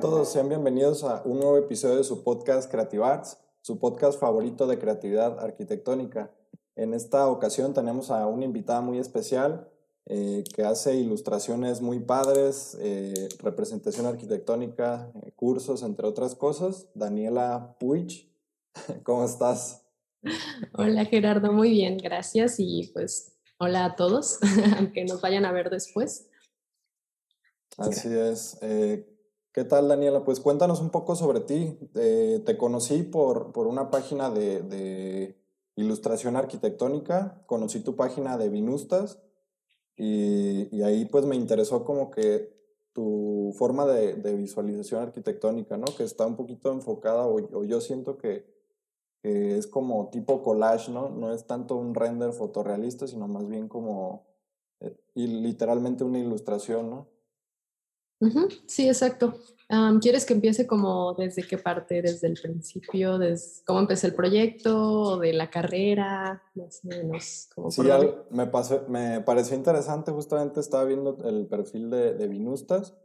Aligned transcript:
a 0.00 0.02
todos, 0.02 0.32
sean 0.32 0.48
bienvenidos 0.48 1.04
a 1.04 1.20
un 1.26 1.40
nuevo 1.40 1.58
episodio 1.58 1.96
de 1.96 2.04
su 2.04 2.24
podcast 2.24 2.70
Creative 2.70 3.04
Arts, 3.04 3.36
su 3.60 3.78
podcast 3.78 4.18
favorito 4.18 4.66
de 4.66 4.78
creatividad 4.78 5.38
arquitectónica. 5.38 6.30
En 6.74 6.94
esta 6.94 7.28
ocasión 7.28 7.74
tenemos 7.74 8.10
a 8.10 8.26
una 8.26 8.46
invitada 8.46 8.80
muy 8.80 8.96
especial 8.96 9.68
eh, 10.06 10.42
que 10.56 10.62
hace 10.62 10.96
ilustraciones 10.96 11.82
muy 11.82 11.98
padres, 11.98 12.78
eh, 12.80 13.28
representación 13.40 14.06
arquitectónica, 14.06 15.12
eh, 15.22 15.32
cursos, 15.36 15.82
entre 15.82 16.06
otras 16.06 16.34
cosas. 16.34 16.88
Daniela 16.94 17.76
Puig, 17.78 18.32
¿cómo 19.02 19.26
estás? 19.26 19.84
Hola 20.72 21.04
Gerardo, 21.04 21.52
muy 21.52 21.72
bien, 21.72 21.98
gracias 21.98 22.54
y 22.56 22.90
pues 22.94 23.36
hola 23.58 23.84
a 23.84 23.96
todos, 23.96 24.38
aunque 24.78 25.04
nos 25.04 25.20
vayan 25.20 25.44
a 25.44 25.52
ver 25.52 25.68
después. 25.68 26.26
Así 27.76 28.08
es. 28.08 28.58
¿Qué 29.52 29.64
tal, 29.64 29.88
Daniela? 29.88 30.24
Pues 30.24 30.38
cuéntanos 30.38 30.80
un 30.80 30.90
poco 30.90 31.16
sobre 31.16 31.40
ti. 31.40 31.76
Eh, 31.96 32.40
te 32.46 32.56
conocí 32.56 33.02
por, 33.02 33.50
por 33.50 33.66
una 33.66 33.90
página 33.90 34.30
de, 34.30 35.36
ilustración 35.74 36.36
arquitectónica, 36.36 37.42
conocí 37.46 37.80
tu 37.80 37.96
página 37.96 38.38
de 38.38 38.48
Vinustas 38.48 39.18
y, 39.96 40.82
ahí 40.82 41.04
pues 41.06 41.24
me 41.24 41.34
interesó 41.34 41.84
como 41.84 42.10
que 42.12 42.54
tu 42.92 43.52
forma 43.58 43.86
de, 43.86 44.14
visualización 44.36 45.02
arquitectónica, 45.02 45.76
¿no? 45.76 45.86
Que 45.96 46.04
está 46.04 46.26
un 46.26 46.36
poquito 46.36 46.70
enfocada 46.70 47.26
o, 47.26 47.64
yo 47.64 47.80
siento 47.80 48.18
que, 48.18 48.46
que, 49.20 49.58
es 49.58 49.66
como 49.66 50.10
tipo 50.10 50.42
collage, 50.44 50.92
¿no? 50.92 51.08
No 51.10 51.32
es 51.32 51.46
tanto 51.48 51.74
un 51.74 51.96
render 51.96 52.32
fotorrealista, 52.32 53.08
sino 53.08 53.26
más 53.26 53.48
bien 53.48 53.66
como 53.66 54.28
eh, 54.78 54.96
y 55.16 55.26
literalmente 55.26 56.04
una 56.04 56.20
ilustración, 56.20 56.88
¿no? 56.88 57.09
Sí, 58.66 58.86
exacto. 58.86 59.34
¿Quieres 60.00 60.26
que 60.26 60.34
empiece 60.34 60.66
como 60.66 61.14
desde 61.14 61.44
qué 61.44 61.56
parte? 61.56 62.02
¿Desde 62.02 62.26
el 62.26 62.34
principio? 62.40 63.18
¿Desde 63.18 63.62
cómo 63.64 63.78
empecé 63.78 64.08
el 64.08 64.14
proyecto? 64.14 65.18
¿De 65.18 65.32
la 65.32 65.48
carrera? 65.48 66.42
Más 66.56 66.80
o 66.84 66.88
menos. 66.88 67.48
sí, 67.68 67.82
me, 68.30 68.46
pasó, 68.48 68.84
me 68.88 69.20
pareció 69.20 69.56
interesante. 69.56 70.10
Justamente 70.10 70.58
estaba 70.58 70.84
viendo 70.84 71.16
el 71.24 71.46
perfil 71.46 71.88
de, 71.88 72.14
de 72.14 72.26
Vinustas 72.26 72.96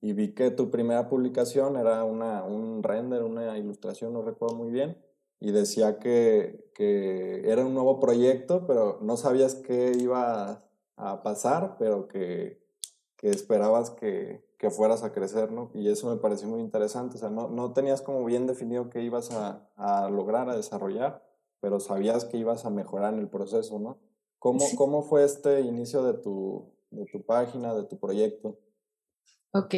y 0.00 0.14
vi 0.14 0.32
que 0.32 0.50
tu 0.50 0.70
primera 0.70 1.06
publicación 1.06 1.76
era 1.76 2.02
una, 2.04 2.44
un 2.44 2.82
render, 2.82 3.22
una 3.22 3.58
ilustración, 3.58 4.14
no 4.14 4.22
recuerdo 4.22 4.56
muy 4.56 4.70
bien. 4.70 4.96
Y 5.38 5.52
decía 5.52 5.98
que, 5.98 6.70
que 6.74 7.42
era 7.44 7.66
un 7.66 7.74
nuevo 7.74 8.00
proyecto, 8.00 8.66
pero 8.66 8.98
no 9.02 9.18
sabías 9.18 9.54
qué 9.54 9.92
iba 9.98 10.64
a 10.96 11.22
pasar, 11.22 11.76
pero 11.78 12.08
que, 12.08 12.58
que 13.16 13.28
esperabas 13.28 13.90
que, 13.90 14.45
que 14.58 14.70
fueras 14.70 15.02
a 15.02 15.12
crecer, 15.12 15.52
¿no? 15.52 15.70
Y 15.74 15.88
eso 15.88 16.08
me 16.08 16.16
pareció 16.16 16.48
muy 16.48 16.60
interesante, 16.60 17.16
o 17.16 17.18
sea, 17.18 17.30
no, 17.30 17.48
no 17.48 17.72
tenías 17.72 18.00
como 18.02 18.24
bien 18.24 18.46
definido 18.46 18.88
qué 18.90 19.02
ibas 19.02 19.30
a, 19.30 19.68
a, 19.76 20.08
lograr, 20.08 20.48
a 20.48 20.56
desarrollar, 20.56 21.22
pero 21.60 21.80
sabías 21.80 22.24
que 22.24 22.38
ibas 22.38 22.64
a 22.64 22.70
mejorar 22.70 23.14
en 23.14 23.20
el 23.20 23.28
proceso, 23.28 23.78
¿no? 23.78 23.98
¿Cómo, 24.38 24.64
¿cómo 24.76 25.02
fue 25.02 25.24
este 25.24 25.60
inicio 25.60 26.02
de 26.02 26.14
tu, 26.14 26.72
de 26.90 27.04
tu 27.06 27.22
página, 27.24 27.74
de 27.74 27.84
tu 27.84 27.98
proyecto? 27.98 28.58
Ok, 29.52 29.74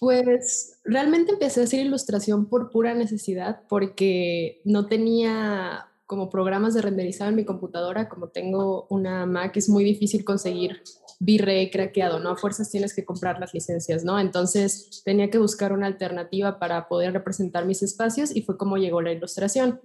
pues 0.00 0.80
realmente 0.84 1.32
empecé 1.32 1.60
a 1.60 1.64
hacer 1.64 1.80
ilustración 1.80 2.48
por 2.48 2.70
pura 2.70 2.94
necesidad, 2.94 3.62
porque 3.68 4.60
no 4.64 4.86
tenía 4.86 5.87
como 6.08 6.30
programas 6.30 6.72
de 6.72 6.80
renderizado 6.80 7.28
en 7.28 7.36
mi 7.36 7.44
computadora, 7.44 8.08
como 8.08 8.28
tengo 8.28 8.86
una 8.88 9.26
Mac, 9.26 9.54
es 9.58 9.68
muy 9.68 9.84
difícil 9.84 10.24
conseguir 10.24 10.82
V-Ray 11.20 11.70
craqueado, 11.70 12.18
¿no? 12.18 12.30
A 12.30 12.36
fuerzas 12.36 12.70
tienes 12.70 12.94
que 12.94 13.04
comprar 13.04 13.38
las 13.38 13.52
licencias, 13.52 14.04
¿no? 14.04 14.18
Entonces 14.18 15.02
tenía 15.04 15.28
que 15.28 15.36
buscar 15.36 15.70
una 15.70 15.86
alternativa 15.86 16.58
para 16.58 16.88
poder 16.88 17.12
representar 17.12 17.66
mis 17.66 17.82
espacios 17.82 18.34
y 18.34 18.40
fue 18.40 18.56
como 18.56 18.78
llegó 18.78 19.02
la 19.02 19.12
ilustración. 19.12 19.82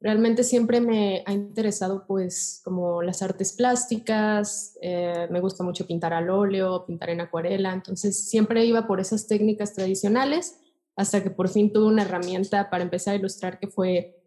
Realmente 0.00 0.42
siempre 0.42 0.80
me 0.80 1.22
ha 1.24 1.32
interesado 1.32 2.04
pues 2.04 2.60
como 2.64 3.00
las 3.00 3.22
artes 3.22 3.52
plásticas, 3.52 4.76
eh, 4.82 5.28
me 5.30 5.38
gusta 5.38 5.62
mucho 5.62 5.86
pintar 5.86 6.12
al 6.12 6.30
óleo, 6.30 6.84
pintar 6.84 7.10
en 7.10 7.20
acuarela, 7.20 7.72
entonces 7.72 8.28
siempre 8.28 8.64
iba 8.64 8.88
por 8.88 8.98
esas 8.98 9.28
técnicas 9.28 9.72
tradicionales 9.72 10.58
hasta 10.96 11.22
que 11.22 11.30
por 11.30 11.48
fin 11.48 11.72
tuve 11.72 11.86
una 11.86 12.02
herramienta 12.02 12.68
para 12.70 12.82
empezar 12.82 13.14
a 13.14 13.18
ilustrar 13.18 13.60
que 13.60 13.68
fue 13.68 14.19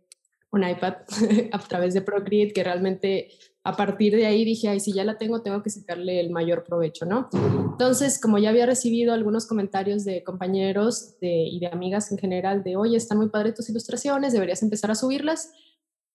un 0.53 0.68
iPad 0.68 0.94
a 1.52 1.59
través 1.59 1.94
de 1.94 2.02
Procreate, 2.02 2.53
que 2.53 2.64
realmente 2.64 3.30
a 3.66 3.75
partir 3.75 4.16
de 4.16 4.25
ahí 4.25 4.44
dije, 4.44 4.68
ay, 4.68 4.80
si 4.80 4.94
ya 4.94 5.03
la 5.03 5.18
tengo, 5.18 5.41
tengo 5.41 5.64
que 5.64 5.69
sacarle 5.69 6.19
el 6.19 6.31
mayor 6.31 6.64
provecho, 6.64 7.06
¿no? 7.06 7.30
Entonces, 7.34 8.19
como 8.19 8.38
ya 8.38 8.50
había 8.50 8.66
recibido 8.66 9.13
algunos 9.13 9.47
comentarios 9.47 10.03
de 10.03 10.24
compañeros 10.24 11.16
y 11.22 11.59
de 11.59 11.68
amigas 11.68 12.12
en 12.12 12.18
general 12.18 12.63
de, 12.63 12.75
oye, 12.75 12.97
están 12.97 13.18
muy 13.18 13.30
padres 13.30 13.56
tus 13.56 13.69
ilustraciones, 13.69 14.34
deberías 14.34 14.62
empezar 14.63 14.92
a 14.92 14.96
subirlas, 14.96 15.52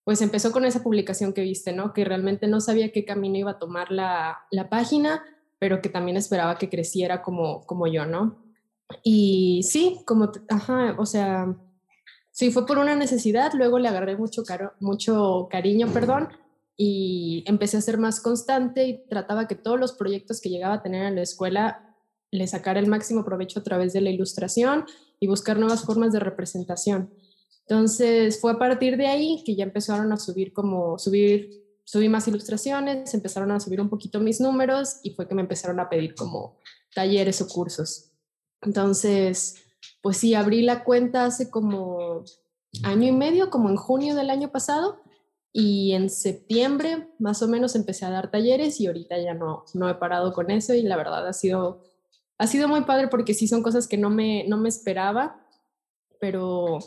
pues 0.04 0.20
empezó 0.20 0.52
con 0.52 0.66
esa 0.66 0.82
publicación 0.82 1.32
que 1.32 1.42
viste, 1.42 1.72
¿no? 1.72 1.94
Que 1.94 2.04
realmente 2.04 2.48
no 2.48 2.60
sabía 2.60 2.92
qué 2.92 3.04
camino 3.06 3.38
iba 3.38 3.52
a 3.52 3.58
tomar 3.58 3.90
la, 3.90 4.38
la 4.50 4.68
página, 4.68 5.22
pero 5.58 5.80
que 5.80 5.88
también 5.88 6.18
esperaba 6.18 6.58
que 6.58 6.68
creciera 6.68 7.22
como, 7.22 7.64
como 7.66 7.86
yo, 7.86 8.04
¿no? 8.04 8.44
Y 9.02 9.62
sí, 9.64 10.00
como, 10.06 10.30
ajá, 10.48 10.96
o 10.98 11.06
sea, 11.06 11.56
sí, 12.38 12.52
fue 12.52 12.66
por 12.66 12.78
una 12.78 12.94
necesidad, 12.94 13.50
luego 13.52 13.80
le 13.80 13.88
agarré 13.88 14.16
mucho, 14.16 14.44
caro, 14.44 14.72
mucho 14.78 15.48
cariño, 15.50 15.88
perdón, 15.92 16.28
y 16.76 17.42
empecé 17.48 17.78
a 17.78 17.80
ser 17.80 17.98
más 17.98 18.20
constante 18.20 18.86
y 18.86 19.08
trataba 19.08 19.48
que 19.48 19.56
todos 19.56 19.80
los 19.80 19.90
proyectos 19.90 20.40
que 20.40 20.48
llegaba 20.48 20.74
a 20.74 20.82
tener 20.84 21.04
en 21.04 21.16
la 21.16 21.22
escuela 21.22 21.96
le 22.30 22.46
sacara 22.46 22.78
el 22.78 22.86
máximo 22.86 23.24
provecho 23.24 23.58
a 23.58 23.64
través 23.64 23.92
de 23.92 24.02
la 24.02 24.10
ilustración 24.10 24.84
y 25.18 25.26
buscar 25.26 25.58
nuevas 25.58 25.82
formas 25.82 26.12
de 26.12 26.20
representación. 26.20 27.12
Entonces 27.66 28.40
fue 28.40 28.52
a 28.52 28.58
partir 28.58 28.96
de 28.96 29.08
ahí 29.08 29.42
que 29.44 29.56
ya 29.56 29.64
empezaron 29.64 30.12
a 30.12 30.16
subir 30.16 30.52
como 30.52 30.96
subir 30.96 31.66
subí 31.82 32.08
más 32.08 32.28
ilustraciones, 32.28 33.14
empezaron 33.14 33.50
a 33.50 33.58
subir 33.58 33.80
un 33.80 33.88
poquito 33.88 34.20
mis 34.20 34.40
números 34.40 35.00
y 35.02 35.10
fue 35.10 35.26
que 35.26 35.34
me 35.34 35.42
empezaron 35.42 35.80
a 35.80 35.88
pedir 35.88 36.14
como 36.14 36.56
talleres 36.94 37.40
o 37.40 37.48
cursos. 37.48 38.12
Entonces, 38.62 39.56
pues 40.00 40.18
sí, 40.18 40.34
abrí 40.34 40.62
la 40.62 40.84
cuenta 40.84 41.24
hace 41.24 41.50
como 41.50 42.24
año 42.84 43.08
y 43.08 43.12
medio, 43.12 43.50
como 43.50 43.68
en 43.68 43.76
junio 43.76 44.14
del 44.14 44.30
año 44.30 44.50
pasado, 44.50 45.00
y 45.52 45.92
en 45.92 46.10
septiembre 46.10 47.08
más 47.18 47.42
o 47.42 47.48
menos 47.48 47.74
empecé 47.74 48.04
a 48.04 48.10
dar 48.10 48.30
talleres 48.30 48.80
y 48.80 48.86
ahorita 48.86 49.18
ya 49.18 49.34
no, 49.34 49.64
no 49.74 49.88
he 49.88 49.94
parado 49.94 50.32
con 50.32 50.50
eso 50.50 50.74
y 50.74 50.82
la 50.82 50.96
verdad 50.96 51.26
ha 51.26 51.32
sido, 51.32 51.82
ha 52.36 52.46
sido 52.46 52.68
muy 52.68 52.82
padre 52.82 53.08
porque 53.08 53.34
sí 53.34 53.48
son 53.48 53.62
cosas 53.62 53.88
que 53.88 53.96
no 53.96 54.10
me, 54.10 54.44
no 54.46 54.56
me 54.58 54.68
esperaba, 54.68 55.44
pero 56.20 56.78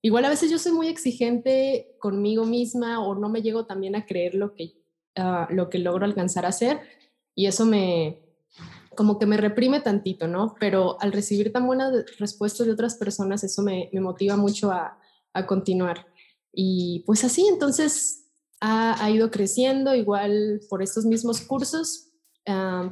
igual 0.00 0.24
a 0.24 0.30
veces 0.30 0.50
yo 0.50 0.58
soy 0.58 0.72
muy 0.72 0.88
exigente 0.88 1.96
conmigo 1.98 2.44
misma 2.44 3.04
o 3.04 3.14
no 3.14 3.28
me 3.28 3.42
llego 3.42 3.66
también 3.66 3.96
a 3.96 4.06
creer 4.06 4.34
lo 4.34 4.54
que, 4.54 4.74
uh, 5.18 5.52
lo 5.52 5.68
que 5.68 5.78
logro 5.78 6.04
alcanzar 6.04 6.46
a 6.46 6.50
hacer 6.50 6.80
y 7.34 7.46
eso 7.46 7.66
me 7.66 8.23
como 8.94 9.18
que 9.18 9.26
me 9.26 9.36
reprime 9.36 9.80
tantito, 9.80 10.28
¿no? 10.28 10.54
Pero 10.58 11.00
al 11.00 11.12
recibir 11.12 11.52
tan 11.52 11.66
buenas 11.66 11.92
respuestas 12.18 12.66
de 12.66 12.72
otras 12.72 12.96
personas, 12.96 13.44
eso 13.44 13.62
me, 13.62 13.90
me 13.92 14.00
motiva 14.00 14.36
mucho 14.36 14.70
a, 14.70 14.98
a 15.32 15.46
continuar. 15.46 16.06
Y 16.52 17.02
pues 17.06 17.24
así, 17.24 17.46
entonces 17.46 18.24
ha, 18.60 19.10
ido 19.10 19.30
creciendo, 19.30 19.94
igual 19.94 20.60
por 20.70 20.82
estos 20.82 21.04
mismos 21.04 21.42
cursos. 21.42 22.10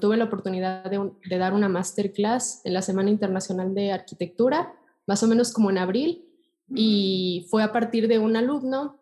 tuve 0.01 0.17
la 0.17 0.25
oportunidad 0.25 0.85
de, 0.85 1.39
dar 1.39 1.55
una 1.55 1.69
masterclass 1.69 2.61
en 2.65 2.75
la 2.75 2.83
Semana 2.83 3.11
Internacional 3.11 3.75
de 3.75 3.93
Arquitectura, 3.93 4.75
más 5.07 5.23
o 5.23 5.29
menos 5.29 5.53
como 5.53 5.71
en 5.71 5.79
abril, 5.79 6.29
y 6.75 7.47
fue 7.51 7.63
a 7.63 7.73
partir 7.73 8.09
de 8.09 8.19
un 8.19 8.37
alumno, 8.37 9.01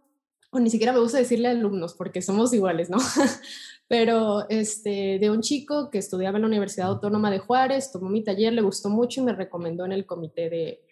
o 0.50 0.58
ni 0.58 0.70
siquiera 0.70 0.92
me 0.92 1.00
gusta 1.00 1.18
decirle 1.18 1.48
alumnos 1.48 1.94
porque 1.94 2.22
somos 2.22 2.52
iguales, 2.52 2.90
¿no? 2.90 2.98
Pero 3.88 4.48
este, 4.48 5.18
de 5.18 5.30
un 5.30 5.40
chico 5.40 5.90
que 5.90 5.98
estudiaba 5.98 6.38
en 6.38 6.42
la 6.42 6.48
Universidad 6.48 6.88
Autónoma 6.88 7.30
de 7.30 7.40
Juárez, 7.40 7.90
tomó 7.92 8.08
mi 8.08 8.22
taller, 8.22 8.52
le 8.52 8.62
gustó 8.62 8.88
mucho 8.88 9.20
y 9.20 9.24
me 9.24 9.32
recomendó 9.32 9.84
en 9.84 9.92
el 9.92 10.06
comité 10.06 10.48
de, 10.50 10.84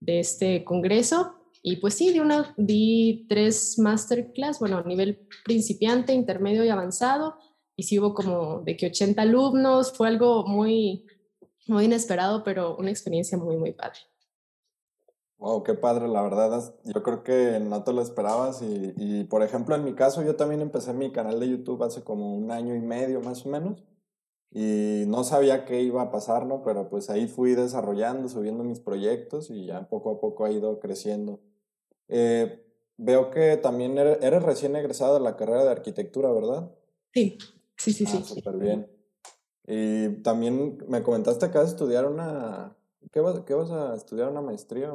de 0.00 0.20
este 0.20 0.64
congreso 0.64 1.36
y 1.68 1.78
pues 1.78 1.94
sí, 1.94 2.12
di, 2.12 2.20
una, 2.20 2.54
di 2.56 3.26
tres 3.28 3.76
masterclass, 3.80 4.60
bueno, 4.60 4.78
a 4.78 4.84
nivel 4.84 5.26
principiante, 5.44 6.12
intermedio 6.12 6.64
y 6.64 6.68
avanzado. 6.68 7.34
Y 7.74 7.82
sí 7.82 7.98
hubo 7.98 8.14
como 8.14 8.60
de 8.60 8.76
que 8.76 8.86
80 8.86 9.20
alumnos, 9.20 9.92
fue 9.92 10.06
algo 10.06 10.46
muy, 10.46 11.06
muy 11.66 11.86
inesperado, 11.86 12.44
pero 12.44 12.76
una 12.76 12.90
experiencia 12.90 13.36
muy, 13.36 13.56
muy 13.56 13.72
padre. 13.72 13.98
Wow, 15.38 15.62
qué 15.62 15.74
padre, 15.74 16.08
la 16.08 16.22
verdad. 16.22 16.74
Yo 16.84 17.02
creo 17.02 17.22
que 17.22 17.60
no 17.60 17.84
te 17.84 17.92
lo 17.92 18.00
esperabas. 18.00 18.62
Y, 18.62 18.94
y, 18.96 19.24
por 19.24 19.42
ejemplo, 19.42 19.74
en 19.74 19.84
mi 19.84 19.94
caso, 19.94 20.22
yo 20.22 20.36
también 20.36 20.62
empecé 20.62 20.92
mi 20.94 21.12
canal 21.12 21.38
de 21.40 21.48
YouTube 21.48 21.82
hace 21.82 22.02
como 22.02 22.34
un 22.34 22.50
año 22.50 22.74
y 22.74 22.80
medio 22.80 23.20
más 23.20 23.44
o 23.44 23.50
menos. 23.50 23.82
Y 24.50 25.04
no 25.08 25.24
sabía 25.24 25.66
qué 25.66 25.82
iba 25.82 26.00
a 26.00 26.10
pasar, 26.10 26.46
¿no? 26.46 26.62
Pero 26.62 26.88
pues 26.88 27.10
ahí 27.10 27.26
fui 27.26 27.54
desarrollando, 27.54 28.28
subiendo 28.28 28.64
mis 28.64 28.80
proyectos 28.80 29.50
y 29.50 29.66
ya 29.66 29.88
poco 29.88 30.12
a 30.12 30.20
poco 30.20 30.46
ha 30.46 30.50
ido 30.50 30.78
creciendo. 30.80 31.40
Eh, 32.08 32.64
veo 32.96 33.30
que 33.30 33.58
también 33.58 33.98
eres, 33.98 34.42
recién 34.42 34.74
egresado 34.76 35.14
de 35.14 35.20
la 35.20 35.36
carrera 35.36 35.64
de 35.64 35.70
arquitectura, 35.72 36.32
¿verdad? 36.32 36.70
Sí, 37.12 37.36
sí, 37.76 37.92
sí, 37.92 38.06
sí. 38.06 38.18
Ah, 38.18 38.24
súper 38.24 38.56
bien. 38.56 38.90
Y 39.66 40.22
también 40.22 40.78
me 40.88 41.02
comentaste 41.02 41.50
que 41.50 41.58
vas 41.58 41.66
a 41.66 41.70
estudiar 41.70 42.06
una, 42.06 42.76
¿Qué 43.12 43.20
vas, 43.20 43.40
qué 43.40 43.54
vas 43.54 43.70
a 43.70 43.94
estudiar? 43.94 44.28
¿Una 44.28 44.40
maestría? 44.40 44.92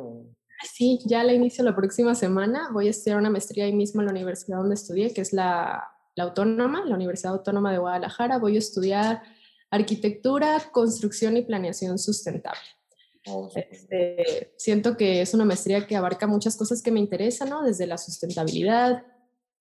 Sí, 0.74 1.00
ya 1.06 1.24
la 1.24 1.34
inicio 1.34 1.64
la 1.64 1.76
próxima 1.76 2.16
semana. 2.16 2.70
Voy 2.72 2.88
a 2.88 2.92
estudiar 2.92 3.18
una 3.18 3.30
maestría 3.30 3.66
ahí 3.66 3.74
mismo 3.74 4.02
en 4.02 4.08
la 4.08 4.12
universidad 4.12 4.58
donde 4.58 4.76
estudié, 4.76 5.14
que 5.14 5.22
es 5.22 5.34
la, 5.34 5.84
la 6.16 6.24
Autónoma, 6.24 6.86
la 6.86 6.96
Universidad 6.96 7.34
Autónoma 7.34 7.72
de 7.72 7.80
Guadalajara. 7.80 8.38
Voy 8.38 8.56
a 8.56 8.60
estudiar 8.60 9.24
arquitectura, 9.70 10.62
construcción 10.72 11.38
y 11.38 11.44
planeación 11.44 11.98
sustentable. 11.98 12.60
Oh, 13.28 13.50
este, 13.56 14.54
siento 14.58 14.98
que 14.98 15.22
es 15.22 15.34
una 15.34 15.46
maestría 15.46 15.86
que 15.86 15.96
abarca 15.96 16.28
muchas 16.28 16.58
cosas 16.58 16.82
que 16.82 16.92
me 16.92 17.00
interesan, 17.00 17.50
¿no? 17.50 17.64
Desde 17.64 17.86
la 17.86 17.98
sustentabilidad. 17.98 19.06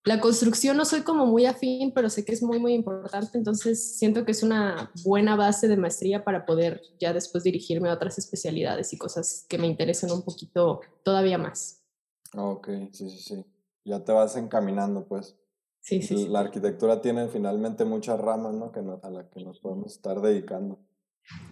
La 0.03 0.19
construcción 0.19 0.77
no 0.77 0.85
soy 0.85 1.01
como 1.01 1.27
muy 1.27 1.45
afín, 1.45 1.93
pero 1.93 2.09
sé 2.09 2.25
que 2.25 2.33
es 2.33 2.41
muy, 2.41 2.57
muy 2.57 2.73
importante, 2.73 3.37
entonces 3.37 3.97
siento 3.97 4.25
que 4.25 4.31
es 4.31 4.41
una 4.41 4.91
buena 5.03 5.35
base 5.35 5.67
de 5.67 5.77
maestría 5.77 6.23
para 6.23 6.45
poder 6.45 6.81
ya 6.99 7.13
después 7.13 7.43
dirigirme 7.43 7.89
a 7.89 7.93
otras 7.93 8.17
especialidades 8.17 8.93
y 8.93 8.97
cosas 8.97 9.45
que 9.47 9.59
me 9.59 9.67
interesen 9.67 10.11
un 10.11 10.23
poquito 10.23 10.81
todavía 11.03 11.37
más. 11.37 11.83
Ok, 12.35 12.69
sí, 12.93 13.09
sí, 13.11 13.19
sí. 13.19 13.45
Ya 13.85 14.03
te 14.03 14.11
vas 14.11 14.35
encaminando, 14.37 15.05
pues. 15.07 15.37
Sí, 15.81 16.01
sí. 16.01 16.27
La 16.27 16.39
arquitectura 16.39 17.01
tiene 17.01 17.27
finalmente 17.27 17.85
muchas 17.85 18.19
ramas, 18.19 18.53
¿no? 18.53 18.71
Que 18.71 18.79
a 18.79 19.09
las 19.09 19.27
que 19.29 19.43
nos 19.43 19.59
podemos 19.59 19.93
estar 19.93 20.21
dedicando. 20.21 20.79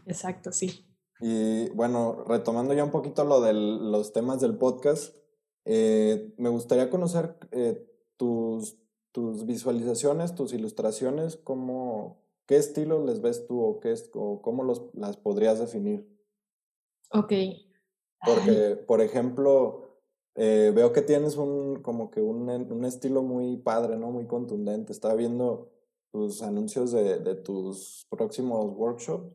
Exacto, 0.06 0.52
sí. 0.52 0.88
Y 1.20 1.70
bueno, 1.70 2.24
retomando 2.28 2.74
ya 2.74 2.84
un 2.84 2.92
poquito 2.92 3.24
lo 3.26 3.42
de 3.42 3.54
los 3.54 4.14
temas 4.14 4.40
del 4.40 4.58
podcast, 4.58 5.16
eh, 5.66 6.34
me 6.38 6.50
gustaría 6.50 6.90
conocer 6.90 7.38
eh, 7.52 7.89
tus, 8.20 8.78
tus 9.14 9.46
visualizaciones, 9.46 10.36
tus 10.36 10.54
ilustraciones, 10.54 11.38
cómo, 11.38 12.22
qué 12.46 12.58
estilo 12.58 13.04
les 13.06 13.22
ves 13.22 13.48
tú 13.48 13.64
o, 13.64 13.80
qué 13.80 13.96
o 14.14 14.42
cómo 14.42 14.64
los, 14.64 14.84
las 14.94 15.16
podrías 15.16 15.58
definir. 15.58 16.06
Ok. 17.12 17.32
Porque, 18.26 18.76
por 18.76 19.02
ejemplo, 19.02 20.02
eh, 20.36 20.74
veo 20.76 20.92
que 20.92 21.02
tienes 21.02 21.38
un, 21.38 21.82
como 21.82 22.12
que 22.12 22.22
un, 22.22 22.50
un, 22.50 22.86
estilo 22.86 23.24
muy 23.24 23.56
padre, 23.56 23.98
¿no? 23.98 24.12
Muy 24.12 24.28
contundente. 24.28 24.92
Estaba 24.92 25.16
viendo 25.16 25.72
tus 26.12 26.42
anuncios 26.42 26.92
de, 26.92 27.20
de 27.20 27.36
tus 27.36 28.06
próximos 28.10 28.76
workshops 28.76 29.32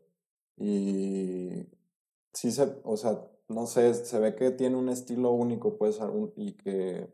y 0.58 1.66
sí 2.34 2.52
se, 2.52 2.80
o 2.84 2.96
sea, 2.98 3.26
no 3.48 3.66
sé, 3.66 3.94
se 3.94 4.18
ve 4.18 4.34
que 4.34 4.50
tiene 4.50 4.76
un 4.76 4.90
estilo 4.90 5.30
único, 5.30 5.78
pues, 5.78 5.98
y 6.36 6.52
que, 6.52 7.08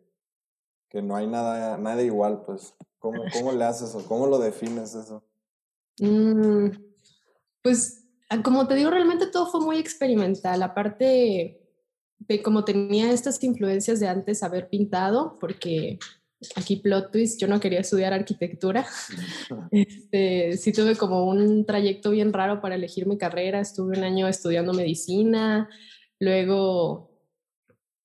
que 0.90 1.00
no 1.00 1.16
hay 1.16 1.26
nada, 1.26 1.78
nada 1.78 2.02
igual, 2.02 2.42
pues. 2.44 2.74
¿Cómo, 2.98 3.22
¿Cómo 3.32 3.52
le 3.52 3.64
haces 3.64 3.94
o 3.94 4.04
cómo 4.04 4.26
lo 4.26 4.38
defines 4.38 4.94
eso? 4.94 5.24
Mm, 6.00 6.68
pues, 7.62 8.04
ah, 8.28 8.42
como 8.42 8.66
te 8.66 8.74
digo, 8.74 8.90
realmente 8.90 9.26
todo 9.26 9.46
fue 9.46 9.60
muy 9.60 9.78
experimental. 9.78 10.62
Aparte 10.62 11.56
de 12.18 12.42
como 12.42 12.64
tenía 12.64 13.10
estas 13.10 13.42
influencias 13.42 14.00
de 14.00 14.08
antes 14.08 14.42
haber 14.42 14.68
pintado, 14.68 15.38
porque 15.40 15.98
aquí 16.56 16.76
plot 16.76 17.10
twist, 17.10 17.40
yo 17.40 17.48
no 17.48 17.60
quería 17.60 17.80
estudiar 17.80 18.12
arquitectura. 18.12 18.86
Este, 19.70 20.56
sí 20.56 20.72
tuve 20.72 20.96
como 20.96 21.24
un 21.24 21.64
trayecto 21.64 22.10
bien 22.10 22.32
raro 22.32 22.60
para 22.60 22.74
elegir 22.74 23.06
mi 23.06 23.16
carrera. 23.16 23.60
Estuve 23.60 23.96
un 23.96 24.04
año 24.04 24.28
estudiando 24.28 24.74
medicina, 24.74 25.70
luego 26.18 27.09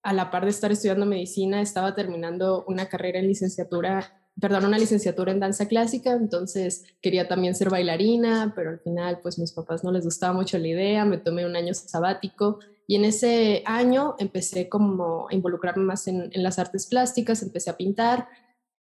a 0.06 0.14
la 0.14 0.30
par 0.30 0.44
de 0.44 0.52
estar 0.52 0.72
estudiando 0.72 1.08
medicina 1.08 1.62
estaba 1.62 1.96
terminando 1.96 2.64
una 2.68 2.86
carrera 2.86 3.18
en 3.18 3.28
licenciatura, 3.28 4.14
perdón, 4.40 4.66
una 4.66 4.78
licenciatura 4.78 5.32
en 5.32 5.40
danza 5.40 5.68
clásica, 5.68 6.12
entonces 6.12 6.86
quería 7.02 7.28
también 7.28 7.56
ser 7.56 7.72
bailarina, 7.72 8.54
pero 8.56 8.70
al 8.70 8.80
final 8.80 9.18
pues 9.24 9.40
mis 9.40 9.52
papás 9.52 9.84
no 9.84 9.92
les 9.92 10.06
gustaba 10.06 10.32
mucho 10.32 10.60
la 10.60 10.68
idea, 10.68 11.06
me 11.06 11.18
tomé 11.18 11.44
un 11.44 11.56
año 11.56 11.74
sabático 11.74 12.60
y 12.86 12.98
en 12.98 13.06
ese 13.06 13.64
año 13.66 14.14
empecé 14.20 14.70
como 14.70 15.28
a 15.28 15.34
involucrarme 15.34 15.84
más 15.84 16.08
en, 16.08 16.30
las 16.36 16.60
artes 16.60 16.86
plásticas, 16.86 17.42
empecé 17.42 17.72
a 17.72 17.78
pintar 17.78 18.28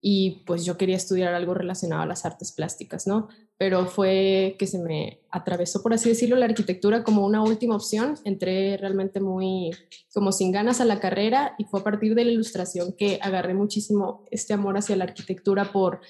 y 0.01 0.43
pues 0.47 0.65
yo 0.65 0.77
quería 0.77 0.97
estudiar 0.97 1.35
algo 1.35 1.55
relacionado 1.55 2.03
a 2.03 2.07
las 2.07 2.25
artes 2.25 2.53
plásticas, 2.53 3.07
¿no? 3.07 3.29
Pero 3.59 3.87
fue 3.87 4.57
que 4.59 4.67
se 4.67 4.79
me 4.79 5.21
atravesó, 5.31 5.83
por 5.83 5.95
así 5.95 6.09
decirlo, 6.09 6.37
la 6.37 6.45
arquitectura 6.45 7.03
como 7.03 7.25
una 7.25 7.43
última 7.43 7.75
opción. 7.75 8.15
Entré 8.25 8.77
realmente 8.77 9.21
muy 9.21 9.71
como 10.13 10.31
sin 10.33 10.53
ganas 10.53 10.81
a 10.81 10.85
la 10.85 11.01
carrera 11.01 11.55
y 11.59 11.65
fue 11.65 11.81
a 11.81 11.85
partir 11.85 12.15
de 12.15 12.25
la 12.25 12.33
ilustración 12.33 12.95
que 12.97 13.19
agarré 13.23 13.55
muchísimo 13.55 14.27
este 14.31 14.53
amor 14.53 14.77
hacia 14.77 14.97
la 14.97 15.05
arquitectura 15.05 15.73
por 15.73 16.01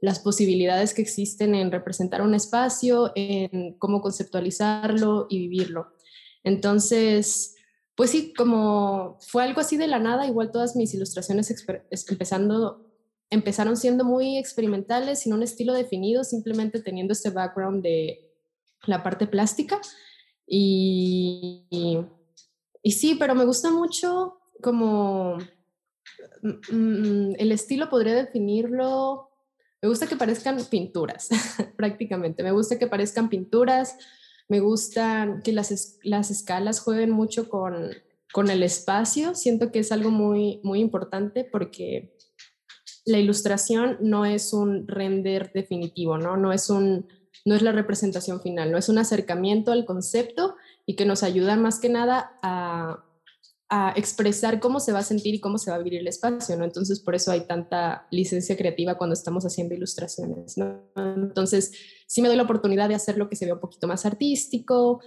las 0.00 0.20
posibilidades 0.20 0.94
que 0.94 1.02
existen 1.02 1.54
en 1.54 1.72
representar 1.72 2.22
un 2.22 2.34
espacio, 2.34 3.12
en 3.14 3.74
cómo 3.78 4.00
conceptualizarlo 4.00 5.26
y 5.28 5.38
vivirlo. 5.48 5.92
Entonces, 6.44 7.56
pues 7.94 8.10
sí, 8.10 8.32
como 8.32 9.18
fue 9.20 9.42
algo 9.42 9.60
así 9.60 9.76
de 9.76 9.88
la 9.88 9.98
nada, 9.98 10.26
igual 10.26 10.52
todas 10.52 10.76
mis 10.76 10.94
ilustraciones 10.94 11.52
empezando, 12.08 12.87
empezaron 13.30 13.76
siendo 13.76 14.04
muy 14.04 14.38
experimentales, 14.38 15.20
sin 15.20 15.32
un 15.32 15.42
estilo 15.42 15.74
definido, 15.74 16.24
simplemente 16.24 16.80
teniendo 16.80 17.12
este 17.12 17.30
background 17.30 17.82
de 17.82 18.28
la 18.86 19.02
parte 19.02 19.26
plástica. 19.26 19.80
Y, 20.46 21.66
y, 22.82 22.92
sí, 22.92 23.16
pero 23.18 23.34
me 23.34 23.44
gusta 23.44 23.70
mucho 23.70 24.38
como 24.62 25.36
mm, 26.42 26.74
mm, 26.74 27.34
el 27.38 27.52
estilo, 27.52 27.90
podría 27.90 28.14
definirlo. 28.14 29.28
Me 29.82 29.88
gusta 29.88 30.06
que 30.06 30.16
parezcan 30.16 30.64
pinturas, 30.64 31.28
prácticamente. 31.76 32.42
Me 32.42 32.52
gusta 32.52 32.78
que 32.78 32.86
parezcan 32.86 33.28
pinturas, 33.28 33.96
me 34.48 34.60
gusta 34.60 35.40
que 35.44 35.52
las, 35.52 35.98
las 36.02 36.30
escalas 36.30 36.80
jueguen 36.80 37.10
mucho 37.10 37.50
con, 37.50 37.90
con 38.32 38.48
el 38.48 38.62
espacio. 38.62 39.34
Siento 39.34 39.70
que 39.70 39.80
es 39.80 39.92
algo 39.92 40.10
muy, 40.10 40.60
muy 40.64 40.80
importante 40.80 41.44
porque 41.44 42.17
la 43.08 43.18
ilustración 43.18 43.96
no 44.00 44.26
es 44.26 44.52
un 44.52 44.86
render 44.86 45.50
definitivo, 45.52 46.18
¿no? 46.18 46.36
No 46.36 46.52
es, 46.52 46.68
un, 46.68 47.06
no 47.46 47.54
es 47.54 47.62
la 47.62 47.72
representación 47.72 48.40
final, 48.42 48.70
no 48.70 48.76
es 48.76 48.90
un 48.90 48.98
acercamiento 48.98 49.72
al 49.72 49.86
concepto 49.86 50.56
y 50.84 50.94
que 50.94 51.06
nos 51.06 51.22
ayuda 51.22 51.56
más 51.56 51.80
que 51.80 51.88
nada 51.88 52.38
a, 52.42 53.02
a 53.70 53.94
expresar 53.96 54.60
cómo 54.60 54.78
se 54.78 54.92
va 54.92 54.98
a 54.98 55.02
sentir 55.04 55.34
y 55.34 55.40
cómo 55.40 55.56
se 55.56 55.70
va 55.70 55.76
a 55.76 55.82
vivir 55.82 56.00
el 56.00 56.06
espacio, 56.06 56.54
¿no? 56.58 56.64
Entonces, 56.64 57.00
por 57.00 57.14
eso 57.14 57.32
hay 57.32 57.46
tanta 57.46 58.06
licencia 58.10 58.58
creativa 58.58 58.98
cuando 58.98 59.14
estamos 59.14 59.46
haciendo 59.46 59.74
ilustraciones, 59.74 60.58
¿no? 60.58 60.82
Entonces, 60.96 61.72
sí 62.06 62.20
me 62.20 62.28
doy 62.28 62.36
la 62.36 62.42
oportunidad 62.42 62.90
de 62.90 62.94
hacer 62.94 63.16
lo 63.16 63.30
que 63.30 63.36
se 63.36 63.46
vea 63.46 63.54
un 63.54 63.60
poquito 63.60 63.86
más 63.86 64.04
artístico, 64.04 65.00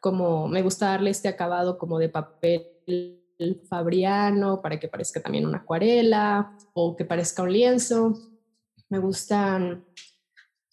como 0.00 0.46
me 0.46 0.62
gusta 0.62 0.86
darle 0.86 1.10
este 1.10 1.26
acabado 1.26 1.76
como 1.76 1.98
de 1.98 2.08
papel 2.08 2.68
fabriano 3.68 4.60
para 4.60 4.78
que 4.78 4.88
parezca 4.88 5.20
también 5.20 5.46
una 5.46 5.58
acuarela 5.58 6.56
o 6.74 6.96
que 6.96 7.04
parezca 7.04 7.42
un 7.42 7.52
lienzo. 7.52 8.18
Me 8.88 8.98
gustan 8.98 9.84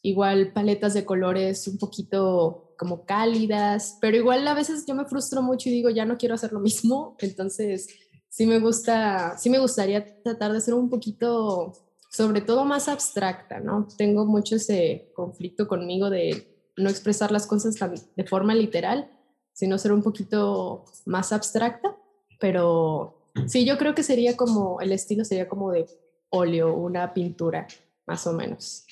igual 0.02 0.54
paletas 0.54 0.94
de 0.94 1.06
colores 1.06 1.68
un 1.68 1.78
poquito 1.78 2.76
como 2.78 3.06
cálidas, 3.06 3.98
pero 4.02 4.18
igual 4.18 4.48
a 4.48 4.54
veces 4.54 4.86
yo 4.86 4.94
me 4.96 5.06
frustro 5.06 5.42
mucho 5.42 5.70
y 5.70 5.74
digo, 5.74 5.90
ya 5.90 6.06
no 6.06 6.18
quiero 6.18 6.36
hacer 6.36 6.52
lo 6.52 6.60
mismo, 6.60 7.16
entonces 7.20 7.88
sí 8.30 8.46
me 8.46 8.60
gusta, 8.60 9.38
sí 9.38 9.50
me 9.50 9.60
gustaría 9.60 10.22
tratar 10.22 10.52
de 10.54 10.62
ser 10.62 10.74
un 10.74 10.90
poquito, 10.90 11.74
sobre 12.12 12.42
todo 12.42 12.66
más 12.66 12.88
abstracta, 12.88 13.60
¿no? 13.60 13.88
Tengo 13.98 14.26
mucho 14.26 14.58
ese 14.58 15.12
conflicto 15.16 15.68
conmigo 15.68 16.10
de 16.10 16.72
no 16.78 16.90
expresar 16.90 17.32
las 17.32 17.48
cosas 17.48 17.76
de 18.16 18.24
forma 18.26 18.54
literal, 18.54 19.10
sino 19.54 19.78
ser 19.78 19.94
un 19.94 20.04
poquito 20.04 20.84
más 21.06 21.32
abstracta, 21.32 21.96
pero 22.40 23.16
sí, 23.48 23.66
yo 23.66 23.78
creo 23.78 23.96
que 23.96 24.04
sería 24.04 24.36
como, 24.38 24.80
el 24.82 24.92
estilo 24.92 25.26
sería 25.26 25.48
como 25.48 25.72
de 25.72 25.88
óleo, 26.30 26.74
una 26.76 27.14
pintura, 27.14 27.68
más 28.06 28.26
o 28.28 28.34
menos. 28.34 28.86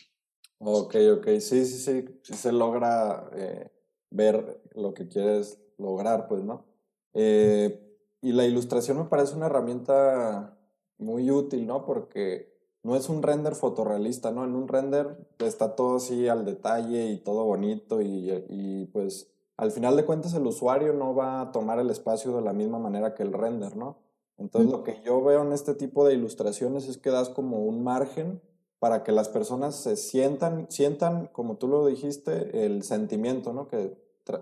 Ok, 0.60 0.96
ok, 1.18 1.28
sí, 1.40 1.66
sí, 1.66 1.78
sí, 1.78 2.06
sí 2.24 2.34
se 2.34 2.52
logra 2.52 3.30
eh, 3.34 3.70
ver 4.10 4.62
lo 4.76 4.94
que 4.94 5.08
quieres 5.08 5.60
lograr, 5.78 6.28
pues, 6.28 6.44
¿no? 6.44 6.66
Eh, 7.14 7.80
y 8.22 8.32
la 8.32 8.46
ilustración 8.46 8.98
me 8.98 9.06
parece 9.06 9.36
una 9.36 9.48
herramienta 9.48 10.58
muy 10.98 11.30
útil, 11.32 11.68
¿no? 11.68 11.86
Porque 11.86 12.54
no 12.84 12.96
es 12.96 13.10
un 13.10 13.22
render 13.24 13.56
fotorrealista, 13.56 14.32
¿no? 14.32 14.46
En 14.46 14.56
un 14.56 14.68
render 14.68 15.18
está 15.40 15.76
todo 15.76 15.98
así 15.98 16.28
al 16.28 16.46
detalle 16.46 17.12
y 17.12 17.18
todo 17.18 17.44
bonito 17.44 18.02
y, 18.02 18.32
y 18.50 18.86
pues 18.86 19.33
al 19.63 19.72
final 19.72 19.96
de 19.96 20.05
cuentas 20.05 20.34
el 20.34 20.46
usuario 20.46 20.93
no 20.93 21.15
va 21.15 21.41
a 21.41 21.51
tomar 21.51 21.79
el 21.79 21.89
espacio 21.89 22.36
de 22.36 22.41
la 22.41 22.53
misma 22.53 22.79
manera 22.79 23.15
que 23.15 23.24
el 23.24 23.34
render, 23.34 23.75
¿no? 23.75 23.98
Entonces 24.38 24.72
lo 24.72 24.84
que 24.84 25.01
yo 25.03 25.24
veo 25.24 25.43
en 25.43 25.53
este 25.53 25.74
tipo 25.74 26.05
de 26.05 26.13
ilustraciones 26.13 26.88
es 26.88 26.98
que 26.98 27.10
das 27.10 27.29
como 27.29 27.63
un 27.63 27.84
margen 27.84 28.41
para 28.79 29.03
que 29.03 29.12
las 29.12 29.29
personas 29.29 29.75
se 29.75 29.96
sientan, 29.96 30.67
sientan, 30.70 31.27
como 31.27 31.58
tú 31.58 31.67
lo 31.67 31.86
dijiste, 31.86 32.65
el 32.65 32.84
sentimiento, 32.84 33.53
¿no? 33.53 33.67
Que 33.67 33.96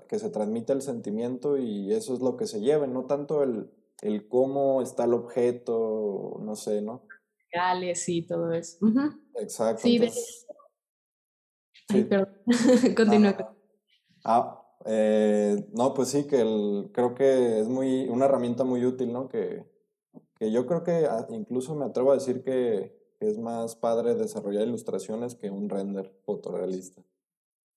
que 0.07 0.19
se 0.19 0.29
transmite 0.29 0.73
el 0.73 0.81
sentimiento 0.81 1.57
y 1.57 1.91
eso 1.93 2.13
es 2.13 2.21
lo 2.21 2.37
que 2.37 2.45
se 2.45 2.61
lleve, 2.61 2.87
no 2.87 3.05
tanto 3.05 3.41
el, 3.41 3.71
el 4.01 4.27
cómo 4.27 4.81
está 4.81 5.05
el 5.05 5.13
objeto, 5.13 6.37
no 6.39 6.55
sé, 6.55 6.81
¿no? 6.81 7.03
Legales 7.51 8.07
y 8.07 8.21
todo 8.21 8.51
eso. 8.51 8.77
Exacto. 9.35 9.81
Sí, 9.81 9.99
sí. 11.89 12.03
perdón. 12.03 12.37
Continúa. 12.95 13.55
Ah, 14.23 14.60
Eh, 14.85 15.67
no, 15.73 15.93
pues 15.93 16.09
sí, 16.09 16.25
que 16.25 16.37
creo 16.91 17.15
que 17.15 17.59
es 17.59 17.67
muy, 17.67 18.07
una 18.09 18.25
herramienta 18.25 18.63
muy 18.63 18.85
útil, 18.85 19.11
¿no? 19.13 19.27
Que, 19.27 19.63
que 20.39 20.51
yo 20.51 20.65
creo 20.65 20.83
que 20.83 21.07
incluso 21.29 21.75
me 21.75 21.85
atrevo 21.85 22.11
a 22.11 22.15
decir 22.15 22.43
que, 22.43 22.99
es 23.21 23.37
más 23.37 23.75
padre 23.75 24.15
desarrollar 24.15 24.67
ilustraciones 24.67 25.35
que 25.35 25.51
un 25.51 25.69
render 25.69 26.11
fotorrealista. 26.25 27.03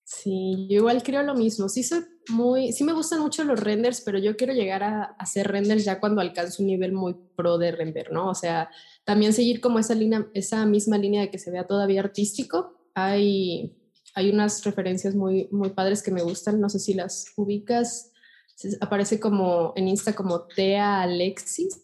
Sí, 0.03 0.67
yo 0.69 0.77
igual 0.77 1.03
creo 1.03 1.21
lo 1.21 1.35
mismo. 1.35 1.69
Sí, 1.69 1.83
soy 1.83 2.03
muy, 2.29 2.71
sí 2.73 2.83
me 2.83 2.93
gustan 2.93 3.21
mucho 3.21 3.43
los 3.43 3.59
renders, 3.59 4.01
pero 4.01 4.17
yo 4.17 4.35
quiero 4.35 4.53
llegar 4.53 4.83
a, 4.83 5.03
hacer 5.19 5.47
renders 5.47 5.85
ya 5.85 5.99
cuando 5.99 6.21
alcance 6.21 6.61
un 6.61 6.67
nivel 6.67 6.93
muy 6.93 7.15
pro 7.35 7.59
de 7.59 7.71
render, 7.71 8.11
¿no? 8.11 8.29
O 8.29 8.35
sea, 8.35 8.69
también 9.03 9.33
seguir 9.33 9.61
como 9.61 9.77
esa, 9.77 9.93
línea, 9.93 10.27
esa 10.33 10.65
misma 10.65 10.97
línea 10.97 11.21
de 11.21 11.29
que 11.29 11.37
se 11.37 11.51
vea 11.51 11.67
todavía 11.67 12.01
artístico. 12.01 12.73
Hay, 12.95 13.75
hay 14.15 14.31
unas 14.31 14.63
referencias 14.63 15.13
muy, 15.13 15.47
muy 15.51 15.69
padres 15.71 16.01
que 16.01 16.11
me 16.11 16.23
gustan, 16.23 16.59
no 16.59 16.69
sé 16.69 16.79
si 16.79 16.93
las 16.93 17.33
ubicas. 17.35 18.11
Aparece 18.79 19.19
como 19.19 19.73
en 19.75 19.89
Insta 19.89 20.13
como 20.13 20.43
Tea 20.47 21.01
Alexis 21.01 21.81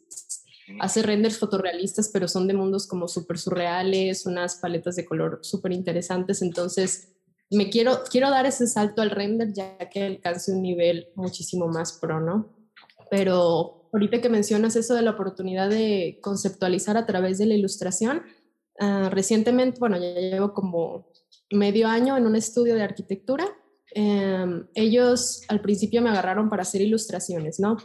hace 0.80 1.02
renders 1.02 1.38
fotorrealistas, 1.38 2.10
pero 2.10 2.28
son 2.28 2.48
de 2.48 2.54
mundos 2.54 2.88
como 2.88 3.08
súper 3.08 3.38
surreales, 3.38 4.26
unas 4.26 4.56
paletas 4.56 4.96
de 4.96 5.06
color 5.06 5.40
súper 5.42 5.74
interesantes. 5.74 6.42
Entonces, 6.42 7.10
me 7.50 7.70
quiero, 7.70 8.04
quiero 8.10 8.30
dar 8.30 8.46
ese 8.46 8.68
salto 8.68 9.02
al 9.02 9.10
render 9.10 9.52
ya 9.54 9.78
que 9.90 10.04
alcance 10.04 10.54
un 10.54 10.62
nivel 10.62 11.10
muchísimo 11.16 11.68
más 11.68 11.94
pro, 11.94 12.20
¿no? 12.20 12.56
Pero 13.10 13.90
ahorita 13.92 14.22
que 14.22 14.30
mencionas 14.30 14.76
eso 14.76 14.96
de 14.96 15.02
la 15.02 15.12
oportunidad 15.12 15.70
de 15.70 16.20
conceptualizar 16.22 16.96
a 16.96 17.06
través 17.06 17.38
de 17.38 17.48
la 17.48 17.56
ilustración, 17.56 18.24
ah, 18.80 19.10
recientemente, 19.12 19.80
bueno, 19.80 19.98
ya 19.98 20.14
llevo 20.14 20.54
como 20.54 21.11
medio 21.52 21.88
año 21.88 22.18
en 22.18 22.26
un 22.26 22.36
estudio 22.36 22.76
de 22.76 22.84
arquitectura. 22.84 23.46
Em, 23.94 24.68
ellos 24.74 25.42
al 25.50 25.62
principio 25.62 26.02
me 26.02 26.10
agarraron 26.10 26.50
para 26.50 26.64
hacer 26.64 26.82
ilustraciones, 26.82 27.60
¿no? 27.60 27.78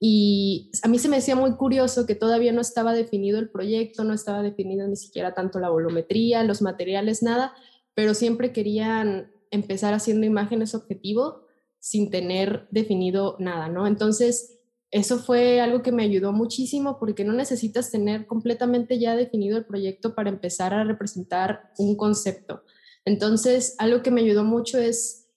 Y 0.00 0.72
a 0.82 0.88
mí 0.88 0.98
se 0.98 1.08
me 1.08 1.16
decía 1.16 1.36
muy 1.36 1.54
curioso 1.54 2.06
que 2.06 2.16
todavía 2.16 2.52
no 2.52 2.60
estaba 2.60 2.92
definido 2.92 3.38
el 3.38 3.50
proyecto, 3.50 4.02
no 4.02 4.14
estaba 4.14 4.42
definido 4.42 4.88
ni 4.88 4.96
siquiera 4.96 5.32
tanto 5.32 5.60
la 5.60 5.70
volumetría, 5.70 6.42
los 6.42 6.60
materiales, 6.60 7.22
nada, 7.22 7.54
pero 7.94 8.12
siempre 8.12 8.52
querían 8.52 9.30
empezar 9.52 9.94
haciendo 9.94 10.26
imágenes 10.26 10.74
objetivo 10.74 11.46
sin 11.78 12.10
tener 12.10 12.66
definido 12.72 13.36
nada, 13.38 13.68
¿no? 13.68 13.86
Entonces, 13.86 14.58
eso 14.90 15.18
fue 15.18 15.60
algo 15.60 15.82
que 15.82 15.92
me 15.92 16.02
ayudó 16.02 16.32
muchísimo 16.32 16.98
porque 16.98 17.24
no 17.24 17.32
necesitas 17.32 17.90
tener 17.90 18.26
completamente 18.26 18.98
ya 18.98 19.14
definido 19.14 19.56
el 19.56 19.64
proyecto 19.64 20.14
para 20.14 20.30
empezar 20.30 20.74
a 20.74 20.84
representar 20.84 21.70
un 21.78 21.96
concepto. 21.96 22.62
Entonces, 23.04 23.74
algo 23.78 24.02
que 24.02 24.10
me 24.10 24.20
ayudó 24.20 24.44
mucho 24.44 24.78
es, 24.78 25.28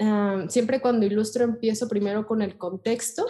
ah, 0.00 0.44
siempre 0.48 0.80
cuando 0.80 1.06
ilustro 1.06 1.44
empiezo 1.44 1.88
primero 1.88 2.26
con 2.26 2.42
el 2.42 2.56
contexto 2.56 3.26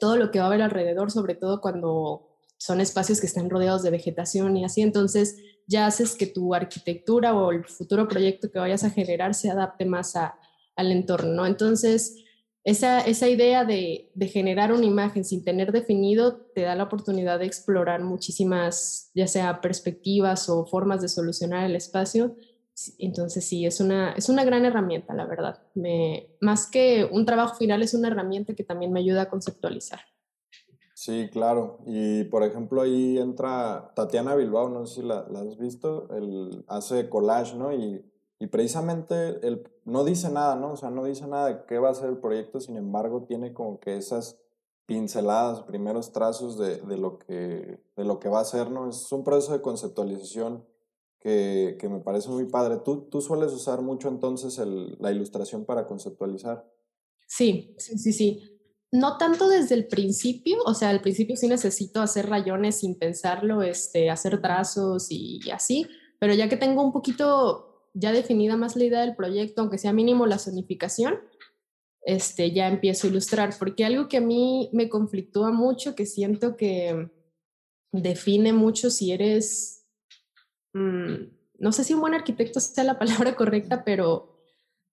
todo 0.00 0.16
lo 0.16 0.30
que 0.30 0.38
va 0.38 0.46
a 0.46 0.48
haber 0.48 0.62
alrededor, 0.62 1.10
sobre 1.10 1.34
todo 1.34 1.60
cuando 1.60 2.28
son 2.58 2.80
espacios 2.80 3.20
que 3.20 3.26
están 3.26 3.50
rodeados 3.50 3.82
de 3.82 3.90
vegetación 3.90 4.56
y 4.56 4.64
así, 4.64 4.82
entonces 4.82 5.36
ya 5.66 5.86
haces 5.86 6.14
que 6.14 6.26
tu 6.26 6.54
arquitectura 6.54 7.34
o 7.34 7.52
el 7.52 7.64
futuro 7.64 8.08
proyecto 8.08 8.50
que 8.50 8.58
vayas 8.58 8.84
a 8.84 8.90
generar 8.90 9.34
se 9.34 9.50
adapte 9.50 9.84
más 9.84 10.14
al 10.16 10.92
entorno, 10.92 11.32
¿no? 11.32 11.46
Entonces, 11.46 12.22
esa, 12.64 13.08
idea 13.28 13.64
de, 13.64 14.10
de, 14.14 14.26
generar 14.26 14.72
una 14.72 14.86
imagen 14.86 15.24
sin 15.24 15.44
tener 15.44 15.70
definido 15.70 16.36
te 16.52 16.62
da 16.62 16.74
la 16.74 16.84
oportunidad 16.84 17.38
de 17.38 17.46
explorar 17.46 18.02
muchísimas, 18.02 19.10
ya 19.14 19.28
sea 19.28 19.60
perspectivas 19.60 20.48
o 20.48 20.66
formas 20.66 21.00
de 21.00 21.08
solucionar 21.08 21.64
el 21.64 21.76
espacio 21.76 22.36
entonces 22.98 23.46
sí, 23.46 23.64
es 23.64 23.80
una, 23.80 24.12
es 24.12 24.28
una 24.28 24.44
gran 24.44 24.64
herramienta, 24.64 25.14
la 25.14 25.26
verdad. 25.26 25.62
Más 26.40 26.66
que 26.66 27.08
un 27.10 27.24
trabajo 27.24 27.54
final, 27.54 27.82
es 27.82 27.94
una 27.94 28.08
herramienta 28.08 28.54
que 28.54 28.64
también 28.64 28.92
me 28.92 29.00
ayuda 29.00 29.22
a 29.22 29.30
conceptualizar. 29.30 30.00
Sí, 30.94 31.28
claro. 31.30 31.78
Y 31.86 32.24
por 32.24 32.42
ejemplo, 32.42 32.82
ahí 32.82 33.18
entra 33.18 33.92
Tatiana 33.94 34.34
Bilbao, 34.34 34.68
no 34.68 34.86
sé 34.86 35.00
si 35.00 35.06
la, 35.06 35.20
has 35.20 35.58
visto, 35.58 36.08
él 36.16 36.64
hace 36.68 37.08
collage, 37.08 37.54
¿no? 37.56 37.72
Y, 37.72 38.04
y 38.38 38.46
precisamente 38.48 39.46
él 39.46 39.62
no 39.84 40.04
dice 40.04 40.30
nada, 40.30 40.56
¿no? 40.56 40.72
O 40.72 40.76
sea, 40.76 40.90
no 40.90 41.04
dice 41.04 41.26
nada 41.26 41.48
de 41.48 41.64
qué 41.66 41.78
va 41.78 41.90
a 41.90 41.94
ser 41.94 42.08
el 42.08 42.18
proyecto, 42.18 42.60
sin 42.60 42.76
embargo, 42.76 43.24
tiene 43.24 43.52
como 43.52 43.78
que 43.78 43.96
esas 43.96 44.38
pinceladas, 44.86 45.62
primeros 45.62 46.12
trazos 46.12 46.58
de, 46.58 46.78
de, 46.78 46.96
lo, 46.96 47.18
que, 47.18 47.80
de 47.96 48.04
lo 48.04 48.20
que 48.20 48.28
va 48.28 48.40
a 48.40 48.44
ser, 48.44 48.70
¿no? 48.70 48.88
Es 48.88 49.10
un 49.12 49.24
proceso 49.24 49.52
de 49.52 49.62
conceptualización 49.62 50.64
que, 51.20 51.78
me 51.90 52.00
parece 52.00 52.28
muy 52.28 52.44
padre. 52.46 52.78
¿Tú, 52.84 53.08
tú 53.10 53.20
sueles 53.20 53.52
usar 53.52 53.82
mucho 53.82 54.08
entonces 54.08 54.60
la 54.98 55.10
ilustración 55.10 55.64
para 55.64 55.86
conceptualizar? 55.86 56.64
Sí, 57.26 57.74
sí, 57.78 58.12
sí. 58.12 58.56
No 58.92 59.18
tanto 59.18 59.48
desde 59.48 59.74
el 59.74 59.88
principio, 59.88 60.58
o 60.64 60.72
sea, 60.72 60.90
al 60.90 61.00
principio 61.00 61.36
sí 61.36 61.48
necesito 61.48 62.00
hacer 62.00 62.28
rayones 62.28 62.76
sin 62.76 62.96
pensarlo, 62.96 63.62
este, 63.62 64.10
hacer 64.10 64.40
trazos 64.40 65.08
y, 65.10 65.40
así, 65.50 65.86
pero 66.20 66.34
ya 66.34 66.48
que 66.48 66.56
tengo 66.56 66.82
un 66.82 66.92
poquito 66.92 67.90
ya 67.94 68.12
definida 68.12 68.56
más 68.56 68.76
la 68.76 68.84
idea 68.84 69.00
del 69.00 69.16
proyecto, 69.16 69.60
aunque 69.60 69.78
sea 69.78 69.92
mínimo 69.92 70.26
la 70.26 70.38
zonificación, 70.38 71.18
este, 72.02 72.52
ya 72.52 72.68
empiezo 72.68 73.06
a 73.06 73.10
ilustrar, 73.10 73.54
porque 73.58 73.84
algo 73.84 74.08
que 74.08 74.18
a 74.18 74.20
mí 74.20 74.70
me 74.72 74.88
conflictúa 74.88 75.50
mucho, 75.50 75.96
que 75.96 76.06
siento 76.06 76.56
que 76.56 77.10
define 77.90 78.52
mucho 78.52 78.90
si 78.90 79.10
eres 79.10 79.75
Mm, 80.76 81.30
no 81.58 81.72
sé 81.72 81.84
si 81.84 81.94
un 81.94 82.00
buen 82.00 82.12
arquitecto 82.12 82.60
sea 82.60 82.84
la 82.84 82.98
palabra 82.98 83.34
correcta, 83.34 83.82
pero 83.84 84.42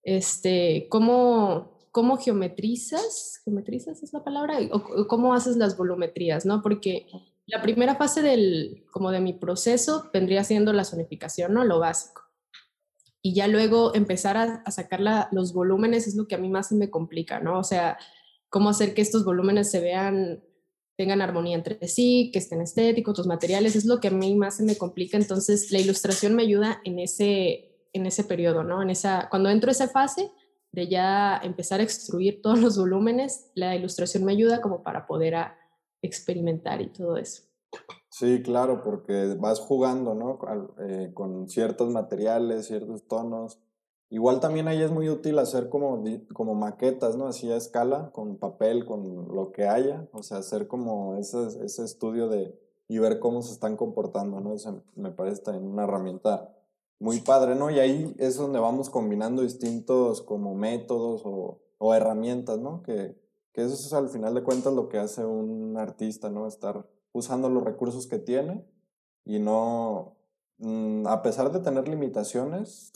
este, 0.01 0.87
¿cómo, 0.89 1.77
cómo 1.91 2.17
geometrizas? 2.17 3.41
¿Geometrizas 3.43 4.01
es 4.01 4.13
la 4.13 4.23
palabra? 4.23 4.59
¿O 4.71 5.07
cómo 5.07 5.33
haces 5.33 5.57
las 5.57 5.77
volumetrías, 5.77 6.45
no? 6.45 6.61
Porque 6.61 7.07
la 7.45 7.61
primera 7.61 7.95
fase 7.95 8.21
del, 8.21 8.85
como 8.91 9.11
de 9.11 9.19
mi 9.19 9.33
proceso 9.33 10.09
vendría 10.13 10.43
siendo 10.45 10.71
la 10.71 10.85
zonificación, 10.85 11.53
¿no? 11.53 11.65
Lo 11.65 11.79
básico. 11.79 12.21
Y 13.21 13.33
ya 13.33 13.47
luego 13.47 13.95
empezar 13.95 14.37
a, 14.37 14.71
sacar 14.71 15.01
los 15.31 15.53
volúmenes 15.53 16.07
es 16.07 16.15
lo 16.15 16.27
que 16.27 16.35
a 16.35 16.37
mí 16.37 16.49
más 16.49 16.71
me 16.73 16.89
complica, 16.89 17.39
¿no? 17.39 17.59
O 17.59 17.63
sea, 17.63 17.97
cómo 18.49 18.69
hacer 18.69 18.93
que 18.93 19.01
estos 19.01 19.23
volúmenes 19.23 19.71
se 19.71 19.79
vean 19.79 20.43
tengan 20.95 21.21
armonía 21.21 21.55
entre 21.55 21.87
sí, 21.87 22.29
que 22.31 22.39
estén 22.39 22.61
estéticos, 22.61 23.17
los 23.17 23.27
materiales, 23.27 23.75
es 23.75 23.85
lo 23.85 23.99
que 23.99 24.09
a 24.09 24.11
mí 24.11 24.35
más 24.35 24.57
se 24.57 24.63
me 24.63 24.77
complica. 24.77 25.17
Entonces, 25.17 25.71
la 25.71 25.79
ilustración 25.79 26.35
me 26.35 26.43
ayuda 26.43 26.81
en 26.83 26.99
ese, 26.99 27.87
en 27.93 28.05
ese 28.05 28.23
periodo, 28.23 28.63
¿no? 28.63 28.81
En 28.81 28.89
esa, 28.89 29.27
cuando 29.29 29.49
entro 29.49 29.69
a 29.69 29.73
esa 29.73 29.87
fase 29.87 30.31
de 30.71 30.87
ya 30.87 31.39
empezar 31.43 31.79
a 31.79 31.83
extruir 31.83 32.41
todos 32.41 32.59
los 32.59 32.77
volúmenes, 32.77 33.51
la 33.55 33.75
ilustración 33.75 34.25
me 34.25 34.33
ayuda 34.33 34.61
como 34.61 34.83
para 34.83 35.05
poder 35.05 35.35
experimentar 36.01 36.81
y 36.81 36.91
todo 36.91 37.17
eso. 37.17 37.43
Sí, 38.09 38.43
claro, 38.43 38.83
porque 38.83 39.35
vas 39.39 39.59
jugando, 39.59 40.13
¿no? 40.13 40.39
Eh, 40.87 41.11
con 41.13 41.49
ciertos 41.49 41.89
materiales, 41.89 42.67
ciertos 42.67 43.07
tonos, 43.07 43.59
Igual 44.13 44.39
también 44.39 44.67
ahí 44.67 44.79
es 44.79 44.91
muy 44.91 45.09
útil 45.09 45.39
hacer 45.39 45.69
como, 45.69 46.03
como 46.33 46.53
maquetas, 46.53 47.17
¿no? 47.17 47.25
Así 47.25 47.51
a 47.51 47.55
escala, 47.55 48.11
con 48.11 48.37
papel, 48.37 48.85
con 48.85 49.33
lo 49.33 49.51
que 49.51 49.65
haya. 49.67 50.07
O 50.11 50.21
sea, 50.21 50.37
hacer 50.37 50.67
como 50.67 51.15
ese, 51.15 51.47
ese 51.65 51.83
estudio 51.83 52.29
de 52.29 52.55
y 52.87 52.99
ver 52.99 53.17
cómo 53.17 53.41
se 53.41 53.51
están 53.51 53.75
comportando, 53.75 54.39
¿no? 54.39 54.53
Me 54.93 55.09
parece 55.09 55.41
también 55.41 55.65
una 55.65 55.85
herramienta 55.85 56.55
muy 56.99 57.21
padre, 57.21 57.55
¿no? 57.55 57.71
Y 57.71 57.79
ahí 57.79 58.15
es 58.19 58.37
donde 58.37 58.59
vamos 58.59 58.91
combinando 58.91 59.41
distintos 59.41 60.21
como 60.21 60.53
métodos 60.53 61.23
o, 61.25 61.57
o 61.79 61.95
herramientas, 61.95 62.59
¿no? 62.59 62.83
Que, 62.83 63.19
que 63.51 63.63
eso 63.63 63.73
es 63.73 63.93
al 63.93 64.09
final 64.09 64.35
de 64.35 64.43
cuentas 64.43 64.73
lo 64.73 64.89
que 64.89 64.99
hace 64.99 65.25
un 65.25 65.75
artista, 65.75 66.29
¿no? 66.29 66.45
Estar 66.45 66.87
usando 67.13 67.49
los 67.49 67.63
recursos 67.63 68.05
que 68.05 68.19
tiene 68.19 68.63
y 69.25 69.39
no, 69.39 70.17
mm, 70.59 71.07
a 71.07 71.23
pesar 71.23 71.51
de 71.51 71.61
tener 71.61 71.87
limitaciones, 71.87 72.91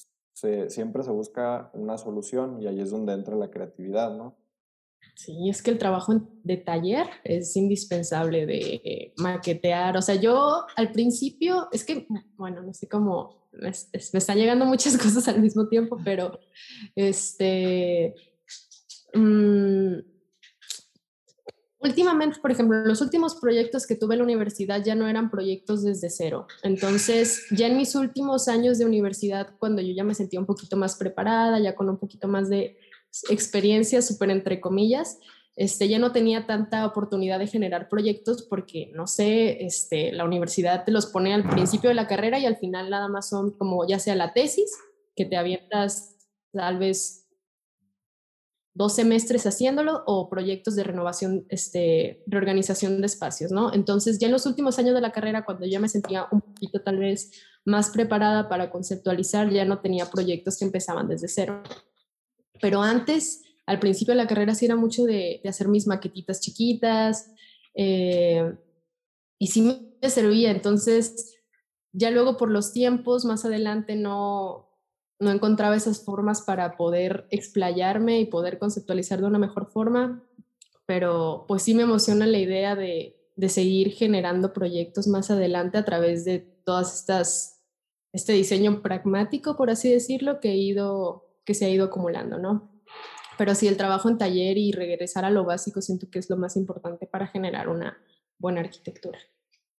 siempre 0.69 1.03
se 1.03 1.11
busca 1.11 1.71
una 1.73 1.97
solución 1.97 2.61
y 2.61 2.67
ahí 2.67 2.79
es 2.79 2.91
donde 2.91 3.13
entra 3.13 3.35
la 3.35 3.49
creatividad, 3.49 4.15
¿no? 4.15 4.35
Sí, 5.15 5.49
es 5.49 5.63
que 5.63 5.71
el 5.71 5.79
trabajo 5.79 6.13
de 6.43 6.57
taller 6.57 7.07
es 7.23 7.55
indispensable 7.55 8.45
de 8.45 9.13
maquetear. 9.17 9.97
O 9.97 10.01
sea, 10.01 10.15
yo 10.15 10.65
al 10.75 10.91
principio, 10.91 11.67
es 11.71 11.83
que, 11.83 12.07
bueno, 12.35 12.61
no 12.61 12.73
sé 12.73 12.87
cómo, 12.87 13.49
me, 13.51 13.69
están 13.69 14.37
llegando 14.37 14.65
muchas 14.65 14.95
cosas 15.03 15.27
al 15.27 15.41
mismo 15.41 15.67
tiempo, 15.67 15.97
pero 16.03 16.39
este, 16.95 18.13
mm, 19.13 19.95
Últimamente, 21.87 22.39
por 22.41 22.51
ejemplo, 22.51 22.77
los 22.85 23.01
últimos 23.01 23.35
proyectos 23.35 23.87
que 23.87 23.95
tuve 23.95 24.15
en 24.15 24.19
la 24.19 24.25
universidad 24.25 24.83
ya 24.83 24.93
no 24.93 25.07
eran 25.07 25.31
proyectos 25.31 25.83
desde 25.83 26.09
cero. 26.09 26.47
Entonces, 26.63 27.45
ya 27.51 27.67
en 27.67 27.77
mis 27.77 27.95
últimos 27.95 28.49
años 28.49 28.77
de 28.77 28.85
universidad, 28.85 29.55
cuando 29.57 29.81
yo 29.81 29.93
ya 29.93 30.03
me 30.03 30.13
sentía 30.13 30.39
un 30.39 30.45
poquito 30.45 30.75
más 30.75 30.97
preparada, 30.97 31.59
ya 31.59 31.75
con 31.75 31.89
un 31.89 31.97
poquito 31.97 32.27
más 32.27 32.49
de 32.49 32.77
experiencia, 33.29 34.01
súper 34.01 34.31
entre 34.31 34.59
comillas, 34.59 35.17
este, 35.55 35.87
ya 35.87 35.97
no 35.97 36.11
tenía 36.11 36.45
tanta 36.45 36.85
oportunidad 36.85 37.39
de 37.39 37.47
generar 37.47 37.89
proyectos 37.89 38.43
porque, 38.43 38.91
no 38.93 39.07
sé, 39.07 39.65
este, 39.65 40.11
la 40.11 40.25
universidad 40.25 40.83
te 40.83 40.91
los 40.91 41.07
pone 41.07 41.33
al 41.33 41.49
principio 41.49 41.89
de 41.89 41.95
la 41.95 42.05
carrera 42.05 42.37
y 42.37 42.45
al 42.45 42.57
final 42.57 42.89
nada 42.89 43.07
más 43.07 43.29
son 43.29 43.51
como 43.51 43.87
ya 43.87 43.97
sea 43.97 44.15
la 44.15 44.33
tesis, 44.33 44.71
que 45.15 45.25
te 45.25 45.37
avientas 45.37 46.15
tal 46.51 46.77
vez 46.77 47.26
dos 48.77 48.93
semestres 48.93 49.47
haciéndolo 49.47 50.03
o 50.05 50.29
proyectos 50.29 50.75
de 50.75 50.83
renovación, 50.83 51.47
este, 51.49 52.23
reorganización 52.27 53.01
de 53.01 53.07
espacios, 53.07 53.51
¿no? 53.51 53.73
Entonces, 53.73 54.19
ya 54.19 54.27
en 54.27 54.33
los 54.33 54.45
últimos 54.45 54.77
años 54.77 54.93
de 54.93 55.01
la 55.01 55.11
carrera, 55.11 55.45
cuando 55.45 55.65
ya 55.65 55.79
me 55.79 55.89
sentía 55.89 56.27
un 56.31 56.41
poquito 56.41 56.81
tal 56.83 56.99
vez 56.99 57.31
más 57.65 57.89
preparada 57.89 58.47
para 58.47 58.69
conceptualizar, 58.69 59.49
ya 59.49 59.65
no 59.65 59.79
tenía 59.79 60.05
proyectos 60.11 60.59
que 60.59 60.65
empezaban 60.65 61.07
desde 61.07 61.27
cero. 61.27 61.63
Pero 62.61 62.83
antes, 62.83 63.41
al 63.65 63.79
principio 63.79 64.13
de 64.13 64.19
la 64.21 64.27
carrera, 64.27 64.53
sí 64.53 64.65
era 64.65 64.75
mucho 64.75 65.05
de, 65.05 65.41
hacer 65.49 65.67
mis 65.69 65.87
maquetitas 65.87 66.39
chiquitas 66.39 67.31
eh, 67.73 68.53
y 69.39 69.47
sí 69.47 69.97
me 69.99 70.09
servía. 70.11 70.51
Entonces, 70.51 71.35
ya 71.93 72.11
luego 72.11 72.37
por 72.37 72.51
los 72.51 72.73
tiempos, 72.73 73.25
más 73.25 73.43
adelante 73.43 73.95
no, 73.95 74.66
no 75.19 75.31
encontraba 75.31 75.75
esas 75.75 76.03
formas 76.03 76.41
para 76.41 76.77
poder 76.77 77.27
explayarme 77.31 78.19
y 78.19 78.25
poder 78.25 78.59
conceptualizar 78.59 79.19
de 79.19 79.27
una 79.27 79.39
mejor 79.39 79.67
forma, 79.71 80.23
pero 80.85 81.45
pues 81.47 81.63
sí 81.63 81.73
me 81.73 81.83
emociona 81.83 82.25
la 82.27 82.37
idea 82.37 82.75
de, 82.75 83.17
de 83.35 83.49
seguir 83.49 83.91
generando 83.91 84.51
proyectos 84.51 85.07
más 85.07 85.31
adelante 85.31 85.77
a 85.77 85.85
través 85.85 86.25
de 86.25 86.39
todas 86.39 86.95
estas, 86.95 87.61
este 88.11 88.33
diseño 88.33 88.81
pragmático, 88.81 89.55
por 89.55 89.69
así 89.69 89.91
decirlo, 89.91 90.39
que, 90.39 90.51
he 90.51 90.57
ido, 90.57 91.25
que 91.45 91.53
se 91.53 91.65
ha 91.65 91.69
ido 91.69 91.85
acumulando, 91.85 92.39
¿no? 92.39 92.71
Pero 93.37 93.53
sí, 93.53 93.67
el 93.67 93.77
trabajo 93.77 94.09
en 94.09 94.17
taller 94.17 94.57
y 94.57 94.71
regresar 94.71 95.23
a 95.23 95.29
lo 95.29 95.45
básico 95.45 95.81
siento 95.81 96.09
que 96.09 96.17
es 96.17 96.29
lo 96.29 96.37
más 96.37 96.57
importante 96.57 97.05
para 97.05 97.27
generar 97.27 97.69
una 97.69 97.97
buena 98.39 98.61
arquitectura. 98.61 99.19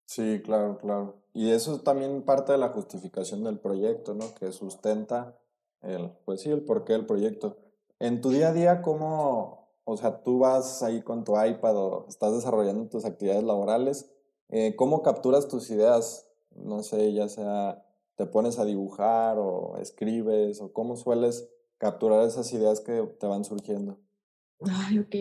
Sí, 0.08 0.42
claro, 0.44 0.78
claro. 0.78 1.18
Y 1.34 1.52
eso 1.52 1.76
es 1.76 1.84
también 1.84 2.24
parte 2.24 2.54
de 2.54 2.58
la 2.58 2.70
justificación 2.70 3.44
del 3.44 3.60
proyecto, 3.60 4.14
¿no? 4.14 4.34
Que 4.36 4.54
sustenta 4.54 5.38
el, 5.82 6.12
pues 6.26 6.42
sí, 6.42 6.50
el 6.50 6.64
porqué 6.64 6.94
del 6.94 7.06
proyecto. 7.06 7.58
En 8.00 8.22
tu 8.22 8.30
día 8.30 8.50
a 8.50 8.54
día, 8.54 8.82
¿cómo, 8.82 9.70
o 9.84 9.98
sea, 9.98 10.24
tú 10.24 10.40
vas 10.40 10.82
ahí 10.82 11.02
con 11.02 11.26
tu 11.26 11.40
iPad 11.40 11.76
o 11.76 12.06
estás 12.08 12.34
desarrollando 12.34 12.88
tus 12.90 13.04
actividades 13.04 13.44
laborales, 13.44 14.10
eh, 14.50 14.76
¿cómo 14.78 15.04
capturas 15.04 15.50
tus 15.50 15.70
ideas? 15.70 16.30
No 16.56 16.84
sé, 16.84 17.14
ya 17.14 17.28
sea 17.28 17.84
te 18.16 18.26
pones 18.26 18.60
a 18.60 18.66
dibujar 18.66 19.38
o 19.38 19.78
escribes 19.78 20.62
o 20.62 20.74
cómo 20.74 20.96
sueles 20.96 21.50
capturar 21.78 22.26
esas 22.26 22.52
ideas 22.54 22.80
que 22.80 23.04
te 23.20 23.28
van 23.28 23.46
surgiendo. 23.46 24.00
Ay, 24.62 25.00
ok. 25.00 25.16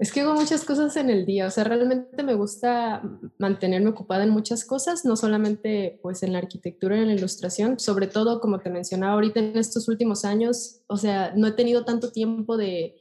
Es 0.00 0.12
que 0.12 0.22
hago 0.22 0.32
muchas 0.32 0.64
cosas 0.64 0.96
en 0.96 1.10
el 1.10 1.26
día, 1.26 1.46
o 1.46 1.50
sea, 1.50 1.62
realmente 1.62 2.22
me 2.22 2.32
gusta 2.32 3.02
mantenerme 3.36 3.90
ocupada 3.90 4.24
en 4.24 4.30
muchas 4.30 4.64
cosas, 4.64 5.04
no 5.04 5.14
solamente 5.14 6.00
pues 6.02 6.22
en 6.22 6.32
la 6.32 6.38
arquitectura 6.38 6.96
en 6.96 7.08
la 7.08 7.12
ilustración, 7.12 7.78
sobre 7.78 8.06
todo 8.06 8.40
como 8.40 8.60
te 8.60 8.70
mencionaba 8.70 9.12
ahorita 9.12 9.40
en 9.40 9.58
estos 9.58 9.88
últimos 9.88 10.24
años, 10.24 10.80
o 10.86 10.96
sea, 10.96 11.34
no 11.36 11.48
he 11.48 11.52
tenido 11.52 11.84
tanto 11.84 12.12
tiempo 12.12 12.56
de, 12.56 12.96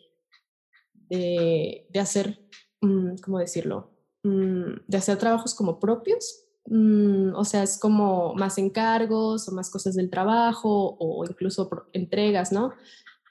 de, 1.09 1.99
hacer, 2.01 2.37
mm, 2.81 3.15
¿cómo 3.23 3.39
decirlo? 3.39 3.91
Mm, 4.23 4.81
de 4.85 4.97
hacer 4.97 5.17
trabajos 5.17 5.55
como 5.55 5.79
propios, 5.79 6.47
mm, 6.65 7.33
o 7.33 7.45
sea, 7.45 7.63
es 7.63 7.79
como 7.79 8.33
más 8.35 8.57
encargos 8.57 9.47
o 9.47 9.53
más 9.53 9.69
cosas 9.69 9.95
del 9.95 10.09
trabajo 10.09 10.97
o 10.99 11.23
incluso 11.23 11.69
entregas, 11.93 12.51
¿no? 12.51 12.73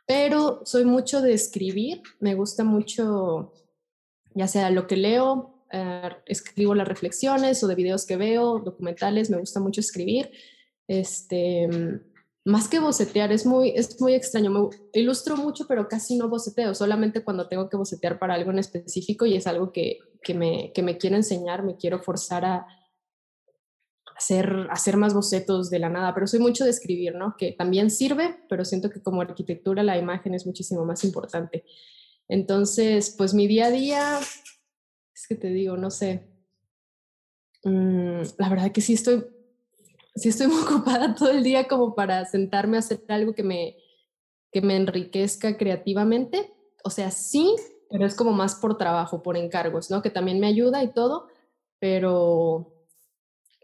Pero 0.08 0.62
soy 0.64 0.86
mucho 0.86 1.20
de 1.20 1.34
escribir, 1.34 2.00
me 2.18 2.34
gusta 2.34 2.64
mucho, 2.64 3.52
ya 4.34 4.48
sea 4.48 4.70
lo 4.70 4.86
que 4.86 4.96
leo, 4.96 5.66
eh, 5.70 6.08
escribo 6.24 6.74
las 6.74 6.88
reflexiones 6.88 7.62
o 7.62 7.68
de 7.68 7.74
videos 7.74 8.06
que 8.06 8.16
veo, 8.16 8.58
documentales, 8.58 9.28
me 9.28 9.36
gusta 9.36 9.60
mucho 9.60 9.82
escribir. 9.82 10.30
Este, 10.86 11.68
más 12.46 12.68
que 12.68 12.78
bocetear, 12.78 13.32
es 13.32 13.44
muy, 13.44 13.68
es 13.76 14.00
muy 14.00 14.14
extraño. 14.14 14.50
Me 14.50 14.70
ilustro 14.94 15.36
mucho, 15.36 15.66
pero 15.68 15.86
casi 15.88 16.16
no 16.16 16.30
boceteo, 16.30 16.74
solamente 16.74 17.22
cuando 17.22 17.46
tengo 17.46 17.68
que 17.68 17.76
bocetear 17.76 18.18
para 18.18 18.32
algo 18.32 18.50
en 18.50 18.60
específico 18.60 19.26
y 19.26 19.36
es 19.36 19.46
algo 19.46 19.72
que, 19.72 19.98
que, 20.22 20.32
me, 20.32 20.72
que 20.72 20.82
me 20.82 20.96
quiero 20.96 21.16
enseñar, 21.16 21.62
me 21.62 21.76
quiero 21.76 22.02
forzar 22.02 22.46
a, 22.46 22.66
hacer, 24.18 24.66
hacer 24.70 24.96
más 24.96 25.14
bocetos 25.14 25.70
de 25.70 25.78
la 25.78 25.88
nada, 25.88 26.12
pero 26.12 26.26
soy 26.26 26.40
mucho 26.40 26.64
de 26.64 26.70
escribir, 26.70 27.14
¿no? 27.14 27.36
Que 27.38 27.52
también 27.52 27.88
sirve, 27.88 28.36
pero 28.48 28.64
siento 28.64 28.90
que 28.90 29.00
como 29.00 29.22
arquitectura 29.22 29.84
la 29.84 29.96
imagen 29.96 30.34
es 30.34 30.44
muchísimo 30.44 30.84
más 30.84 31.04
importante. 31.04 31.64
Entonces, 32.26 33.14
pues 33.16 33.32
mi 33.32 33.46
día 33.46 33.66
a 33.66 33.70
día, 33.70 34.18
es 34.18 35.26
que 35.28 35.36
te 35.36 35.48
digo, 35.48 35.76
no 35.76 35.90
sé, 35.90 36.28
mm, 37.62 38.22
la 38.38 38.48
verdad 38.48 38.72
que 38.72 38.80
sí 38.80 38.94
estoy, 38.94 39.24
sí 40.16 40.30
estoy 40.30 40.48
muy 40.48 40.62
ocupada 40.64 41.14
todo 41.14 41.30
el 41.30 41.44
día 41.44 41.68
como 41.68 41.94
para 41.94 42.24
sentarme 42.24 42.76
a 42.76 42.80
hacer 42.80 43.00
algo 43.08 43.34
que 43.34 43.44
me, 43.44 43.76
que 44.50 44.62
me 44.62 44.74
enriquezca 44.74 45.56
creativamente. 45.56 46.52
O 46.82 46.90
sea, 46.90 47.12
sí, 47.12 47.54
pero 47.88 48.04
es 48.04 48.16
como 48.16 48.32
más 48.32 48.56
por 48.56 48.76
trabajo, 48.76 49.22
por 49.22 49.36
encargos, 49.36 49.92
¿no? 49.92 50.02
Que 50.02 50.10
también 50.10 50.40
me 50.40 50.48
ayuda 50.48 50.82
y 50.82 50.92
todo, 50.92 51.28
pero 51.78 52.77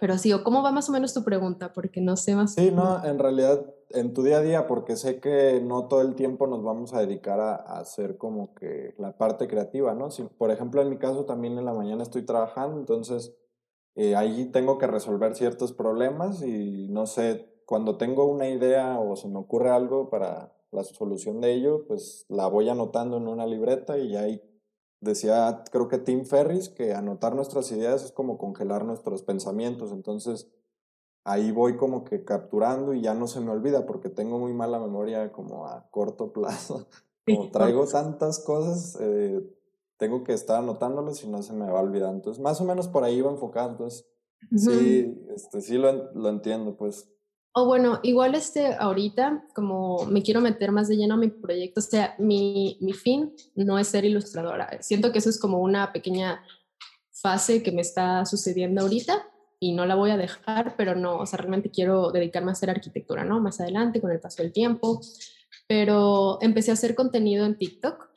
pero 0.01 0.19
sí, 0.19 0.33
¿o 0.33 0.43
cómo 0.43 0.63
va 0.63 0.73
más 0.73 0.89
o 0.89 0.93
menos 0.93 1.15
tu 1.15 1.23
pregunta? 1.23 1.73
Porque 1.73 2.01
no 2.01 2.17
sé 2.17 2.35
más. 2.35 2.55
Sí, 2.55 2.71
no, 2.71 3.05
en 3.05 3.19
realidad, 3.19 3.65
en 3.91 4.13
tu 4.13 4.23
día 4.23 4.39
a 4.39 4.43
día, 4.43 4.67
porque 4.67 4.97
sé 4.97 5.21
que 5.21 5.61
no 5.63 5.87
todo 5.87 6.01
el 6.03 6.15
tiempo 6.15 6.47
nos 6.47 6.63
vamos 6.63 6.95
a 6.95 7.01
dedicar 7.01 7.41
a, 7.41 7.55
hacer 7.79 8.19
como 8.19 8.55
que 8.55 8.95
la 8.99 9.17
parte 9.17 9.47
creativa, 9.47 9.95
¿no? 9.95 10.11
Si, 10.11 10.23
por 10.25 10.51
ejemplo, 10.51 10.83
en 10.83 10.91
mi 10.91 10.99
caso 10.99 11.25
también 11.25 11.59
en 11.59 11.65
la 11.65 11.73
mañana 11.73 12.03
estoy 12.03 12.23
trabajando, 12.23 12.79
entonces 12.79 13.37
eh, 13.95 14.17
ahí 14.17 14.47
tengo 14.47 14.79
que 14.79 14.89
resolver 14.89 15.37
ciertos 15.37 15.73
problemas 15.73 16.43
y 16.43 16.89
no 16.89 17.07
sé, 17.07 17.49
cuando 17.65 17.97
tengo 17.97 18.27
una 18.27 18.49
idea 18.49 18.99
o 18.99 19.15
se 19.17 19.29
me 19.29 19.39
ocurre 19.39 19.71
algo 19.71 20.11
para 20.11 20.53
la 20.73 20.83
solución 20.83 21.41
de 21.41 21.53
ello, 21.55 21.87
pues 21.87 22.27
la 22.29 22.49
voy 22.49 22.69
anotando 22.69 23.17
en 23.17 23.29
una 23.29 23.47
libreta 23.47 23.97
y 23.97 24.17
ahí 24.17 24.43
decía, 25.05 25.63
creo 25.71 25.89
que 25.89 25.99
Tim 25.99 26.25
Ferris, 26.25 26.69
que 26.69 26.95
anotar 26.95 27.35
nuestras 27.35 27.71
ideas 27.73 28.05
es 28.05 28.13
como 28.13 28.39
congelar 28.39 28.85
nuestros 28.85 29.23
pensamientos. 29.23 29.93
Entonces, 29.93 30.49
ahí 31.25 31.53
voy 31.53 31.77
como 31.77 32.05
que 32.05 32.25
capturando 32.25 32.95
y 32.95 33.01
ya 33.01 33.15
no 33.15 33.27
se 33.27 33.41
me 33.41 33.51
olvida 33.51 33.87
porque 33.87 34.09
tengo 34.09 34.39
muy 34.39 34.53
mala 34.53 34.79
memoria 34.79 35.33
como 35.33 35.67
a 35.67 35.89
corto 35.91 36.33
plazo. 36.33 36.87
Como 37.27 37.51
traigo 37.51 37.87
tantas 37.87 38.39
cosas, 38.41 38.99
eh, 39.01 39.43
tengo 39.97 40.25
que 40.25 40.35
estar 40.35 40.59
anotándolas 40.59 41.23
y 41.25 41.29
no 41.29 41.43
se 41.43 41.55
me 41.55 41.71
va 41.71 41.79
a 41.79 41.83
olvidar. 41.83 42.13
Entonces, 42.13 42.43
más 42.43 42.61
o 42.61 42.65
menos 42.65 42.89
por 42.89 43.05
ahí 43.05 43.21
va 43.21 43.31
enfocado. 43.31 43.71
Entonces, 43.71 44.07
sí, 44.55 45.25
este, 45.35 45.61
sí 45.63 45.79
lo, 45.79 46.13
lo 46.13 46.29
entiendo, 46.29 46.77
pues. 46.77 47.09
O 47.57 47.67
bueno, 47.67 48.01
igual 48.03 48.35
este 48.35 48.75
ahorita, 48.75 49.47
como 49.55 50.07
me 50.07 50.23
quiero 50.23 50.41
meter 50.41 50.73
más 50.73 50.89
de 50.89 50.97
lleno 50.97 51.15
a 51.15 51.19
mi 51.19 51.29
proyecto, 51.29 51.79
o 51.79 51.85
sea, 51.85 52.17
mi, 52.19 52.79
mi 52.81 52.93
fin 52.93 53.33
no 53.55 53.79
es 53.79 53.87
ser 53.87 54.05
ilustradora. 54.05 54.83
Siento 54.83 55.13
que 55.13 55.19
eso 55.19 55.31
es 55.31 55.39
como 55.39 55.59
una 55.61 55.93
pequeña 55.93 56.43
fase 57.13 57.63
que 57.63 57.71
me 57.71 57.81
está 57.81 58.27
sucediendo 58.27 58.83
ahorita 58.83 59.25
y 59.61 59.73
no 59.73 59.87
la 59.87 59.95
voy 59.95 60.11
a 60.11 60.17
dejar, 60.17 60.75
pero 60.77 60.97
no, 60.97 61.19
o 61.19 61.27
sea, 61.27 61.37
realmente 61.37 61.71
quiero 61.71 62.11
dedicarme 62.11 62.51
a 62.51 62.53
hacer 62.55 62.71
arquitectura, 62.71 63.25
¿no? 63.25 63.39
Más 63.39 63.61
adelante, 63.61 64.01
con 64.01 64.11
el 64.11 64.21
paso 64.21 64.43
del 64.43 64.53
tiempo. 64.53 65.01
Pero 65.69 66.39
empecé 66.43 66.73
a 66.73 66.75
hacer 66.75 66.97
contenido 66.97 67.47
en 67.47 67.57
TikTok. 67.57 68.11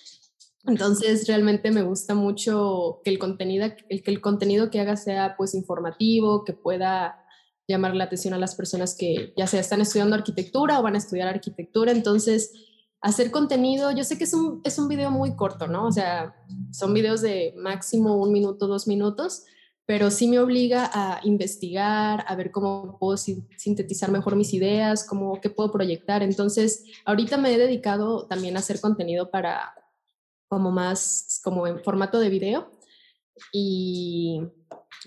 Entonces, 0.65 1.27
realmente 1.27 1.69
me 1.69 1.83
gusta 1.83 2.15
mucho 2.15 3.01
que 3.03 3.11
el 3.11 3.19
contenido, 3.19 3.67
el, 3.87 4.01
que 4.01 4.11
el 4.11 4.19
contenido 4.19 4.71
que 4.71 4.81
haga 4.81 4.97
sea 4.97 5.35
pues 5.37 5.53
informativo, 5.53 6.43
que 6.43 6.53
pueda 6.53 7.23
llamar 7.67 7.95
la 7.95 8.05
atención 8.05 8.33
a 8.33 8.39
las 8.39 8.55
personas 8.55 8.95
que 8.95 9.33
ya 9.35 9.45
sea 9.45 9.59
están 9.59 9.81
estudiando 9.81 10.15
arquitectura 10.15 10.79
o 10.79 10.83
van 10.83 10.95
a 10.95 10.99
estudiar 10.99 11.27
arquitectura. 11.27 11.91
Entonces, 11.91 12.53
hacer 13.01 13.29
contenido, 13.31 13.91
yo 13.91 14.03
sé 14.03 14.17
que 14.17 14.23
es 14.23 14.33
un, 14.33 14.61
es 14.63 14.79
un 14.79 14.87
video 14.87 15.11
muy 15.11 15.35
corto, 15.35 15.67
¿no? 15.67 15.85
O 15.85 15.91
sea, 15.91 16.35
son 16.71 16.93
videos 16.93 17.21
de 17.21 17.53
máximo 17.57 18.15
un 18.15 18.31
minuto, 18.31 18.67
dos 18.67 18.87
minutos, 18.87 19.43
pero 19.85 20.11
sí 20.11 20.27
me 20.27 20.39
obliga 20.39 20.89
a 20.93 21.21
investigar, 21.23 22.25
a 22.27 22.35
ver 22.35 22.51
cómo 22.51 22.97
puedo 22.99 23.17
sintetizar 23.17 24.11
mejor 24.11 24.35
mis 24.35 24.53
ideas, 24.53 25.05
cómo, 25.05 25.39
qué 25.39 25.49
puedo 25.49 25.71
proyectar. 25.71 26.23
Entonces, 26.23 26.83
ahorita 27.05 27.37
me 27.37 27.53
he 27.53 27.57
dedicado 27.57 28.27
también 28.27 28.55
a 28.55 28.59
hacer 28.59 28.81
contenido 28.81 29.29
para 29.31 29.73
como 30.49 30.71
más, 30.71 31.39
como 31.43 31.67
en 31.67 31.83
formato 31.83 32.19
de 32.19 32.29
video. 32.29 32.71
Y 33.53 34.41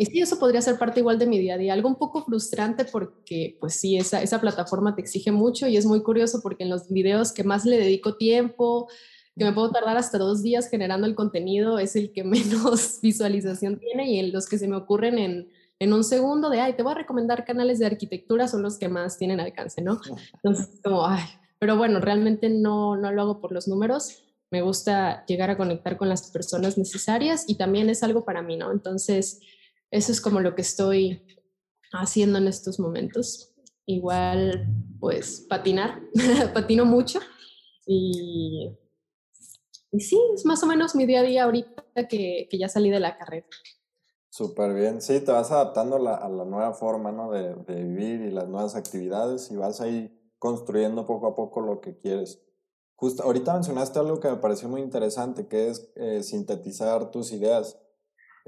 y 0.00 0.06
sí, 0.06 0.18
eso 0.18 0.38
podría 0.38 0.62
ser 0.62 0.78
parte 0.78 1.00
igual 1.00 1.18
de 1.18 1.26
mi 1.26 1.38
día 1.38 1.56
a 1.56 1.58
día. 1.58 1.74
Algo 1.74 1.86
un 1.86 1.96
poco 1.96 2.24
frustrante 2.24 2.86
porque, 2.86 3.58
pues 3.60 3.74
sí, 3.74 3.98
esa, 3.98 4.22
esa 4.22 4.40
plataforma 4.40 4.94
te 4.94 5.02
exige 5.02 5.30
mucho 5.30 5.66
y 5.66 5.76
es 5.76 5.84
muy 5.84 6.02
curioso 6.02 6.40
porque 6.42 6.64
en 6.64 6.70
los 6.70 6.88
videos 6.88 7.32
que 7.32 7.44
más 7.44 7.66
le 7.66 7.76
dedico 7.76 8.16
tiempo, 8.16 8.88
que 9.36 9.44
me 9.44 9.52
puedo 9.52 9.70
tardar 9.70 9.98
hasta 9.98 10.16
dos 10.16 10.42
días 10.42 10.70
generando 10.70 11.06
el 11.06 11.14
contenido, 11.14 11.78
es 11.78 11.96
el 11.96 12.12
que 12.12 12.24
menos 12.24 13.00
visualización 13.02 13.78
tiene 13.78 14.10
y 14.10 14.18
en 14.20 14.32
los 14.32 14.48
que 14.48 14.56
se 14.56 14.68
me 14.68 14.76
ocurren 14.76 15.18
en, 15.18 15.50
en 15.78 15.92
un 15.92 16.02
segundo 16.02 16.48
de, 16.48 16.62
ay, 16.62 16.72
te 16.72 16.82
voy 16.82 16.92
a 16.92 16.96
recomendar 16.96 17.44
canales 17.44 17.78
de 17.78 17.84
arquitectura, 17.84 18.48
son 18.48 18.62
los 18.62 18.78
que 18.78 18.88
más 18.88 19.18
tienen 19.18 19.38
alcance, 19.38 19.82
¿no? 19.82 20.00
Entonces, 20.36 20.80
como, 20.82 21.06
ay, 21.06 21.24
pero 21.58 21.76
bueno, 21.76 22.00
realmente 22.00 22.48
no, 22.48 22.96
no 22.96 23.12
lo 23.12 23.20
hago 23.20 23.40
por 23.42 23.52
los 23.52 23.68
números. 23.68 24.22
Me 24.50 24.62
gusta 24.62 25.26
llegar 25.26 25.50
a 25.50 25.58
conectar 25.58 25.98
con 25.98 26.08
las 26.08 26.30
personas 26.30 26.78
necesarias 26.78 27.44
y 27.46 27.56
también 27.56 27.90
es 27.90 28.02
algo 28.02 28.24
para 28.24 28.40
mí, 28.40 28.56
¿no? 28.56 28.72
Entonces, 28.72 29.42
eso 29.90 30.12
es 30.12 30.20
como 30.20 30.40
lo 30.40 30.54
que 30.54 30.62
estoy 30.62 31.26
haciendo 31.92 32.38
en 32.38 32.46
estos 32.46 32.78
momentos. 32.78 33.54
Igual, 33.86 34.68
pues, 35.00 35.46
patinar, 35.48 36.00
patino 36.54 36.84
mucho 36.84 37.20
y, 37.86 38.70
y 39.90 40.00
sí, 40.00 40.20
es 40.34 40.44
más 40.44 40.62
o 40.62 40.66
menos 40.66 40.94
mi 40.94 41.06
día 41.06 41.20
a 41.20 41.24
día 41.24 41.44
ahorita 41.44 42.08
que, 42.08 42.46
que 42.50 42.58
ya 42.58 42.68
salí 42.68 42.90
de 42.90 43.00
la 43.00 43.18
carrera. 43.18 43.46
Súper 44.28 44.74
bien. 44.74 45.02
Sí, 45.02 45.20
te 45.20 45.32
vas 45.32 45.50
adaptando 45.50 45.96
a 45.96 46.28
la 46.28 46.44
nueva 46.44 46.72
forma 46.72 47.10
¿no? 47.10 47.32
de, 47.32 47.54
de, 47.54 47.82
vivir 47.82 48.20
y 48.20 48.30
las 48.30 48.48
nuevas 48.48 48.76
actividades 48.76 49.50
y 49.50 49.56
vas 49.56 49.80
ahí 49.80 50.16
construyendo 50.38 51.04
poco 51.04 51.26
a 51.26 51.34
poco 51.34 51.60
lo 51.60 51.80
que 51.80 51.98
quieres. 51.98 52.40
Justo, 52.94 53.22
ahorita 53.24 53.54
mencionaste 53.54 53.98
algo 53.98 54.20
que 54.20 54.30
me 54.30 54.36
pareció 54.36 54.68
muy 54.68 54.82
interesante, 54.82 55.48
que 55.48 55.68
es 55.70 55.90
eh, 55.96 56.22
sintetizar 56.22 57.10
tus 57.10 57.32
ideas. 57.32 57.78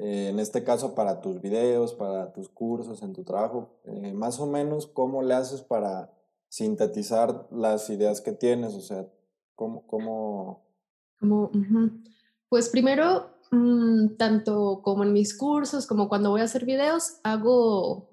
Eh, 0.03 0.29
en 0.29 0.41
este 0.41 0.65
caso, 0.65 0.95
para 0.95 1.21
tus 1.21 1.41
videos, 1.41 1.95
para 1.95 2.33
tus 2.33 2.49
cursos, 2.49 3.03
en 3.03 3.13
tu 3.13 3.23
trabajo. 3.25 3.79
Eh, 3.85 4.13
más 4.13 4.41
o 4.41 4.47
menos, 4.47 4.87
¿cómo 4.87 5.23
le 5.23 5.35
haces 5.35 5.63
para 5.63 6.13
sintetizar 6.49 7.47
las 7.51 7.89
ideas 7.89 8.21
que 8.21 8.33
tienes? 8.33 8.75
O 8.75 8.81
sea, 8.81 9.07
¿cómo...? 9.55 9.87
cómo... 9.87 10.63
Como, 11.19 11.51
Pues 12.49 12.69
primero 12.69 13.33
Mm, 13.53 14.17
tanto 14.17 14.81
como 14.83 15.05
en 15.05 15.13
mis 15.13 15.37
cursos, 15.37 15.87
como 15.87 16.09
cuando 16.09 16.31
voy 16.31 16.41
a 16.41 16.45
hacer 16.45 16.65
videos, 16.65 17.19
hago 17.23 18.09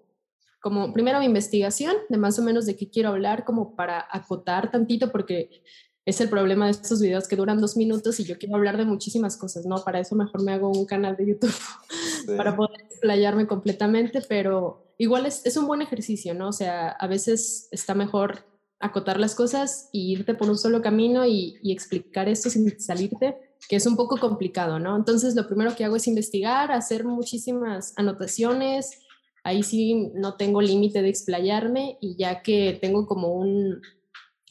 como 0.61 0.91
primero 0.91 1.19
mi 1.19 1.25
investigación 1.25 1.95
de 2.09 2.17
más 2.17 2.37
o 2.39 2.43
menos 2.43 2.65
de 2.65 2.75
qué 2.75 2.89
quiero 2.89 3.09
hablar, 3.09 3.45
como 3.45 3.73
para 3.77 4.05
acotar 4.11 4.69
tantito, 4.69 5.13
porque 5.13 5.63
es 6.05 6.21
el 6.21 6.29
problema 6.29 6.65
de 6.65 6.71
estos 6.71 7.01
videos 7.01 7.27
que 7.27 7.35
duran 7.35 7.61
dos 7.61 7.77
minutos 7.77 8.19
y 8.19 8.23
yo 8.23 8.37
quiero 8.37 8.55
hablar 8.55 8.77
de 8.77 8.85
muchísimas 8.85 9.37
cosas, 9.37 9.65
¿no? 9.65 9.83
Para 9.83 9.99
eso 9.99 10.15
mejor 10.15 10.43
me 10.43 10.53
hago 10.53 10.69
un 10.69 10.85
canal 10.85 11.15
de 11.15 11.27
YouTube 11.27 11.53
para 12.37 12.55
poder 12.55 12.81
explayarme 12.81 13.47
completamente, 13.47 14.21
pero 14.27 14.93
igual 14.97 15.25
es, 15.25 15.45
es, 15.45 15.57
un 15.57 15.67
buen 15.67 15.81
ejercicio, 15.81 16.33
¿no? 16.33 16.49
O 16.49 16.53
sea, 16.53 16.89
a 16.89 17.07
veces 17.07 17.67
está 17.71 17.93
mejor 17.93 18.45
acotar 18.79 19.19
las 19.19 19.35
cosas 19.35 19.89
y 19.91 20.11
irte 20.13 20.33
por 20.33 20.49
un 20.49 20.57
solo 20.57 20.81
camino 20.81 21.25
y, 21.25 21.57
y 21.61 21.73
explicar 21.73 22.29
esto 22.29 22.49
sin 22.49 22.79
salirte 22.79 23.37
que 23.67 23.75
es 23.75 23.85
un 23.85 23.95
poco 23.95 24.17
complicado, 24.17 24.79
¿no? 24.79 24.95
Entonces, 24.95 25.35
lo 25.35 25.45
primero 25.47 25.75
que 25.75 25.83
hago 25.83 25.95
es 25.95 26.07
investigar, 26.07 26.71
hacer 26.71 27.03
muchísimas 27.03 27.93
anotaciones. 27.97 28.99
Ahí 29.43 29.63
sí 29.63 30.11
no 30.15 30.35
tengo 30.37 30.61
límite 30.61 31.01
de 31.01 31.09
explayarme 31.09 31.97
y 31.99 32.15
ya 32.15 32.41
que 32.41 32.77
tengo 32.81 33.05
como 33.05 33.33
un, 33.33 33.81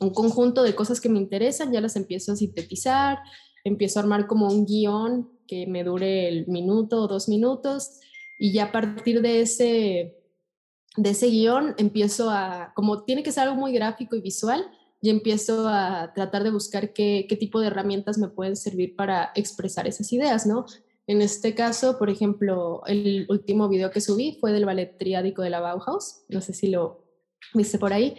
un 0.01 0.11
conjunto 0.11 0.63
de 0.63 0.75
cosas 0.75 1.01
que 1.01 1.09
me 1.09 1.19
interesan, 1.19 1.73
ya 1.73 1.81
las 1.81 1.97
empiezo 1.97 2.33
a 2.33 2.37
sintetizar, 2.37 3.19
empiezo 3.65 3.99
a 3.99 4.03
armar 4.03 4.27
como 4.27 4.49
un 4.49 4.65
guion 4.65 5.31
que 5.47 5.67
me 5.67 5.85
dure 5.85 6.29
el 6.29 6.47
minuto 6.47 7.03
o 7.03 7.09
dos 7.09 7.29
minutos 7.29 8.01
y 8.39 8.53
ya 8.53 8.65
a 8.65 8.73
partir 8.73 9.21
de 9.23 9.41
ese, 9.41 10.17
de 10.97 11.11
ese 11.11 11.29
guion 11.29 11.75
empiezo 11.79 12.31
a, 12.31 12.73
como 12.75 13.05
tiene 13.05 13.23
que 13.23 13.33
ser 13.33 13.45
algo 13.45 13.57
muy 13.57 13.73
gráfico 13.73 14.15
y 14.17 14.21
visual, 14.21 14.65
y 15.01 15.11
empiezo 15.11 15.69
a 15.69 16.13
tratar 16.13 16.43
de 16.43 16.51
buscar 16.51 16.93
qué, 16.93 17.27
qué, 17.29 17.37
tipo 17.37 17.61
de 17.61 17.69
herramientas 17.69 18.19
me 18.19 18.29
pueden 18.29 18.57
servir 18.57 18.97
para 18.97 19.31
expresar 19.37 19.87
esas 19.87 20.13
ideas, 20.13 20.45
¿no? 20.45 20.67
En 21.07 21.23
este 21.23 21.55
caso, 21.55 21.99
por 21.99 22.11
ejemplo, 22.11 22.83
el 22.87 23.25
último 23.29 23.69
video 23.69 23.91
que 23.91 24.01
subí 24.01 24.37
fue 24.41 24.53
del 24.53 24.67
ballet 24.67 24.99
triádico 24.99 25.43
de 25.43 25.51
la 25.51 25.61
Bauhaus, 25.61 26.23
no 26.29 26.41
sé 26.41 26.53
si 26.53 26.69
lo 26.69 27.05
viste 27.55 27.79
por 27.79 27.93
ahí. 27.93 28.17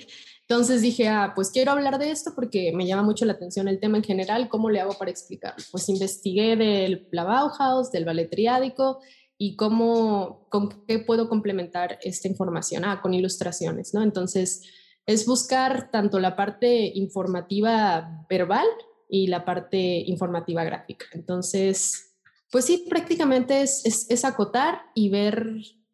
Entonces 0.50 0.82
dije, 0.82 1.08
ah, 1.08 1.34
pues 1.36 1.52
quiero 1.52 1.74
hablar 1.74 2.00
de 2.00 2.10
esto 2.10 2.32
porque 2.34 2.72
me 2.74 2.88
llama 2.88 3.04
mucho 3.04 3.24
la 3.24 3.34
atención 3.34 3.68
el 3.68 3.80
tema 3.80 3.98
en 3.98 4.04
general, 4.04 4.50
¿cómo 4.50 4.72
le 4.72 4.82
hago 4.82 4.96
para 4.98 5.12
explicarlo? 5.12 5.64
Pues 5.72 5.88
investigué 5.90 6.56
de 6.56 7.08
la 7.12 7.24
Bauhaus, 7.24 7.92
del 7.92 8.04
ballet 8.04 8.32
triádico 8.32 9.00
y 9.38 9.56
cómo, 9.56 10.48
con 10.50 10.86
qué 10.88 10.98
puedo 10.98 11.30
complementar 11.30 12.00
esta 12.02 12.28
información, 12.28 12.84
ah, 12.84 13.00
con 13.00 13.14
ilustraciones, 13.14 13.94
¿no? 13.94 14.02
Entonces, 14.02 14.64
es 15.06 15.28
buscar 15.28 15.92
tanto 15.92 16.20
la 16.20 16.36
parte 16.36 16.94
informativa 16.96 18.26
verbal 18.28 18.66
y 19.08 19.28
la 19.28 19.46
parte 19.46 19.78
informativa 19.78 20.64
gráfica. 20.64 21.06
Entonces, 21.14 22.16
pues 22.52 22.66
sí, 22.66 22.88
prácticamente 22.90 23.62
es, 23.62 23.86
es, 23.86 24.26
acotar 24.26 24.82
y 24.96 25.10
ver 25.10 25.48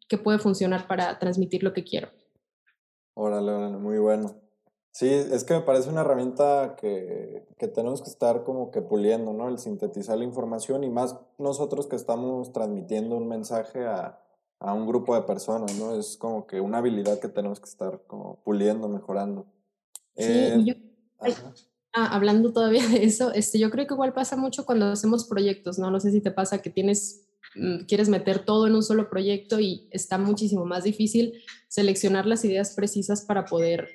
qué 0.08 0.16
puede 0.16 0.38
funcionar 0.38 0.86
para 0.86 1.18
transmitir 1.18 1.62
lo 1.62 1.74
que 1.74 1.84
quiero. 1.84 2.08
Órale, 3.12 3.50
órale, 3.50 3.76
muy 3.76 3.98
bueno. 3.98 4.45
Sí, 4.96 5.10
es 5.10 5.44
que 5.44 5.52
me 5.52 5.60
parece 5.60 5.90
una 5.90 6.00
herramienta 6.00 6.74
que, 6.80 7.44
que, 7.58 7.68
tenemos 7.68 8.00
que 8.00 8.08
estar 8.08 8.44
como 8.44 8.70
que 8.70 8.80
puliendo, 8.80 9.34
¿no? 9.34 9.50
El 9.50 9.58
sintetizar 9.58 10.16
la 10.16 10.24
información 10.24 10.84
y 10.84 10.88
más 10.88 11.16
nosotros 11.36 11.86
que 11.86 11.96
estamos 11.96 12.50
transmitiendo 12.54 13.14
un 13.14 13.28
mensaje 13.28 13.84
a, 13.84 14.18
a 14.58 14.72
un 14.72 14.86
grupo 14.86 15.14
de 15.14 15.20
personas, 15.20 15.74
¿no? 15.74 15.94
Es 16.00 16.16
como 16.16 16.46
que 16.46 16.62
una 16.62 16.78
habilidad 16.78 17.20
que 17.20 17.28
tenemos 17.28 17.60
que 17.60 17.68
estar 17.68 18.04
como 18.06 18.42
puliendo, 18.42 18.88
mejorando. 18.88 19.44
Sí, 20.16 20.32
eh, 20.32 20.62
yo, 20.64 20.74
ah, 21.92 22.14
hablando 22.16 22.54
todavía 22.54 22.88
de 22.88 23.04
eso, 23.04 23.34
este, 23.34 23.58
yo 23.58 23.70
creo 23.70 23.86
que 23.86 23.92
igual 23.92 24.14
pasa 24.14 24.34
mucho 24.34 24.64
cuando 24.64 24.86
hacemos 24.86 25.26
proyectos, 25.26 25.78
¿no? 25.78 25.90
No 25.90 26.00
sé 26.00 26.10
si 26.10 26.22
te 26.22 26.30
pasa 26.30 26.62
que 26.62 26.70
tienes, 26.70 27.26
mm, 27.54 27.84
quieres 27.84 28.08
meter 28.08 28.46
todo 28.46 28.66
en 28.66 28.74
un 28.74 28.82
solo 28.82 29.10
proyecto 29.10 29.60
y 29.60 29.88
está 29.90 30.16
muchísimo 30.16 30.64
más 30.64 30.84
difícil 30.84 31.34
seleccionar 31.68 32.24
las 32.24 32.46
ideas 32.46 32.74
precisas 32.74 33.26
para 33.26 33.44
poder 33.44 33.90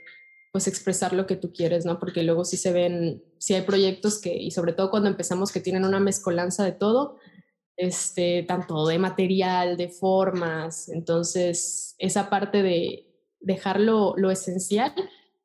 pues 0.51 0.67
expresar 0.67 1.13
lo 1.13 1.25
que 1.25 1.37
tú 1.37 1.53
quieres, 1.53 1.85
¿no? 1.85 1.99
Porque 1.99 2.23
luego 2.23 2.43
sí 2.43 2.57
se 2.57 2.73
ven, 2.73 3.23
sí 3.37 3.53
hay 3.53 3.61
proyectos 3.61 4.19
que, 4.19 4.35
y 4.35 4.51
sobre 4.51 4.73
todo 4.73 4.91
cuando 4.91 5.09
empezamos 5.09 5.51
que 5.51 5.61
tienen 5.61 5.85
una 5.85 5.99
mezcolanza 5.99 6.65
de 6.65 6.73
todo, 6.73 7.17
este, 7.77 8.43
tanto 8.43 8.85
de 8.85 8.99
material, 8.99 9.77
de 9.77 9.89
formas. 9.89 10.89
Entonces, 10.89 11.95
esa 11.97 12.29
parte 12.29 12.63
de 12.63 13.07
dejarlo 13.39 14.13
lo 14.17 14.29
esencial, 14.29 14.93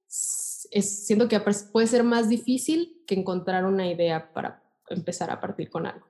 es, 0.09 1.07
siento 1.07 1.29
que 1.29 1.41
puede 1.73 1.87
ser 1.87 2.03
más 2.03 2.29
difícil 2.29 3.03
que 3.07 3.15
encontrar 3.15 3.65
una 3.65 3.91
idea 3.91 4.33
para 4.33 4.63
empezar 4.89 5.31
a 5.31 5.41
partir 5.41 5.71
con 5.71 5.87
algo. 5.87 6.07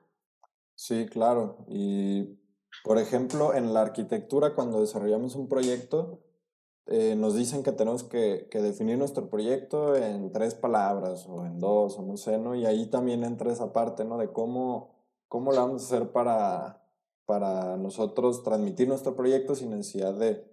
Sí, 0.75 1.05
claro. 1.05 1.65
Y, 1.69 2.39
por 2.83 2.97
ejemplo, 2.97 3.53
en 3.53 3.73
la 3.73 3.81
arquitectura, 3.81 4.55
cuando 4.55 4.81
desarrollamos 4.81 5.35
un 5.35 5.47
proyecto, 5.47 6.26
eh, 6.87 7.15
nos 7.15 7.35
dicen 7.35 7.63
que 7.63 7.71
tenemos 7.71 8.03
que, 8.03 8.47
que, 8.49 8.61
definir 8.61 8.97
nuestro 8.97 9.29
proyecto 9.29 9.95
en 9.95 10.31
tres 10.31 10.55
palabras 10.55 11.27
o 11.27 11.45
en 11.45 11.59
dos 11.59 11.97
o 11.99 12.01
no 12.01 12.17
sé, 12.17 12.37
¿no? 12.37 12.55
Y 12.55 12.65
ahí 12.65 12.85
también 12.87 13.23
entra 13.23 13.51
esa 13.51 13.73
parte, 13.73 14.05
¿no? 14.05 14.17
De 14.17 14.31
cómo 14.31 14.97
¿Cómo 15.27 15.51
lo 15.51 15.57
vamos 15.57 15.83
a 15.83 15.85
hacer 15.85 16.11
para, 16.11 16.81
para 17.25 17.75
nosotros 17.77 18.43
transmitir 18.43 18.87
nuestro 18.87 19.15
proyecto 19.15 19.55
sin 19.55 19.71
necesidad 19.71 20.13
de, 20.13 20.49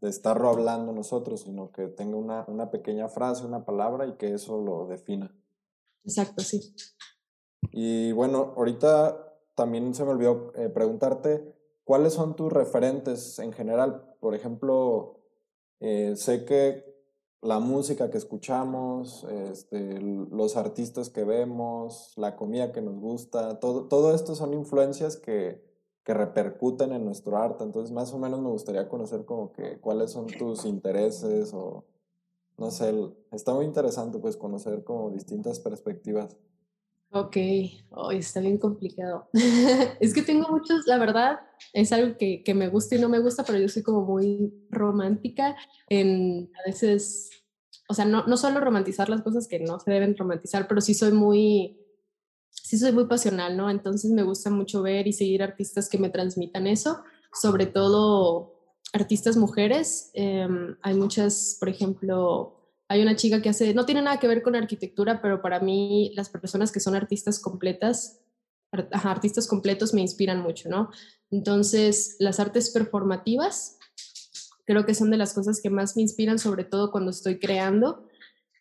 de 0.00 0.08
estarlo 0.08 0.48
hablando 0.48 0.92
nosotros, 0.92 1.40
sino 1.40 1.72
que 1.72 1.88
tenga 1.88 2.16
una, 2.16 2.44
una, 2.46 2.70
pequeña 2.70 3.08
frase, 3.08 3.44
una 3.44 3.64
palabra 3.64 4.06
y 4.06 4.12
que 4.12 4.32
eso 4.32 4.58
lo 4.58 4.86
defina? 4.86 5.34
Exacto, 6.04 6.42
sí. 6.42 6.74
Y 7.72 8.12
bueno, 8.12 8.54
ahorita 8.56 9.40
también 9.56 9.92
se 9.92 10.04
me 10.04 10.12
olvidó 10.12 10.52
eh, 10.54 10.68
preguntarte, 10.68 11.52
¿cuáles 11.82 12.12
son 12.12 12.36
tus 12.36 12.52
referentes 12.52 13.40
en 13.40 13.52
general? 13.52 14.14
Por 14.20 14.36
ejemplo, 14.36 15.21
eh, 15.82 16.14
sé 16.16 16.44
que 16.44 16.84
la 17.40 17.58
música 17.58 18.08
que 18.08 18.18
escuchamos, 18.18 19.24
este, 19.50 20.00
los 20.00 20.56
artistas 20.56 21.10
que 21.10 21.24
vemos, 21.24 22.12
la 22.16 22.36
comida 22.36 22.70
que 22.70 22.80
nos 22.80 23.00
gusta, 23.00 23.58
todo, 23.58 23.88
todo 23.88 24.14
esto 24.14 24.36
son 24.36 24.54
influencias 24.54 25.16
que, 25.16 25.60
que 26.04 26.14
repercuten 26.14 26.92
en 26.92 27.04
nuestro 27.04 27.36
arte. 27.36 27.64
Entonces, 27.64 27.92
más 27.92 28.12
o 28.14 28.18
menos 28.18 28.40
me 28.40 28.48
gustaría 28.48 28.88
conocer 28.88 29.24
como 29.24 29.52
que 29.52 29.80
cuáles 29.80 30.12
son 30.12 30.28
tus 30.28 30.64
intereses 30.64 31.52
o, 31.52 31.84
no 32.58 32.70
sé, 32.70 32.94
está 33.32 33.52
muy 33.52 33.64
interesante 33.64 34.20
pues 34.20 34.36
conocer 34.36 34.84
como 34.84 35.10
distintas 35.10 35.58
perspectivas. 35.58 36.36
Ok, 37.14 37.36
hoy 37.90 38.16
está 38.16 38.40
bien 38.40 38.56
complicado. 38.56 39.28
es 40.00 40.14
que 40.14 40.22
tengo 40.22 40.48
muchos, 40.48 40.86
la 40.86 40.96
verdad, 40.96 41.40
es 41.74 41.92
algo 41.92 42.16
que, 42.16 42.42
que, 42.42 42.54
me 42.54 42.68
gusta 42.68 42.94
y 42.94 43.00
no 43.00 43.10
me 43.10 43.18
gusta, 43.18 43.44
pero 43.44 43.58
yo 43.58 43.68
soy 43.68 43.82
como 43.82 44.00
muy 44.00 44.50
romántica 44.70 45.54
en 45.90 46.50
a 46.58 46.70
veces, 46.70 47.28
o 47.86 47.92
sea, 47.92 48.06
no, 48.06 48.24
no 48.26 48.38
solo 48.38 48.60
romantizar 48.60 49.10
las 49.10 49.20
cosas 49.20 49.46
que 49.46 49.60
no 49.60 49.78
se 49.78 49.90
deben 49.90 50.16
romantizar, 50.16 50.66
pero 50.66 50.80
sí 50.80 50.94
soy 50.94 51.12
muy, 51.12 51.78
sí 52.48 52.78
soy 52.78 52.92
muy 52.92 53.04
pasional, 53.04 53.58
¿no? 53.58 53.68
Entonces 53.68 54.10
me 54.10 54.22
gusta 54.22 54.48
mucho 54.48 54.80
ver 54.80 55.06
y 55.06 55.12
seguir 55.12 55.42
artistas 55.42 55.90
que 55.90 55.98
me 55.98 56.08
transmitan 56.08 56.66
eso, 56.66 57.02
sobre 57.30 57.66
todo 57.66 58.54
artistas 58.94 59.36
mujeres. 59.36 60.10
Eh, 60.14 60.48
hay 60.80 60.94
muchas, 60.94 61.58
por 61.60 61.68
ejemplo, 61.68 62.61
hay 62.92 63.00
una 63.00 63.16
chica 63.16 63.40
que 63.40 63.48
hace, 63.48 63.72
no 63.72 63.86
tiene 63.86 64.02
nada 64.02 64.18
que 64.18 64.28
ver 64.28 64.42
con 64.42 64.54
arquitectura, 64.54 65.22
pero 65.22 65.40
para 65.40 65.60
mí 65.60 66.12
las 66.14 66.28
personas 66.28 66.70
que 66.70 66.78
son 66.78 66.94
artistas 66.94 67.40
completas, 67.40 68.20
artistas 68.70 69.46
completos 69.46 69.94
me 69.94 70.02
inspiran 70.02 70.42
mucho, 70.42 70.68
¿no? 70.68 70.90
Entonces, 71.30 72.16
las 72.18 72.38
artes 72.38 72.68
performativas 72.68 73.78
creo 74.66 74.84
que 74.84 74.94
son 74.94 75.10
de 75.10 75.16
las 75.16 75.32
cosas 75.32 75.62
que 75.62 75.70
más 75.70 75.96
me 75.96 76.02
inspiran, 76.02 76.38
sobre 76.38 76.64
todo 76.64 76.90
cuando 76.90 77.10
estoy 77.10 77.38
creando. 77.38 78.08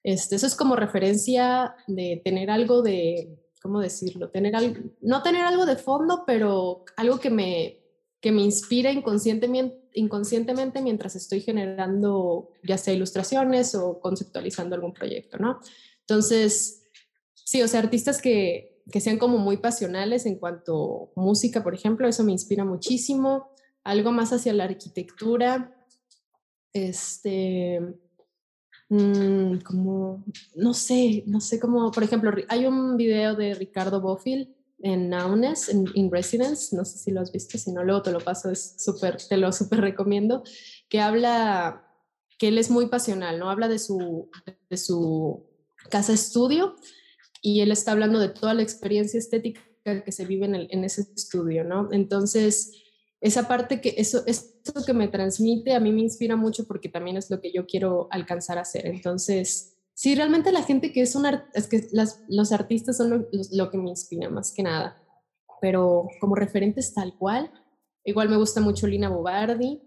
Este, 0.01 0.37
eso 0.37 0.47
es 0.47 0.55
como 0.55 0.77
referencia 0.77 1.75
de 1.87 2.21
tener 2.23 2.49
algo 2.49 2.81
de, 2.81 3.37
¿cómo 3.61 3.81
decirlo? 3.81 4.29
Tener 4.29 4.55
algo, 4.55 4.81
no 5.01 5.23
tener 5.23 5.43
algo 5.43 5.65
de 5.65 5.75
fondo, 5.75 6.23
pero 6.25 6.85
algo 6.95 7.19
que 7.19 7.29
me, 7.29 7.80
que 8.21 8.31
me 8.31 8.43
inspira 8.43 8.91
inconscientemente, 8.91 10.81
mientras 10.81 11.15
estoy 11.15 11.41
generando 11.41 12.51
ya 12.63 12.77
sea 12.77 12.93
ilustraciones 12.93 13.75
o 13.75 13.99
conceptualizando 13.99 14.75
algún 14.75 14.93
proyecto, 14.93 15.37
¿no? 15.37 15.59
Entonces, 16.01 16.83
sí, 17.33 17.61
o 17.61 17.67
sea, 17.67 17.79
artistas 17.79 18.21
que 18.21 18.71
que 18.91 18.99
sean 18.99 19.17
como 19.17 19.37
muy 19.37 19.57
pasionales 19.57 20.25
en 20.25 20.35
cuanto 20.35 21.11
a 21.15 21.21
música, 21.21 21.63
por 21.63 21.73
ejemplo, 21.73 22.07
eso 22.07 22.23
me 22.23 22.31
inspira 22.31 22.65
muchísimo. 22.65 23.49
Algo 23.83 24.11
más 24.11 24.31
hacia 24.33 24.53
la 24.53 24.65
arquitectura, 24.65 25.75
este, 26.73 27.79
mm, 28.89 29.57
como, 29.59 30.23
no 30.55 30.73
sé, 30.73 31.23
no 31.25 31.39
sé 31.39 31.59
cómo, 31.59 31.91
por 31.91 32.03
ejemplo, 32.03 32.31
hay 32.47 32.65
un 32.65 32.97
video 32.97 33.35
de 33.35 33.55
Ricardo 33.55 34.01
Bofill 34.01 34.55
en 34.83 35.09
Naunes, 35.09 35.69
en 35.69 35.85
In 35.93 36.11
Residence, 36.11 36.75
no 36.75 36.85
sé 36.85 36.97
si 36.97 37.11
lo 37.11 37.21
has 37.21 37.31
visto, 37.31 37.57
si 37.57 37.71
no, 37.71 37.83
luego 37.83 38.01
te 38.01 38.11
lo 38.11 38.19
paso, 38.19 38.49
es 38.49 38.75
súper, 38.77 39.17
te 39.17 39.37
lo 39.37 39.51
súper 39.51 39.81
recomiendo, 39.81 40.43
que 40.89 40.99
habla, 40.99 41.87
que 42.37 42.47
él 42.47 42.57
es 42.57 42.69
muy 42.69 42.87
pasional, 42.87 43.39
¿no? 43.39 43.49
Habla 43.49 43.67
de 43.67 43.79
su, 43.79 44.29
de 44.69 44.77
su 44.77 45.45
casa 45.89 46.13
estudio 46.13 46.75
y 47.41 47.61
él 47.61 47.71
está 47.71 47.91
hablando 47.91 48.19
de 48.19 48.29
toda 48.29 48.53
la 48.53 48.63
experiencia 48.63 49.17
estética 49.17 49.61
que 49.83 50.11
se 50.11 50.25
vive 50.25 50.45
en, 50.45 50.55
en 50.55 50.83
ese 50.83 51.07
estudio, 51.15 51.63
¿no? 51.63 51.89
Entonces, 51.91 52.71
esa 53.21 53.47
parte 53.47 53.81
que 53.81 53.93
eso, 53.97 54.23
eso 54.25 54.51
que 54.85 54.93
me 54.93 55.07
transmite 55.07 55.73
a 55.73 55.79
mí 55.79 55.91
me 55.91 56.01
inspira 56.01 56.35
mucho 56.35 56.65
porque 56.65 56.89
también 56.89 57.17
es 57.17 57.29
lo 57.29 57.39
que 57.39 57.51
yo 57.51 57.65
quiero 57.65 58.07
alcanzar 58.11 58.57
a 58.57 58.61
hacer. 58.61 58.87
Entonces, 58.87 59.77
sí, 59.93 60.15
realmente 60.15 60.51
la 60.51 60.63
gente 60.63 60.91
que 60.91 61.01
es 61.01 61.15
un 61.15 61.25
es 61.53 61.67
que 61.67 61.87
los 62.29 62.51
artistas 62.51 62.97
son 62.97 63.27
lo, 63.51 63.69
que 63.69 63.77
me 63.77 63.89
inspira 63.89 64.29
más 64.29 64.53
que 64.53 64.63
nada, 64.63 65.01
pero 65.61 66.07
como 66.19 66.35
referentes 66.35 66.93
tal 66.93 67.17
cual, 67.17 67.51
igual 68.03 68.29
me 68.29 68.37
gusta 68.37 68.61
mucho 68.61 68.87
Lina 68.87 69.09
Bobardi, 69.09 69.81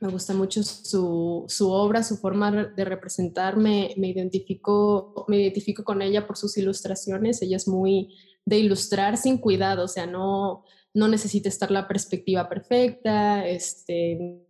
me 0.00 0.08
gusta 0.08 0.32
mucho 0.32 0.62
su, 0.62 1.44
su 1.46 1.70
obra, 1.70 2.02
su 2.02 2.16
forma 2.16 2.50
de 2.50 2.84
representarme, 2.84 3.94
me 3.98 4.08
identifico, 4.08 5.26
me 5.28 5.42
identifico 5.42 5.84
con 5.84 6.00
ella 6.00 6.26
por 6.26 6.38
sus 6.38 6.56
ilustraciones, 6.56 7.42
ella 7.42 7.56
es 7.56 7.68
muy 7.68 8.16
de 8.46 8.58
ilustrar 8.58 9.18
sin 9.18 9.38
cuidado, 9.38 9.84
o 9.84 9.88
sea, 9.88 10.06
no, 10.06 10.64
no 10.94 11.08
necesita 11.08 11.48
estar 11.48 11.70
la 11.70 11.86
perspectiva 11.86 12.48
perfecta, 12.48 13.46
este, 13.46 14.46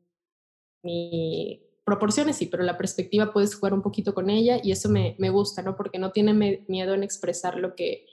ni 0.82 1.69
proporciones 1.84 2.36
sí, 2.36 2.46
pero 2.46 2.62
la 2.62 2.78
perspectiva 2.78 3.32
puedes 3.32 3.54
jugar 3.54 3.74
un 3.74 3.82
poquito 3.82 4.14
con 4.14 4.30
ella 4.30 4.60
y 4.62 4.72
eso 4.72 4.88
me, 4.88 5.16
me 5.18 5.30
gusta, 5.30 5.62
¿no? 5.62 5.76
Porque 5.76 5.98
no 5.98 6.12
tiene 6.12 6.64
miedo 6.68 6.94
en 6.94 7.02
expresar 7.02 7.56
lo 7.56 7.74
que, 7.74 8.06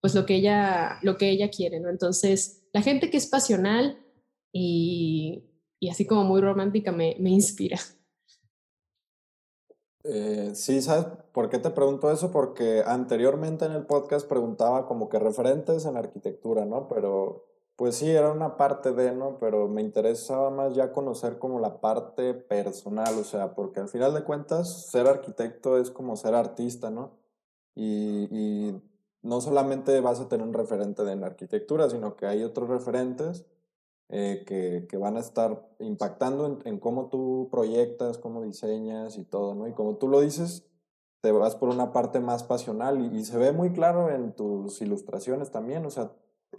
pues 0.00 0.14
lo 0.14 0.26
que 0.26 0.36
ella, 0.36 0.98
lo 1.02 1.16
que 1.16 1.30
ella 1.30 1.50
quiere, 1.50 1.80
¿no? 1.80 1.88
Entonces, 1.88 2.64
la 2.72 2.82
gente 2.82 3.10
que 3.10 3.16
es 3.16 3.26
pasional 3.26 3.98
y, 4.52 5.44
y 5.80 5.88
así 5.88 6.06
como 6.06 6.24
muy 6.24 6.40
romántica 6.40 6.92
me, 6.92 7.16
me 7.18 7.30
inspira. 7.30 7.78
Eh, 10.04 10.52
sí, 10.54 10.80
¿sabes 10.82 11.06
por 11.32 11.48
qué 11.48 11.58
te 11.58 11.70
pregunto 11.70 12.12
eso? 12.12 12.30
Porque 12.30 12.84
anteriormente 12.86 13.64
en 13.64 13.72
el 13.72 13.86
podcast 13.86 14.28
preguntaba 14.28 14.86
como 14.86 15.08
que 15.08 15.18
referentes 15.18 15.84
en 15.84 15.96
arquitectura, 15.96 16.64
¿no? 16.64 16.86
Pero 16.86 17.55
pues 17.76 17.96
sí, 17.96 18.10
era 18.10 18.32
una 18.32 18.56
parte 18.56 18.92
de, 18.92 19.12
¿no? 19.12 19.38
Pero 19.38 19.68
me 19.68 19.82
interesaba 19.82 20.50
más 20.50 20.74
ya 20.74 20.92
conocer 20.92 21.38
como 21.38 21.60
la 21.60 21.80
parte 21.80 22.32
personal, 22.34 23.18
o 23.18 23.24
sea, 23.24 23.54
porque 23.54 23.80
al 23.80 23.88
final 23.88 24.14
de 24.14 24.24
cuentas 24.24 24.86
ser 24.90 25.06
arquitecto 25.06 25.78
es 25.78 25.90
como 25.90 26.16
ser 26.16 26.34
artista, 26.34 26.90
¿no? 26.90 27.18
Y, 27.74 28.28
y 28.30 28.82
no 29.22 29.40
solamente 29.42 30.00
vas 30.00 30.20
a 30.20 30.28
tener 30.28 30.46
un 30.46 30.54
referente 30.54 31.02
en 31.10 31.24
arquitectura, 31.24 31.90
sino 31.90 32.16
que 32.16 32.26
hay 32.26 32.44
otros 32.44 32.68
referentes 32.70 33.44
eh, 34.08 34.44
que, 34.46 34.86
que, 34.88 34.96
van 34.96 35.16
a 35.16 35.20
estar 35.20 35.68
impactando 35.80 36.46
en, 36.46 36.58
en, 36.64 36.78
cómo 36.78 37.08
tú 37.08 37.48
proyectas, 37.50 38.18
cómo 38.18 38.42
diseñas 38.42 39.18
y 39.18 39.24
todo, 39.24 39.54
¿no? 39.54 39.68
Y 39.68 39.72
como 39.74 39.96
tú 39.96 40.08
lo 40.08 40.20
dices, 40.20 40.66
te 41.20 41.32
vas 41.32 41.56
por 41.56 41.68
una 41.68 41.92
parte 41.92 42.20
más 42.20 42.44
pasional 42.44 43.00
y, 43.00 43.18
y 43.18 43.24
se 43.24 43.36
ve 43.36 43.52
muy 43.52 43.72
claro 43.72 44.10
en 44.10 44.32
tus 44.32 44.80
ilustraciones 44.80 45.50
también, 45.50 45.84
o 45.84 45.90
sea, 45.90 46.12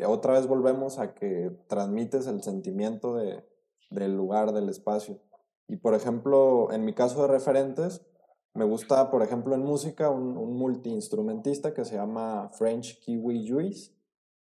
otra 0.06 0.34
vez 0.34 0.48
volvemos 0.48 1.00
a 1.00 1.14
que 1.14 1.52
transmites 1.68 2.28
el 2.28 2.44
sentimiento 2.44 3.16
de, 3.16 3.44
del 3.90 4.16
lugar, 4.16 4.54
del 4.54 4.70
espacio. 4.70 5.20
Y 5.68 5.78
por 5.78 5.94
ejemplo, 5.94 6.72
en 6.72 6.86
mi 6.86 6.94
caso 6.94 7.22
de 7.22 7.28
referentes, 7.28 8.06
me 8.54 8.66
gusta, 8.66 9.12
por 9.12 9.22
ejemplo, 9.22 9.56
en 9.56 9.62
música, 9.62 10.10
un, 10.10 10.38
un 10.38 10.58
multiinstrumentista 10.58 11.74
que 11.74 11.86
se 11.86 11.96
llama 11.96 12.50
French 12.54 13.00
Kiwi 13.00 13.48
Juice, 13.48 13.92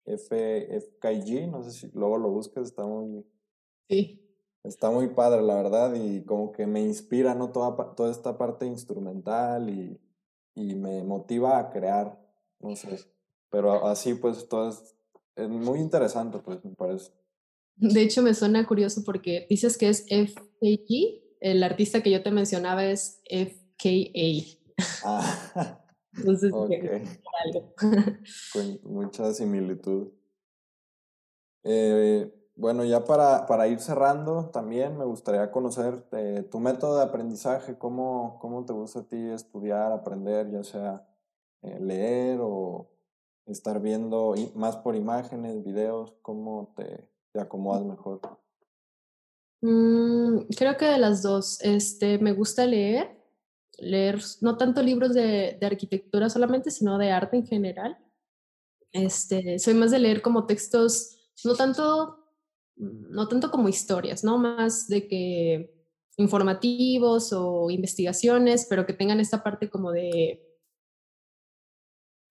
FKG, 0.06 1.50
no 1.50 1.62
sé 1.62 1.72
si 1.72 1.90
luego 1.92 2.16
lo 2.16 2.30
buscas, 2.30 2.68
está 2.68 2.86
muy... 2.86 3.26
Sí. 3.88 4.22
Está 4.62 4.90
muy 4.90 5.08
padre, 5.08 5.42
la 5.42 5.54
verdad, 5.54 5.94
y 5.94 6.24
como 6.24 6.50
que 6.50 6.66
me 6.66 6.80
inspira, 6.80 7.34
¿no? 7.34 7.50
Toda, 7.52 7.94
toda 7.94 8.10
esta 8.10 8.36
parte 8.36 8.66
instrumental 8.66 9.70
y, 9.70 10.00
y 10.54 10.74
me 10.74 11.04
motiva 11.04 11.58
a 11.58 11.70
crear, 11.70 12.18
no 12.58 12.74
sé. 12.74 12.98
Pero 13.50 13.86
así, 13.86 14.14
pues, 14.14 14.48
todo 14.48 14.68
es 15.36 15.48
muy 15.48 15.78
interesante, 15.78 16.38
pues, 16.38 16.64
me 16.64 16.74
parece. 16.74 17.12
De 17.76 18.02
hecho, 18.02 18.22
me 18.22 18.34
suena 18.34 18.66
curioso 18.66 19.04
porque 19.04 19.46
dices 19.50 19.76
que 19.76 19.90
es 19.90 20.06
FKG, 20.08 21.22
el 21.40 21.62
artista 21.62 22.02
que 22.02 22.10
yo 22.10 22.22
te 22.22 22.30
mencionaba 22.30 22.84
es 22.86 23.20
FKA. 23.30 24.58
Ah, 25.04 25.82
Entonces, 26.16 26.52
okay. 26.52 27.02
Con 28.52 28.80
mucha 28.84 29.32
similitud. 29.34 30.08
Eh, 31.62 32.32
bueno, 32.54 32.84
ya 32.84 33.04
para, 33.04 33.44
para, 33.46 33.68
ir 33.68 33.80
cerrando, 33.80 34.48
también 34.50 34.96
me 34.96 35.04
gustaría 35.04 35.50
conocer 35.50 36.06
eh, 36.12 36.46
tu 36.50 36.58
método 36.58 36.96
de 36.96 37.04
aprendizaje, 37.04 37.76
cómo, 37.76 38.38
cómo 38.40 38.64
te 38.64 38.72
gusta 38.72 39.00
a 39.00 39.02
ti 39.02 39.16
estudiar, 39.16 39.92
aprender, 39.92 40.50
ya 40.50 40.64
sea 40.64 41.06
eh, 41.62 41.78
leer 41.80 42.38
o 42.40 42.88
estar 43.46 43.80
viendo 43.80 44.34
más 44.54 44.76
por 44.76 44.96
imágenes, 44.96 45.64
videos, 45.64 46.14
cómo 46.22 46.72
te, 46.76 47.08
acomodas 47.38 47.84
mejor? 47.84 48.20
Mm, 49.60 50.46
creo 50.56 50.76
que 50.76 50.86
de 50.86 50.98
las 50.98 51.22
dos. 51.22 51.60
Este, 51.62 52.18
me 52.18 52.32
gusta 52.32 52.66
leer, 52.66 53.16
leer 53.78 54.20
no 54.40 54.56
tanto 54.56 54.82
libros 54.82 55.14
de, 55.14 55.56
de, 55.60 55.66
arquitectura 55.66 56.28
solamente, 56.30 56.70
sino 56.70 56.98
de 56.98 57.10
arte 57.10 57.36
en 57.36 57.46
general. 57.46 57.98
Este, 58.92 59.58
soy 59.58 59.74
más 59.74 59.90
de 59.90 59.98
leer 59.98 60.22
como 60.22 60.46
textos, 60.46 61.30
no 61.44 61.54
tanto, 61.54 62.18
no 62.76 63.28
tanto 63.28 63.50
como 63.50 63.68
historias, 63.68 64.24
¿no? 64.24 64.38
Más 64.38 64.88
de 64.88 65.06
que 65.06 65.76
informativos 66.16 67.32
o 67.32 67.70
investigaciones, 67.70 68.66
pero 68.68 68.86
que 68.86 68.94
tengan 68.94 69.20
esta 69.20 69.42
parte 69.42 69.68
como 69.68 69.92
de 69.92 70.45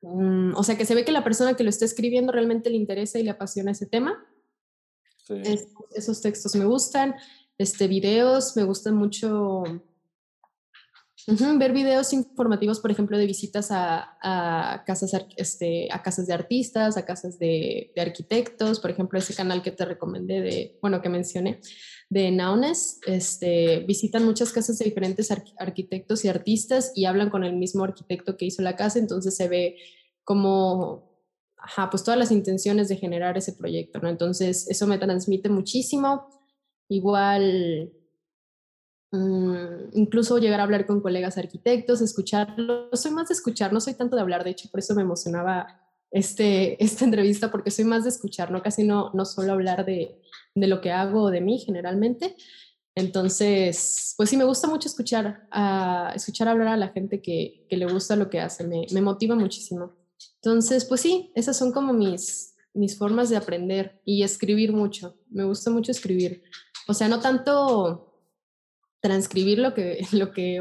Mm, 0.06 0.56
o 0.56 0.64
sea, 0.64 0.78
que 0.78 0.86
se 0.86 0.94
ve 0.94 1.04
que 1.04 1.12
la 1.12 1.24
persona 1.24 1.56
que 1.56 1.64
lo 1.64 1.70
está 1.70 1.86
escribiendo 1.86 2.32
realmente 2.32 2.70
le 2.70 2.78
interesa 2.78 3.18
y 3.18 3.24
le 3.24 3.32
apasiona 3.32 3.72
ese 3.72 3.88
tema. 3.88 4.24
esos 5.96 6.22
textos 6.22 6.56
me 6.56 6.66
gustan. 6.66 7.16
Este, 7.58 7.88
videos, 7.88 8.56
me 8.56 8.64
gustan 8.64 8.96
mucho 8.96 9.64
ver 11.28 11.74
videos 11.74 12.14
informativos, 12.14 12.80
por 12.80 12.92
ejemplo, 12.92 13.18
de 13.18 13.26
visitas 13.26 13.72
a, 13.72 14.18
a 14.22 14.84
casas, 14.86 15.12
este, 15.38 15.88
a 15.92 16.04
casas 16.04 16.28
de 16.28 16.34
artistas, 16.34 16.98
a 16.98 17.06
casas 17.06 17.40
de, 17.40 17.92
arquitectos, 17.98 18.80
por 18.80 18.92
ejemplo, 18.92 19.18
ese 19.18 19.34
canal 19.34 19.64
que 19.64 19.72
te 19.72 19.86
recomendé, 19.86 20.42
de, 20.42 20.78
bueno, 20.82 21.02
que 21.02 21.10
mencioné, 21.10 21.62
de 22.10 22.30
Naunes, 22.30 23.00
este, 23.08 23.80
visitan 23.88 24.24
muchas 24.24 24.52
casas 24.52 24.78
de 24.78 24.86
diferentes 24.86 25.32
arquitectos 25.58 26.24
y 26.26 26.28
artistas 26.28 26.92
y 26.96 27.06
hablan 27.06 27.32
con 27.32 27.44
el 27.44 27.56
mismo 27.56 27.84
arquitecto 27.84 28.38
que 28.38 28.46
hizo 28.46 28.62
la 28.62 28.76
casa, 28.76 29.00
entonces 29.00 29.36
se 29.36 29.48
ve 29.48 29.78
como, 30.24 31.24
ajá, 31.58 31.90
pues 31.90 32.04
todas 32.04 32.20
las 32.20 32.32
intenciones 32.32 32.88
de 32.88 32.98
generar 32.98 33.36
ese 33.38 33.54
proyecto, 33.54 34.00
¿no? 34.00 34.10
Entonces, 34.10 34.70
eso 34.70 34.86
me 34.86 35.00
transmite 35.00 35.50
muchísimo. 35.50 36.28
Igual, 36.88 37.92
mm, 39.12 39.90
incluso 39.94 40.38
llegar 40.38 40.60
a 40.60 40.64
hablar 40.64 40.86
con 40.86 41.02
colegas 41.02 41.38
arquitectos, 41.38 42.02
escucharlos. 42.02 43.00
Soy 43.00 43.12
más 43.12 43.28
de 43.30 43.34
escuchar, 43.34 43.74
no 43.74 43.82
soy 43.82 43.96
tanto 43.96 44.16
de 44.16 44.22
hablar, 44.22 44.44
de 44.44 44.52
hecho, 44.52 44.70
por 44.70 44.80
eso 44.80 44.96
me 44.96 45.02
emocionaba 45.02 45.82
este, 46.12 46.84
esta 46.84 47.06
entrevista, 47.06 47.52
porque 47.52 47.72
soy 47.72 47.86
más 47.86 48.04
de 48.04 48.10
escuchar, 48.10 48.52
¿no? 48.52 48.62
Casi 48.62 48.84
no, 48.84 49.12
no 49.14 49.26
solo 49.26 49.54
hablar 49.54 49.86
de, 49.86 50.22
de 50.56 50.68
lo 50.68 50.82
que 50.82 50.92
hago 50.92 51.24
o 51.24 51.32
de 51.32 51.42
mí 51.42 51.60
generalmente. 51.60 52.36
Entonces, 52.96 54.14
pues 54.16 54.30
sí, 54.30 54.38
me 54.38 54.46
gusta 54.46 54.70
mucho 54.70 54.88
escuchar, 54.88 55.48
a, 55.52 56.14
escuchar 56.16 56.48
hablar 56.48 56.70
a 56.70 56.78
la 56.78 56.88
gente 56.90 57.22
que, 57.22 57.66
que 57.70 57.76
le 57.76 57.88
gusta 57.88 58.16
lo 58.16 58.30
que 58.30 58.40
hace, 58.40 58.66
me, 58.66 58.86
me, 58.94 59.02
motiva 59.02 59.36
muchísimo. 59.36 59.92
Entonces, 60.36 60.86
pues 60.86 61.02
sí, 61.02 61.32
esas 61.36 61.58
son 61.58 61.74
como 61.74 61.92
mis, 61.92 62.56
mis 62.74 62.98
formas 62.98 63.30
de 63.30 63.36
aprender 63.36 64.02
y 64.06 64.24
escribir 64.24 64.72
mucho. 64.72 65.18
Me 65.30 65.44
gusta 65.44 65.70
mucho 65.72 65.92
escribir. 65.92 66.44
O 66.88 66.94
sea, 66.94 67.10
no 67.10 67.20
tanto 67.20 68.15
transcribir 69.06 69.60
lo 69.60 69.76
que, 69.76 70.00
lo 70.14 70.32
que, 70.32 70.60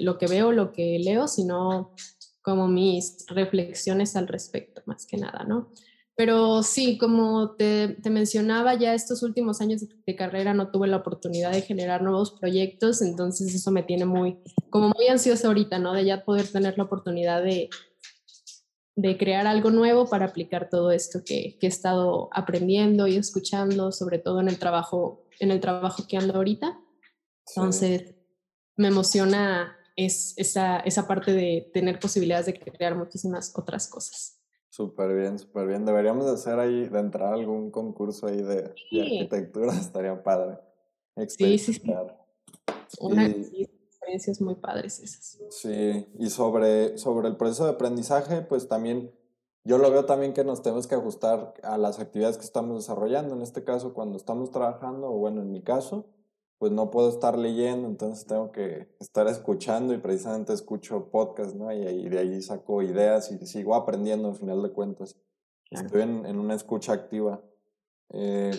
lo 0.00 0.18
que 0.18 0.26
veo, 0.26 0.50
lo 0.50 0.72
que 0.72 0.98
leo, 0.98 1.28
sino 1.28 1.94
como 2.42 2.66
mis 2.66 3.24
reflexiones 3.28 4.16
al 4.16 4.26
respecto, 4.26 4.82
más 4.86 5.06
que 5.06 5.16
nada, 5.16 5.44
¿no? 5.44 5.72
Pero 6.16 6.64
sí, 6.64 6.98
como 6.98 7.54
te, 7.54 7.96
te, 8.02 8.10
mencionaba, 8.10 8.74
ya 8.74 8.94
estos 8.94 9.22
últimos 9.22 9.60
años 9.60 9.82
de, 10.04 10.16
carrera 10.16 10.52
no 10.54 10.70
tuve 10.72 10.88
la 10.88 10.98
oportunidad 10.98 11.52
de 11.52 11.62
generar 11.62 12.02
nuevos 12.02 12.32
proyectos, 12.32 13.00
entonces 13.00 13.54
eso 13.54 13.70
me 13.70 13.84
tiene 13.84 14.06
muy, 14.06 14.38
como 14.68 14.88
muy 14.88 15.06
ansiosa 15.06 15.46
ahorita, 15.46 15.78
¿no? 15.78 15.92
De 15.92 16.04
ya 16.04 16.24
poder 16.24 16.48
tener 16.48 16.76
la 16.76 16.84
oportunidad 16.84 17.42
de, 17.44 17.70
de 18.96 19.16
crear 19.16 19.46
algo 19.46 19.70
nuevo 19.70 20.06
para 20.06 20.26
aplicar 20.26 20.68
todo 20.68 20.90
esto 20.90 21.20
que, 21.24 21.56
que, 21.60 21.66
he 21.66 21.70
estado 21.70 22.28
aprendiendo 22.32 23.06
y 23.06 23.16
escuchando, 23.16 23.92
sobre 23.92 24.18
todo 24.18 24.40
en 24.40 24.48
el 24.48 24.58
trabajo, 24.58 25.24
en 25.38 25.52
el 25.52 25.60
trabajo 25.60 26.06
que 26.08 26.16
ando 26.16 26.34
ahorita. 26.34 26.81
Entonces, 27.46 28.14
me 28.76 28.88
emociona 28.88 29.76
es 29.96 30.34
esa, 30.36 30.80
esa 30.80 31.06
parte 31.06 31.32
de 31.32 31.70
tener 31.72 31.98
posibilidades 31.98 32.46
de 32.46 32.58
crear 32.58 32.96
muchísimas 32.96 33.56
otras 33.56 33.88
cosas. 33.88 34.38
Súper 34.68 35.14
bien, 35.14 35.38
súper 35.38 35.66
bien. 35.66 35.84
Deberíamos 35.84 36.26
hacer 36.26 36.58
ahí, 36.58 36.88
de 36.88 36.98
entrar 36.98 37.28
a 37.28 37.34
algún 37.34 37.70
concurso 37.70 38.26
ahí 38.26 38.40
de, 38.40 38.74
arquitectura, 38.92 39.74
estaría 39.78 40.22
padre. 40.22 40.58
Sí, 41.28 41.58
sí, 41.58 41.74
sí. 41.74 41.82
Una, 43.00 43.26
experiencias 43.26 44.40
muy 44.40 44.54
padres 44.54 44.98
esas. 45.00 45.38
Sí, 45.50 46.06
y 46.18 46.30
sobre, 46.30 46.96
sobre 46.96 47.28
el 47.28 47.36
proceso 47.36 47.64
de 47.64 47.72
aprendizaje, 47.72 48.40
pues 48.40 48.66
también 48.66 49.12
yo 49.64 49.78
lo 49.78 49.90
veo 49.90 50.06
también 50.06 50.32
que 50.32 50.42
nos 50.42 50.62
tenemos 50.62 50.86
que 50.86 50.94
ajustar 50.94 51.54
a 51.62 51.76
las 51.76 52.00
actividades 52.00 52.38
que 52.38 52.44
estamos 52.44 52.76
desarrollando. 52.76 53.34
En 53.34 53.42
este 53.42 53.64
caso, 53.64 53.92
cuando 53.92 54.16
estamos 54.16 54.50
trabajando, 54.50 55.08
o 55.08 55.18
bueno, 55.18 55.42
en 55.42 55.52
mi 55.52 55.62
caso, 55.62 56.06
pues 56.62 56.70
no 56.70 56.92
puedo 56.92 57.08
estar 57.08 57.36
leyendo, 57.36 57.88
entonces 57.88 58.24
tengo 58.24 58.52
que 58.52 58.86
estar 59.00 59.26
escuchando 59.26 59.94
y 59.94 59.98
precisamente 59.98 60.52
escucho 60.52 61.10
podcast, 61.10 61.56
¿no? 61.56 61.72
Y, 61.72 62.08
de 62.08 62.20
ahí 62.20 62.40
saco 62.40 62.82
ideas 62.82 63.32
y 63.32 63.46
sigo 63.46 63.74
aprendiendo 63.74 64.28
al 64.28 64.36
final 64.36 64.62
de 64.62 64.70
cuentas. 64.70 65.16
Estoy 65.72 66.02
en, 66.02 66.38
una 66.38 66.54
escucha 66.54 66.92
activa. 66.92 67.42
Eh, 68.10 68.52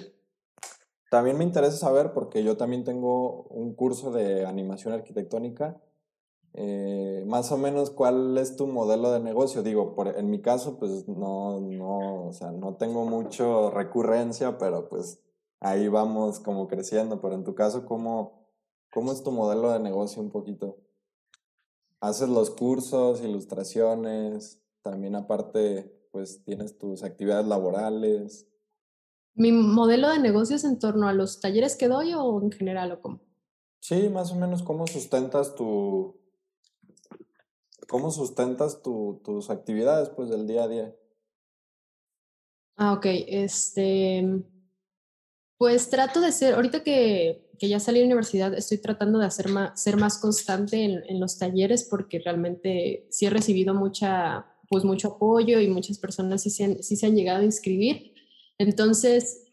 también 1.09 1.37
me 1.37 1.45
interesa 1.45 1.77
saber, 1.77 2.11
porque 2.11 2.43
yo 2.43 2.57
también 2.57 2.83
tengo 2.83 3.43
un 3.43 3.73
curso 3.73 4.11
de 4.11 4.45
animación 4.45 4.93
arquitectónica, 4.93 5.81
eh, 6.55 7.23
más 7.25 7.53
o 7.53 7.57
menos 7.57 7.89
cuál 7.89 8.37
es 8.37 8.57
tu 8.57 8.67
modelo 8.67 9.13
de 9.13 9.21
negocio. 9.21 9.63
Digo, 9.63 9.95
por, 9.95 10.09
en 10.09 10.29
mi 10.29 10.41
caso, 10.41 10.77
pues 10.77 11.07
no, 11.07 11.61
no, 11.61 12.25
o 12.25 12.33
sea, 12.33 12.51
no 12.51 12.75
tengo 12.75 13.05
mucho 13.05 13.71
recurrencia, 13.71 14.57
pero 14.57 14.89
pues 14.89 15.23
ahí 15.63 15.87
vamos 15.87 16.39
como 16.39 16.67
creciendo, 16.67 17.19
pero 17.21 17.35
en 17.35 17.43
tu 17.43 17.55
caso, 17.55 17.85
¿cómo, 17.85 18.47
cómo 18.91 19.11
es 19.11 19.23
tu 19.23 19.31
modelo 19.31 19.71
de 19.71 19.79
negocio 19.79 20.21
un 20.21 20.29
poquito? 20.29 20.77
¿Haces 21.99 22.29
los 22.29 22.51
cursos, 22.51 23.21
ilustraciones? 23.21 24.61
También 24.81 25.15
aparte, 25.15 26.07
pues 26.11 26.43
tienes 26.43 26.77
tus 26.77 27.03
actividades 27.03 27.47
laborales. 27.47 28.47
¿Mi 29.35 29.51
modelo 29.51 30.09
de 30.09 30.19
negocio 30.19 30.57
es 30.57 30.65
en 30.65 30.77
torno 30.77 31.07
a 31.07 31.13
los 31.13 31.39
talleres 31.39 31.75
que 31.75 31.87
doy 31.87 32.13
o 32.13 32.41
en 32.41 32.51
general 32.51 32.91
o 32.91 33.01
cómo? 33.01 33.21
Sí, 33.79 34.09
más 34.09 34.31
o 34.31 34.35
menos 34.35 34.63
cómo 34.63 34.85
sustentas 34.85 35.55
tu... 35.55 36.19
¿Cómo 37.87 38.11
sustentas 38.11 38.81
tu, 38.81 39.21
tus 39.23 39.49
actividades 39.49 40.09
pues 40.09 40.29
del 40.29 40.47
día 40.47 40.63
a 40.63 40.67
día? 40.67 40.95
Ah, 42.75 42.93
ok. 42.93 43.05
Este, 43.05 44.43
pues 45.57 45.89
trato 45.89 46.21
de 46.21 46.31
ser, 46.31 46.55
ahorita 46.55 46.83
que, 46.83 47.49
que 47.59 47.69
ya 47.69 47.79
salí 47.79 47.99
de 47.99 48.05
la 48.05 48.13
universidad, 48.13 48.53
estoy 48.53 48.79
tratando 48.79 49.19
de 49.19 49.25
hacer 49.25 49.49
más, 49.49 49.81
ser 49.81 49.97
más 49.97 50.17
constante 50.17 50.83
en, 50.83 51.03
en, 51.07 51.19
los 51.19 51.37
talleres 51.37 51.87
porque 51.89 52.19
realmente 52.19 53.07
sí 53.09 53.25
he 53.25 53.29
recibido 53.29 53.73
mucha, 53.73 54.45
pues 54.69 54.83
mucho 54.83 55.09
apoyo 55.09 55.59
y 55.59 55.67
muchas 55.67 55.99
personas 55.99 56.41
sí 56.41 56.49
se, 56.49 56.63
han, 56.65 56.83
sí 56.83 56.95
se 56.95 57.05
han 57.05 57.15
llegado 57.15 57.41
a 57.41 57.45
inscribir. 57.45 58.13
Entonces, 58.57 59.43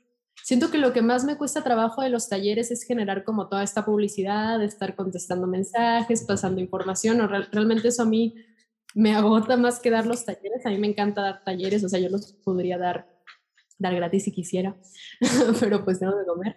siento 0.42 0.70
que 0.70 0.78
lo 0.78 0.92
que 0.92 1.02
más 1.02 1.24
me 1.24 1.36
cuesta 1.36 1.62
trabajo 1.62 2.02
de 2.02 2.10
los 2.10 2.28
talleres 2.28 2.70
es 2.70 2.82
generar 2.82 3.24
como 3.24 3.48
toda 3.48 3.62
esta 3.62 3.84
publicidad, 3.84 4.62
estar 4.62 4.96
contestando 4.96 5.46
mensajes, 5.46 6.24
pasando 6.24 6.60
información. 6.60 7.20
O 7.20 7.26
realmente 7.26 7.88
eso 7.88 8.02
a 8.02 8.06
mí 8.06 8.34
me 8.94 9.14
agota 9.14 9.56
más 9.56 9.80
que 9.80 9.90
dar 9.90 10.06
los 10.06 10.24
talleres. 10.24 10.64
A 10.64 10.70
mí 10.70 10.78
me 10.78 10.88
encanta 10.88 11.22
dar 11.22 11.44
talleres, 11.44 11.84
o 11.84 11.88
sea, 11.88 12.00
yo 12.00 12.08
los 12.08 12.32
podría 12.32 12.78
dar 12.78 13.09
dar 13.80 13.94
gratis 13.96 14.24
si 14.24 14.32
quisiera, 14.32 14.76
pero 15.60 15.84
pues 15.84 15.98
tengo 15.98 16.12
que 16.12 16.26
comer. 16.26 16.56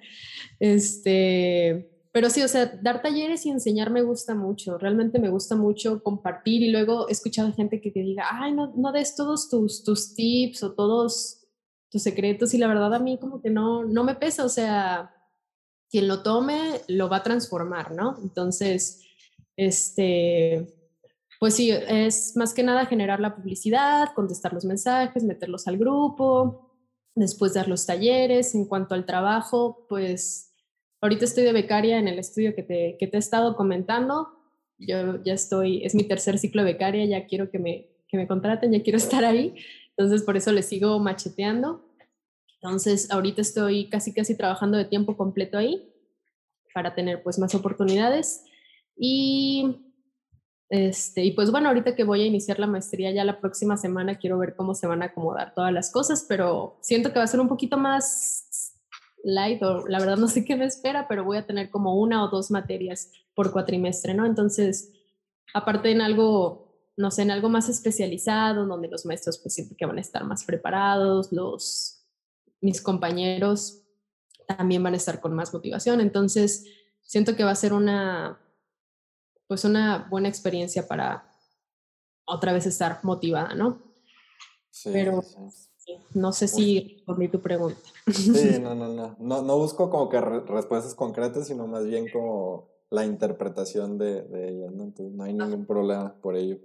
Este, 0.59 1.89
pero 2.11 2.29
sí, 2.29 2.43
o 2.43 2.47
sea, 2.47 2.67
dar 2.67 3.01
talleres 3.01 3.45
y 3.45 3.49
enseñar 3.49 3.89
me 3.89 4.03
gusta 4.03 4.35
mucho, 4.35 4.77
realmente 4.77 5.17
me 5.17 5.29
gusta 5.29 5.55
mucho 5.55 6.03
compartir 6.03 6.61
y 6.61 6.69
luego 6.69 7.09
he 7.09 7.13
escuchado 7.13 7.51
gente 7.53 7.81
que 7.81 7.89
te 7.89 8.01
diga, 8.01 8.25
ay, 8.29 8.53
no, 8.53 8.71
no 8.75 8.91
des 8.91 9.15
todos 9.15 9.49
tus, 9.49 9.83
tus 9.83 10.13
tips 10.13 10.61
o 10.61 10.73
todos 10.73 11.47
tus 11.89 12.03
secretos 12.03 12.53
y 12.53 12.59
la 12.59 12.67
verdad 12.67 12.93
a 12.93 12.99
mí 12.99 13.17
como 13.17 13.41
que 13.41 13.49
no, 13.49 13.83
no 13.83 14.03
me 14.03 14.15
pesa, 14.15 14.45
o 14.45 14.49
sea, 14.49 15.11
quien 15.89 16.07
lo 16.07 16.21
tome 16.21 16.81
lo 16.87 17.09
va 17.09 17.17
a 17.17 17.23
transformar, 17.23 17.93
¿no? 17.93 18.17
Entonces, 18.21 19.01
este, 19.55 20.67
pues 21.39 21.55
sí, 21.55 21.71
es 21.71 22.35
más 22.35 22.53
que 22.53 22.63
nada 22.63 22.85
generar 22.85 23.19
la 23.19 23.35
publicidad, 23.35 24.13
contestar 24.13 24.53
los 24.53 24.65
mensajes, 24.65 25.23
meterlos 25.23 25.67
al 25.67 25.77
grupo, 25.77 26.72
después 27.15 27.53
dar 27.53 27.67
los 27.67 27.85
talleres. 27.85 28.55
En 28.55 28.65
cuanto 28.65 28.95
al 28.95 29.05
trabajo, 29.05 29.85
pues 29.89 30.53
ahorita 31.01 31.25
estoy 31.25 31.43
de 31.43 31.53
becaria 31.53 31.97
en 31.97 32.07
el 32.07 32.19
estudio 32.19 32.55
que 32.55 32.63
te, 32.63 32.97
que 32.99 33.07
te 33.07 33.17
he 33.17 33.19
estado 33.19 33.55
comentando. 33.55 34.29
Yo 34.77 35.23
ya 35.23 35.33
estoy, 35.33 35.83
es 35.85 35.95
mi 35.95 36.03
tercer 36.03 36.37
ciclo 36.37 36.63
de 36.63 36.73
becaria, 36.73 37.05
ya 37.05 37.25
quiero 37.27 37.49
que 37.49 37.59
me, 37.59 37.87
que 38.07 38.17
me 38.17 38.27
contraten, 38.27 38.71
ya 38.71 38.83
quiero 38.83 38.97
estar 38.97 39.23
ahí. 39.25 39.55
Entonces, 39.95 40.23
por 40.23 40.37
eso 40.37 40.51
le 40.51 40.63
sigo 40.63 40.99
macheteando. 40.99 41.85
Entonces, 42.61 43.11
ahorita 43.11 43.41
estoy 43.41 43.89
casi, 43.89 44.13
casi 44.13 44.35
trabajando 44.35 44.77
de 44.77 44.85
tiempo 44.85 45.17
completo 45.17 45.57
ahí 45.57 45.89
para 46.73 46.95
tener 46.95 47.21
pues 47.21 47.37
más 47.37 47.53
oportunidades. 47.53 48.45
Y 48.95 49.92
este, 50.73 51.23
y 51.23 51.33
pues 51.33 51.51
bueno, 51.51 51.67
ahorita 51.67 51.95
que 51.95 52.03
voy 52.03 52.23
a 52.23 52.25
iniciar 52.25 52.57
la 52.57 52.65
maestría 52.65 53.11
ya 53.11 53.23
la 53.23 53.39
próxima 53.39 53.77
semana, 53.77 54.17
quiero 54.17 54.39
ver 54.39 54.55
cómo 54.55 54.73
se 54.73 54.87
van 54.87 55.03
a 55.03 55.05
acomodar 55.05 55.53
todas 55.53 55.71
las 55.71 55.91
cosas, 55.91 56.25
pero 56.27 56.79
siento 56.81 57.13
que 57.13 57.19
va 57.19 57.25
a 57.25 57.27
ser 57.27 57.41
un 57.41 57.47
poquito 57.47 57.77
más 57.77 58.73
light, 59.23 59.61
o 59.61 59.87
la 59.87 59.99
verdad 59.99 60.17
no 60.17 60.27
sé 60.27 60.43
qué 60.43 60.55
me 60.55 60.65
espera, 60.65 61.07
pero 61.07 61.25
voy 61.25 61.37
a 61.37 61.45
tener 61.45 61.69
como 61.69 62.01
una 62.01 62.23
o 62.23 62.29
dos 62.29 62.49
materias 62.49 63.11
por 63.35 63.51
cuatrimestre, 63.51 64.15
¿no? 64.15 64.25
Entonces, 64.25 64.91
aparte 65.53 65.91
en 65.91 66.01
algo, 66.01 66.75
no 66.97 67.11
sé, 67.11 67.21
en 67.21 67.29
algo 67.29 67.49
más 67.49 67.69
especializado, 67.69 68.65
donde 68.65 68.87
los 68.87 69.05
maestros 69.05 69.37
pues 69.37 69.53
siento 69.53 69.75
que 69.77 69.85
van 69.85 69.99
a 69.99 70.01
estar 70.01 70.23
más 70.23 70.43
preparados, 70.43 71.31
los, 71.31 72.03
mis 72.61 72.81
compañeros 72.81 73.83
también 74.47 74.81
van 74.81 74.95
a 74.95 74.97
estar 74.97 75.21
con 75.21 75.35
más 75.35 75.53
motivación, 75.53 76.01
entonces 76.01 76.65
siento 77.03 77.35
que 77.35 77.43
va 77.43 77.51
a 77.51 77.55
ser 77.55 77.73
una 77.73 78.39
pues 79.53 79.65
una 79.65 80.07
buena 80.09 80.29
experiencia 80.29 80.87
para 80.87 81.31
otra 82.25 82.53
vez 82.53 82.65
estar 82.65 83.01
motivada, 83.03 83.53
¿no? 83.53 83.83
Sí, 84.71 84.89
Pero 84.91 85.23
no 86.15 86.31
sé 86.31 86.47
si 86.47 86.95
respondí 86.95 87.27
tu 87.27 87.39
pregunta. 87.39 87.79
Sí, 88.11 88.57
no, 88.59 88.73
no, 88.73 88.87
no, 88.87 89.15
no, 89.19 89.41
no 89.43 89.57
busco 89.59 89.91
como 89.91 90.09
que 90.09 90.19
respuestas 90.19 90.95
concretas, 90.95 91.45
sino 91.45 91.67
más 91.67 91.85
bien 91.85 92.09
como 92.11 92.67
la 92.89 93.05
interpretación 93.05 93.99
de, 93.99 94.23
de 94.23 94.49
ellas, 94.49 94.71
¿no? 94.71 94.85
Entonces 94.85 95.13
no 95.13 95.23
hay 95.23 95.33
ningún 95.33 95.67
problema 95.67 96.15
por 96.19 96.35
ello. 96.35 96.57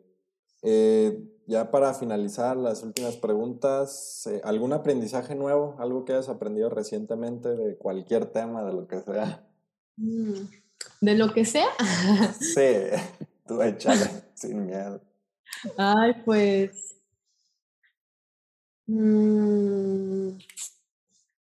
Eh, 0.62 1.22
ya 1.46 1.70
para 1.70 1.92
finalizar 1.92 2.56
las 2.56 2.82
últimas 2.82 3.18
preguntas, 3.18 4.26
eh, 4.28 4.40
¿algún 4.44 4.72
aprendizaje 4.72 5.34
nuevo? 5.34 5.76
¿Algo 5.78 6.06
que 6.06 6.14
hayas 6.14 6.30
aprendido 6.30 6.70
recientemente 6.70 7.54
de 7.54 7.76
cualquier 7.76 8.32
tema, 8.32 8.64
de 8.64 8.72
lo 8.72 8.88
que 8.88 9.02
sea? 9.02 9.46
Mm. 9.98 10.67
¿De 11.00 11.14
lo 11.14 11.32
que 11.32 11.44
sea? 11.44 11.68
Sí, 12.40 12.96
tú 13.46 13.62
échale, 13.62 14.10
sin 14.34 14.66
miedo. 14.66 15.00
Ay, 15.76 16.14
pues. 16.24 16.96
Mm, 18.86 20.38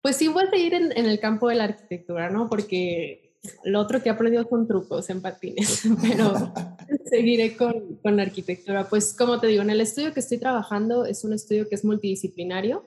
pues 0.01 0.17
sí, 0.17 0.29
voy 0.29 0.45
a 0.45 0.51
seguir 0.51 0.75
en, 0.75 0.93
el 0.93 1.21
campo 1.21 1.49
de 1.49 1.57
la 1.57 1.65
arquitectura, 1.65 2.31
¿no? 2.31 2.49
Porque 2.49 3.37
lo 3.65 3.81
otro 3.81 4.03
que 4.03 4.09
he 4.09 4.13
aprendido 4.13 4.47
son 4.49 4.67
trucos 4.67 5.11
en 5.11 5.21
patines, 5.21 5.83
pero 6.03 6.53
seguiré 7.05 7.57
con, 7.57 7.97
con 7.97 8.17
la 8.17 8.23
arquitectura. 8.23 8.89
Pues 8.89 9.15
como 9.15 9.41
te 9.41 9.49
digo, 9.49 9.63
en 9.63 9.71
el 9.71 9.81
estudio 9.81 10.15
que 10.15 10.21
estoy 10.21 10.39
trabajando 10.39 11.05
es 11.05 11.25
un 11.25 11.33
estudio 11.33 11.69
que 11.69 11.75
es 11.75 11.85
multidisciplinario, 11.85 12.85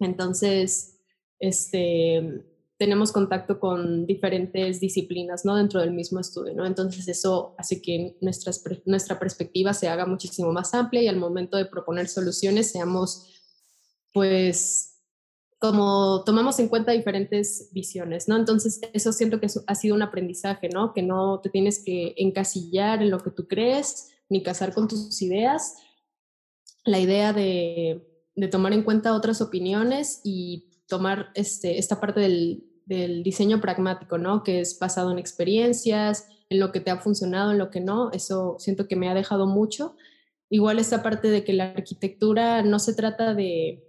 entonces, 0.00 1.00
este, 1.40 2.44
tenemos 2.78 3.10
contacto 3.10 3.58
con 3.58 4.06
diferentes 4.06 4.78
disciplinas, 4.78 5.44
¿no? 5.44 5.56
Dentro 5.56 5.80
del 5.80 5.92
mismo 5.92 6.20
estudio, 6.20 6.54
¿no? 6.54 6.64
Entonces 6.64 7.08
eso 7.08 7.56
hace 7.58 7.82
que 7.82 8.16
nuestras, 8.20 8.62
nuestra 8.86 9.18
perspectiva 9.18 9.74
se 9.74 9.88
haga 9.88 10.06
muchísimo 10.06 10.52
más 10.52 10.72
amplia 10.74 11.02
y 11.02 11.08
al 11.08 11.16
momento 11.16 11.56
de 11.56 11.66
proponer 11.66 12.08
soluciones 12.08 12.70
seamos, 12.70 13.26
pues, 14.12 14.94
como 15.58 16.22
tomamos 16.24 16.60
en 16.60 16.68
cuenta 16.68 16.92
diferentes 16.92 17.68
visiones, 17.72 18.28
¿no? 18.28 18.36
Entonces 18.36 18.80
eso 18.92 19.12
siento 19.12 19.40
que 19.40 19.48
ha 19.66 19.74
sido 19.74 19.96
un 19.96 20.02
aprendizaje, 20.02 20.68
¿no? 20.68 20.94
Que 20.94 21.02
no 21.02 21.40
te 21.40 21.50
tienes 21.50 21.82
que 21.82 22.14
encasillar 22.16 23.02
en 23.02 23.10
lo 23.10 23.18
que 23.18 23.32
tú 23.32 23.48
crees 23.48 24.10
ni 24.28 24.44
casar 24.44 24.72
con 24.72 24.86
tus 24.86 25.20
ideas. 25.20 25.74
La 26.84 27.00
idea 27.00 27.32
de, 27.32 28.06
de 28.36 28.46
tomar 28.46 28.72
en 28.72 28.84
cuenta 28.84 29.14
otras 29.14 29.40
opiniones 29.40 30.20
y 30.22 30.68
tomar 30.86 31.30
este, 31.34 31.78
esta 31.78 32.00
parte 32.00 32.20
del, 32.20 32.67
del 32.88 33.22
diseño 33.22 33.60
pragmático, 33.60 34.16
¿no? 34.18 34.42
Que 34.42 34.60
es 34.60 34.78
basado 34.78 35.12
en 35.12 35.18
experiencias, 35.18 36.26
en 36.48 36.58
lo 36.58 36.72
que 36.72 36.80
te 36.80 36.90
ha 36.90 36.98
funcionado, 36.98 37.52
en 37.52 37.58
lo 37.58 37.70
que 37.70 37.80
no. 37.80 38.10
Eso 38.12 38.56
siento 38.58 38.88
que 38.88 38.96
me 38.96 39.08
ha 39.08 39.14
dejado 39.14 39.46
mucho. 39.46 39.94
igual 40.50 40.78
esta 40.78 41.02
parte 41.02 41.28
de 41.28 41.44
que 41.44 41.52
la 41.52 41.72
arquitectura 41.72 42.62
no 42.62 42.78
se 42.78 42.94
trata 42.94 43.34
de, 43.34 43.84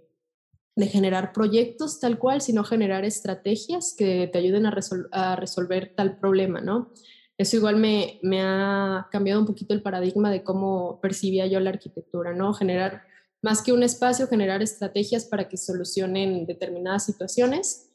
de 0.76 0.86
generar 0.86 1.32
proyectos 1.32 2.00
tal 2.00 2.18
cual, 2.18 2.42
sino 2.42 2.64
generar 2.64 3.04
estrategias 3.06 3.94
que 3.96 4.28
te 4.30 4.38
ayuden 4.38 4.66
a, 4.66 4.76
a 5.12 5.36
resolver 5.36 5.94
tal 5.96 6.18
problema, 6.18 6.60
¿no? 6.60 6.92
Eso 7.38 7.56
igual 7.56 7.76
me, 7.76 8.18
me, 8.22 8.42
ha 8.42 9.08
cambiado 9.10 9.40
un 9.40 9.46
poquito 9.46 9.72
el 9.72 9.80
paradigma 9.80 10.30
de 10.30 10.44
cómo 10.44 11.00
percibía 11.00 11.46
yo 11.46 11.58
la 11.60 11.70
arquitectura, 11.70 12.34
¿no? 12.34 12.52
Generar, 12.52 13.04
más 13.40 13.62
que 13.62 13.72
un 13.72 13.82
espacio, 13.82 14.26
generar 14.26 14.60
estrategias 14.60 15.24
para 15.24 15.48
que 15.48 15.56
solucionen 15.56 16.44
determinadas 16.44 17.06
situaciones. 17.06 17.89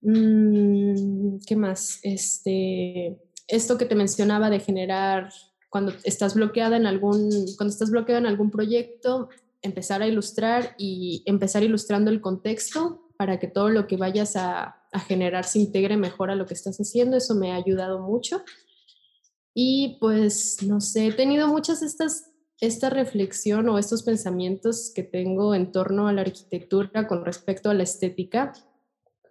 Mm, 0.00 1.38
¿Qué 1.46 1.56
más? 1.56 1.98
Este, 2.02 3.20
esto 3.46 3.78
que 3.78 3.86
te 3.86 3.94
mencionaba 3.94 4.50
de 4.50 4.60
generar, 4.60 5.30
cuando 5.70 5.92
estás 6.04 6.34
bloqueada 6.34 6.76
en 6.76 6.86
algún, 6.86 7.30
cuando 7.56 7.72
estás 7.72 7.90
bloqueado 7.90 8.20
en 8.20 8.26
algún 8.26 8.50
proyecto, 8.50 9.28
empezar 9.62 10.02
a 10.02 10.06
ilustrar 10.06 10.74
y 10.78 11.22
empezar 11.26 11.62
ilustrando 11.62 12.10
el 12.10 12.20
contexto 12.20 13.08
para 13.16 13.38
que 13.38 13.48
todo 13.48 13.68
lo 13.68 13.86
que 13.86 13.96
vayas 13.96 14.36
a, 14.36 14.74
generar 15.06 15.44
se 15.44 15.58
integre 15.58 15.98
mejor 15.98 16.30
a 16.30 16.34
lo 16.34 16.46
que 16.46 16.54
estás 16.54 16.78
haciendo. 16.78 17.18
Eso 17.18 17.34
me 17.34 17.52
ha 17.52 17.56
ayudado 17.56 18.00
mucho. 18.00 18.42
Y 19.52 19.98
pues, 20.00 20.62
no 20.62 20.80
sé, 20.80 21.08
he 21.08 21.12
tenido 21.12 21.46
muchas 21.46 21.82
estas, 21.82 22.30
esta 22.58 22.88
reflexión 22.88 23.68
o 23.68 23.78
estos 23.78 24.02
pensamientos 24.02 24.90
que 24.94 25.02
tengo 25.02 25.54
en 25.54 25.72
torno 25.72 26.08
a 26.08 26.14
la 26.14 26.22
arquitectura 26.22 27.06
con 27.06 27.22
respecto 27.22 27.68
a 27.68 27.74
la 27.74 27.82
estética, 27.82 28.54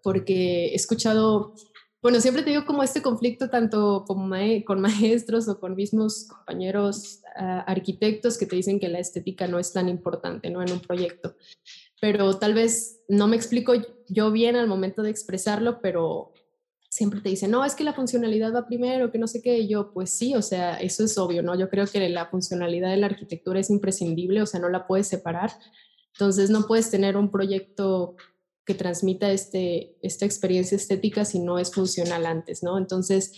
porque 0.03 0.67
he 0.67 0.75
escuchado 0.75 1.53
bueno, 2.01 2.21
siempre 2.21 2.43
te 2.43 2.51
digo 2.51 2.65
como 2.65 2.83
este 2.83 3.01
conflicto 3.01 3.49
tanto 3.49 4.05
con, 4.05 4.29
maestros 4.79 5.47
o 5.47 5.59
con 5.59 5.75
mismos 5.75 6.27
compañeros 6.29 7.21
ah, 7.35 7.65
arquitectos 7.67 8.37
que 8.37 8.45
te 8.45 8.55
dicen 8.55 8.79
que 8.79 8.87
la 8.87 8.99
estética 8.99 9.47
no 9.47 9.59
es 9.59 9.73
tan 9.73 9.89
importante 9.89 10.49
¿no? 10.49 10.61
en 10.61 10.71
un 10.71 10.79
proyecto. 10.79 11.35
Pero 11.99 12.37
tal 12.37 12.53
vez 12.53 13.01
no 13.09 13.27
me 13.27 13.35
explico 13.35 13.73
yo 14.07 14.31
bien 14.31 14.55
al 14.55 14.67
momento 14.67 15.01
de 15.01 15.09
expresarlo, 15.09 15.81
pero 15.81 16.33
siempre 16.87 17.19
te 17.19 17.29
dicen, 17.29 17.49
no, 17.49 17.65
es 17.65 17.73
que 17.73 17.83
la 17.83 17.93
funcionalidad 17.93 18.53
va 18.53 18.67
primero, 18.67 19.11
que 19.11 19.17
no 19.17 19.27
sé 19.27 19.41
qué. 19.41 19.57
Y 19.57 19.67
yo, 19.67 19.91
pues 19.91 20.11
sí, 20.11 20.35
o 20.35 20.43
sea, 20.43 20.75
eso 20.79 21.03
es 21.03 21.17
obvio, 21.17 21.41
¿no? 21.41 21.57
Yo 21.57 21.67
creo 21.69 21.87
que 21.87 22.07
la 22.09 22.27
funcionalidad 22.27 22.91
de 22.91 22.97
la 22.97 23.07
arquitectura 23.07 23.59
es 23.59 23.71
imprescindible, 23.71 24.43
o 24.43 24.45
sea, 24.45 24.59
no 24.59 24.69
la 24.69 24.85
puedes 24.85 25.07
separar. 25.07 25.51
Entonces, 26.13 26.51
no 26.51 26.67
puedes 26.67 26.89
tener 26.91 27.17
un 27.17 27.31
proyecto 27.31 28.15
que 28.68 28.76
transmita 28.76 29.32
este, 29.32 29.97
esta 30.01 30.26
experiencia 30.26 30.76
estética 30.76 31.24
si 31.24 31.39
no 31.39 31.57
es 31.57 31.74
funcional 31.74 32.26
antes, 32.26 32.63
¿no? 32.63 32.78
Entonces, 32.78 33.32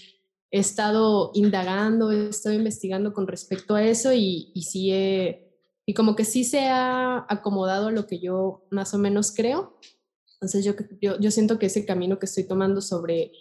he 0.50 0.60
estado 0.60 1.30
indagando, 1.36 2.12
he 2.12 2.30
estado 2.30 2.56
investigando 2.56 3.14
con 3.14 3.28
respecto 3.28 3.76
a 3.76 3.84
eso 3.84 4.12
y, 4.12 4.52
y 4.56 4.64
sí 4.64 4.92
y 5.86 5.94
como 5.94 6.16
que 6.16 6.26
sí 6.26 6.44
se 6.44 6.68
ha 6.68 7.26
acomodado 7.30 7.88
a 7.88 7.92
lo 7.92 8.08
que 8.08 8.20
yo 8.20 8.66
más 8.72 8.94
o 8.94 8.98
menos 8.98 9.32
creo. 9.32 9.78
Entonces, 10.34 10.66
yo, 10.66 10.74
yo, 11.00 11.20
yo 11.20 11.32
siento 11.32 11.60
que 11.60 11.68
ese 11.68 11.86
camino 11.86 12.18
que 12.18 12.26
estoy 12.26 12.46
tomando 12.46 12.82
sobre 12.82 13.32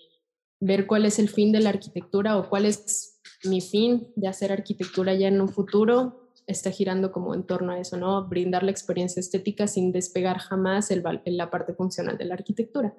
ver 0.61 0.87
cuál 0.87 1.07
es 1.07 1.19
el 1.19 1.31
fin 1.31 1.53
de 1.53 1.61
la 1.61 1.71
arquitectura 1.71 2.37
o 2.37 2.51
cuál 2.51 2.67
es 2.67 3.21
mi 3.45 3.61
fin 3.61 4.13
de 4.17 4.29
hacer 4.29 4.53
arquitectura 4.53 5.15
ya 5.15 5.29
en 5.29 5.41
un 5.41 5.49
futuro, 5.49 6.28
está 6.49 6.71
girando 6.71 7.13
como 7.13 7.35
en 7.35 7.45
torno 7.45 7.73
a 7.73 7.79
eso, 7.79 7.97
¿no? 7.99 8.27
Brindar 8.27 8.63
la 8.63 8.71
experiencia 8.71 9.21
estética 9.21 9.67
sin 9.67 9.93
despegar 9.93 10.39
jamás 10.39 10.91
el, 10.91 11.05
la 11.27 11.51
parte 11.51 11.75
funcional 11.75 12.17
de 12.17 12.25
la 12.25 12.35
arquitectura. 12.35 12.95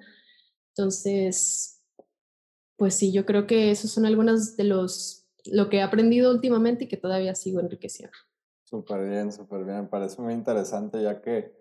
Entonces, 0.68 1.82
pues 2.76 2.94
sí, 2.94 3.12
yo 3.12 3.26
creo 3.26 3.48
que 3.48 3.72
esos 3.72 3.90
son 3.90 4.06
algunos 4.06 4.56
de 4.56 4.64
los, 4.64 5.28
lo 5.46 5.68
que 5.68 5.78
he 5.78 5.82
aprendido 5.82 6.30
últimamente 6.30 6.84
y 6.84 6.88
que 6.88 6.96
todavía 6.96 7.34
sigo 7.34 7.58
enriqueciendo. 7.58 8.16
Súper 8.62 9.08
bien, 9.08 9.32
súper 9.32 9.64
bien. 9.64 9.88
Parece 9.88 10.22
muy 10.22 10.32
interesante 10.32 11.02
ya 11.02 11.20
que 11.20 11.52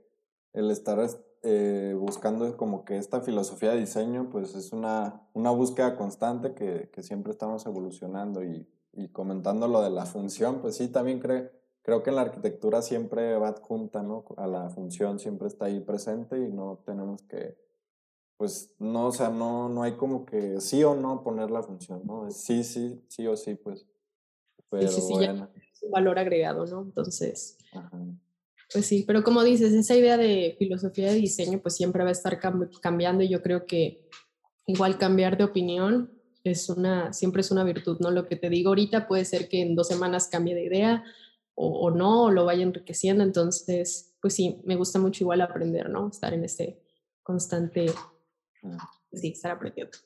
el 0.54 0.70
estar 0.70 1.00
eh, 1.42 1.96
buscando 1.98 2.56
como 2.56 2.86
que 2.86 2.98
esta 2.98 3.22
filosofía 3.22 3.72
de 3.72 3.80
diseño, 3.80 4.30
pues 4.30 4.54
es 4.54 4.72
una, 4.72 5.28
una 5.34 5.50
búsqueda 5.50 5.98
constante 5.98 6.54
que, 6.54 6.92
que 6.94 7.02
siempre 7.02 7.32
estamos 7.32 7.66
evolucionando 7.66 8.44
y, 8.44 8.68
y 8.94 9.08
comentando 9.10 9.68
lo 9.68 9.82
de 9.82 9.90
la 9.90 10.06
función, 10.06 10.62
pues 10.62 10.78
sí, 10.78 10.88
también 10.88 11.20
creo 11.20 11.59
creo 11.82 12.04
que 12.04 12.10
en 12.10 12.16
la 12.16 12.24
arquitectura 12.24 12.82
siempre 12.82 13.36
va 13.38 13.50
adjunta, 13.50 14.04
¿no? 14.04 14.26
A 14.38 14.48
la 14.48 14.70
función, 14.70 15.20
siempre 15.20 15.48
está 15.48 15.66
ahí 15.66 15.80
presente 15.80 16.38
y 16.38 16.52
no 16.52 16.82
tenemos 16.86 17.24
que, 17.24 17.58
pues, 18.38 18.74
no, 18.80 19.08
o 19.08 19.12
sea, 19.12 19.30
no, 19.30 19.70
no 19.70 19.84
hay 19.84 19.94
como 19.94 20.26
que 20.26 20.62
sí 20.62 20.84
o 20.84 20.96
no 20.96 21.24
poner 21.24 21.52
la 21.52 21.64
función, 21.64 22.02
¿no? 22.06 22.30
Sí, 22.32 22.64
sí, 22.64 23.02
sí 23.08 23.28
o 23.28 23.36
sí, 23.36 23.56
pues. 23.56 23.86
Pero 24.70 24.88
sí, 24.88 25.02
sí, 25.02 25.14
bueno. 25.14 25.50
es 25.56 25.84
un 25.84 25.92
valor 25.92 26.20
agregado, 26.20 26.66
¿no? 26.66 26.84
Entonces, 26.84 27.58
pues 28.72 28.86
sí, 28.86 29.04
pero 29.08 29.24
como 29.24 29.44
dices, 29.44 29.74
esa 29.74 29.96
idea 29.96 30.16
de 30.16 30.56
filosofía 30.60 31.12
de 31.12 31.16
diseño, 31.16 31.60
pues 31.60 31.76
siempre 31.76 32.04
va 32.04 32.10
a 32.10 32.14
estar 32.14 32.40
cambiando 32.82 33.24
y 33.24 33.30
yo 33.30 33.42
creo 33.42 33.66
que 33.66 34.08
igual 34.68 35.00
cambiar 35.00 35.38
de 35.38 35.46
opinión 35.46 36.12
es 36.44 36.70
una, 36.70 37.12
siempre 37.14 37.42
es 37.42 37.50
una 37.52 37.64
virtud, 37.64 37.98
¿no? 38.00 38.12
Lo 38.12 38.28
que 38.28 38.36
te 38.36 38.50
digo 38.50 38.70
ahorita 38.70 39.08
puede 39.08 39.26
ser 39.26 39.50
que 39.50 39.62
en 39.62 39.76
dos 39.76 39.88
semanas 39.88 40.28
cambie 40.28 40.54
de 40.54 40.66
idea, 40.66 41.04
o, 41.62 41.92
no, 41.92 42.24
o 42.24 42.32
lo 42.32 42.46
vaya 42.46 42.64
enriqueciendo. 42.64 43.24
Entonces, 43.24 44.16
pues 44.22 44.34
sí, 44.34 44.62
me 44.64 44.78
gusta 44.78 44.98
mucho 44.98 45.26
igual 45.26 45.42
aprender, 45.42 45.90
¿no? 45.90 46.08
Estar 46.08 46.34
en 46.34 46.46
este 46.46 46.82
constante, 47.22 47.88
mm. 48.62 48.78
sí, 49.14 49.32
estar 49.32 49.52
aprendiendo. 49.52 49.98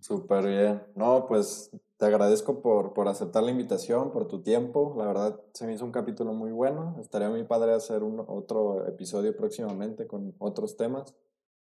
Súper 0.00 0.46
bien. 0.46 0.82
No, 0.96 1.26
pues 1.28 1.70
te 1.96 2.06
agradezco 2.06 2.60
por, 2.60 2.92
por 2.92 3.06
aceptar 3.06 3.44
la 3.44 3.52
invitación, 3.52 4.10
por 4.10 4.26
tu 4.26 4.42
tiempo. 4.42 4.94
La 4.98 5.06
verdad, 5.06 5.40
se 5.52 5.66
me 5.66 5.74
hizo 5.74 5.84
un 5.84 5.92
capítulo 5.92 6.32
muy 6.32 6.50
bueno. 6.50 6.96
Estaría 7.00 7.30
muy 7.30 7.44
padre 7.44 7.72
hacer 7.72 8.02
un, 8.02 8.24
otro 8.26 8.86
episodio 8.88 9.34
próximamente 9.36 10.08
con 10.08 10.34
otros 10.38 10.76
temas. 10.76 11.14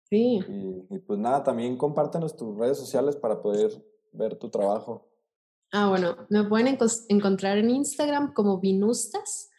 Sí. 0.05 0.41
Y, 0.49 0.95
y 0.95 0.99
pues 0.99 1.18
nada, 1.18 1.43
también 1.43 1.78
compártenos 1.78 2.36
tus 2.36 2.59
redes 2.59 2.76
sociales 2.76 3.16
para 3.16 3.41
poder 3.41 3.70
ver 4.12 4.36
tu 4.36 4.51
trabajo. 4.51 5.10
Ah, 5.73 5.89
bueno, 5.89 6.27
me 6.31 6.45
pueden 6.45 6.79
encontrar 7.09 7.59
en 7.59 7.71
Instagram 7.71 8.33
como 8.35 8.61
Vinustas. 8.61 9.51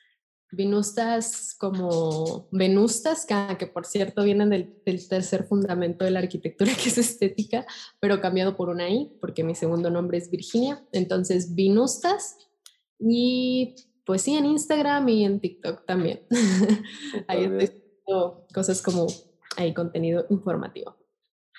Vinustas 0.54 1.56
como 1.58 2.50
Venustas, 2.52 3.26
que, 3.58 3.68
por 3.68 3.86
cierto 3.86 4.24
vienen 4.24 4.50
del, 4.50 5.08
tercer 5.08 5.46
fundamento 5.46 6.04
de 6.04 6.12
la 6.12 6.20
arquitectura, 6.20 6.72
que 6.82 6.90
es 6.90 6.98
estética, 6.98 7.66
pero 8.02 8.20
cambiado 8.20 8.58
por 8.58 8.70
una 8.70 8.90
I, 8.90 9.18
porque 9.22 9.44
mi 9.44 9.56
segundo 9.56 9.90
nombre 9.90 10.18
es 10.18 10.30
Virginia. 10.30 10.86
Entonces, 10.92 11.56
Vinustas. 11.56 12.38
Y 13.00 13.76
pues 14.06 14.24
sí, 14.24 14.36
en 14.36 14.46
Instagram 14.46 15.08
y 15.08 15.24
en 15.24 15.40
TikTok 15.40 15.86
también. 15.86 16.26
ahí 17.28 17.50
estoy 17.60 17.82
cosas 18.54 18.82
como 18.82 19.08
ahí 19.56 19.74
contenido 19.74 20.26
informativo. 20.30 20.98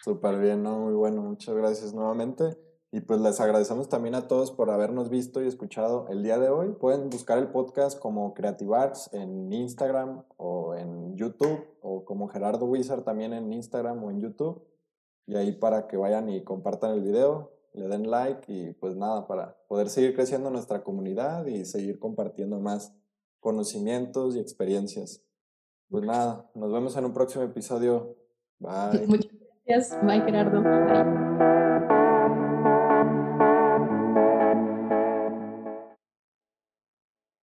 Súper 0.04 0.38
bien, 0.38 0.62
¿no? 0.62 0.78
Muy 0.80 0.94
bueno. 0.94 1.22
Muchas 1.22 1.54
gracias 1.54 1.94
nuevamente. 1.94 2.56
Y 2.94 3.00
pues 3.00 3.22
les 3.22 3.40
agradecemos 3.40 3.88
también 3.88 4.14
a 4.14 4.28
todos 4.28 4.52
por 4.52 4.70
habernos 4.70 5.08
visto 5.08 5.42
y 5.42 5.46
escuchado 5.46 6.06
el 6.10 6.22
día 6.22 6.38
de 6.38 6.50
hoy. 6.50 6.72
Pueden 6.72 7.08
buscar 7.08 7.38
el 7.38 7.48
podcast 7.48 7.98
como 7.98 8.34
Creative 8.34 8.76
Arts 8.76 9.08
en 9.14 9.50
Instagram 9.50 10.24
o 10.36 10.74
en 10.74 11.16
YouTube 11.16 11.64
o 11.80 12.04
como 12.04 12.28
Gerardo 12.28 12.66
Wizard 12.66 13.02
también 13.02 13.32
en 13.32 13.50
Instagram 13.50 14.04
o 14.04 14.10
en 14.10 14.20
YouTube. 14.20 14.62
Y 15.26 15.36
ahí 15.36 15.52
para 15.52 15.86
que 15.86 15.96
vayan 15.96 16.28
y 16.28 16.44
compartan 16.44 16.92
el 16.92 17.00
video, 17.00 17.52
le 17.72 17.88
den 17.88 18.10
like 18.10 18.52
y 18.52 18.74
pues 18.74 18.94
nada, 18.94 19.26
para 19.26 19.56
poder 19.68 19.88
seguir 19.88 20.14
creciendo 20.14 20.50
nuestra 20.50 20.82
comunidad 20.82 21.46
y 21.46 21.64
seguir 21.64 21.98
compartiendo 21.98 22.60
más 22.60 22.94
conocimientos 23.40 24.36
y 24.36 24.40
experiencias. 24.40 25.24
Pues 25.88 26.04
nada, 26.04 26.50
nos 26.54 26.70
vemos 26.70 26.94
en 26.98 27.06
un 27.06 27.14
próximo 27.14 27.42
episodio. 27.42 28.16
Bye. 28.58 29.06
Muchas 29.08 29.32
gracias. 29.64 29.98
Bye 30.04 30.20
Gerardo. 30.20 31.61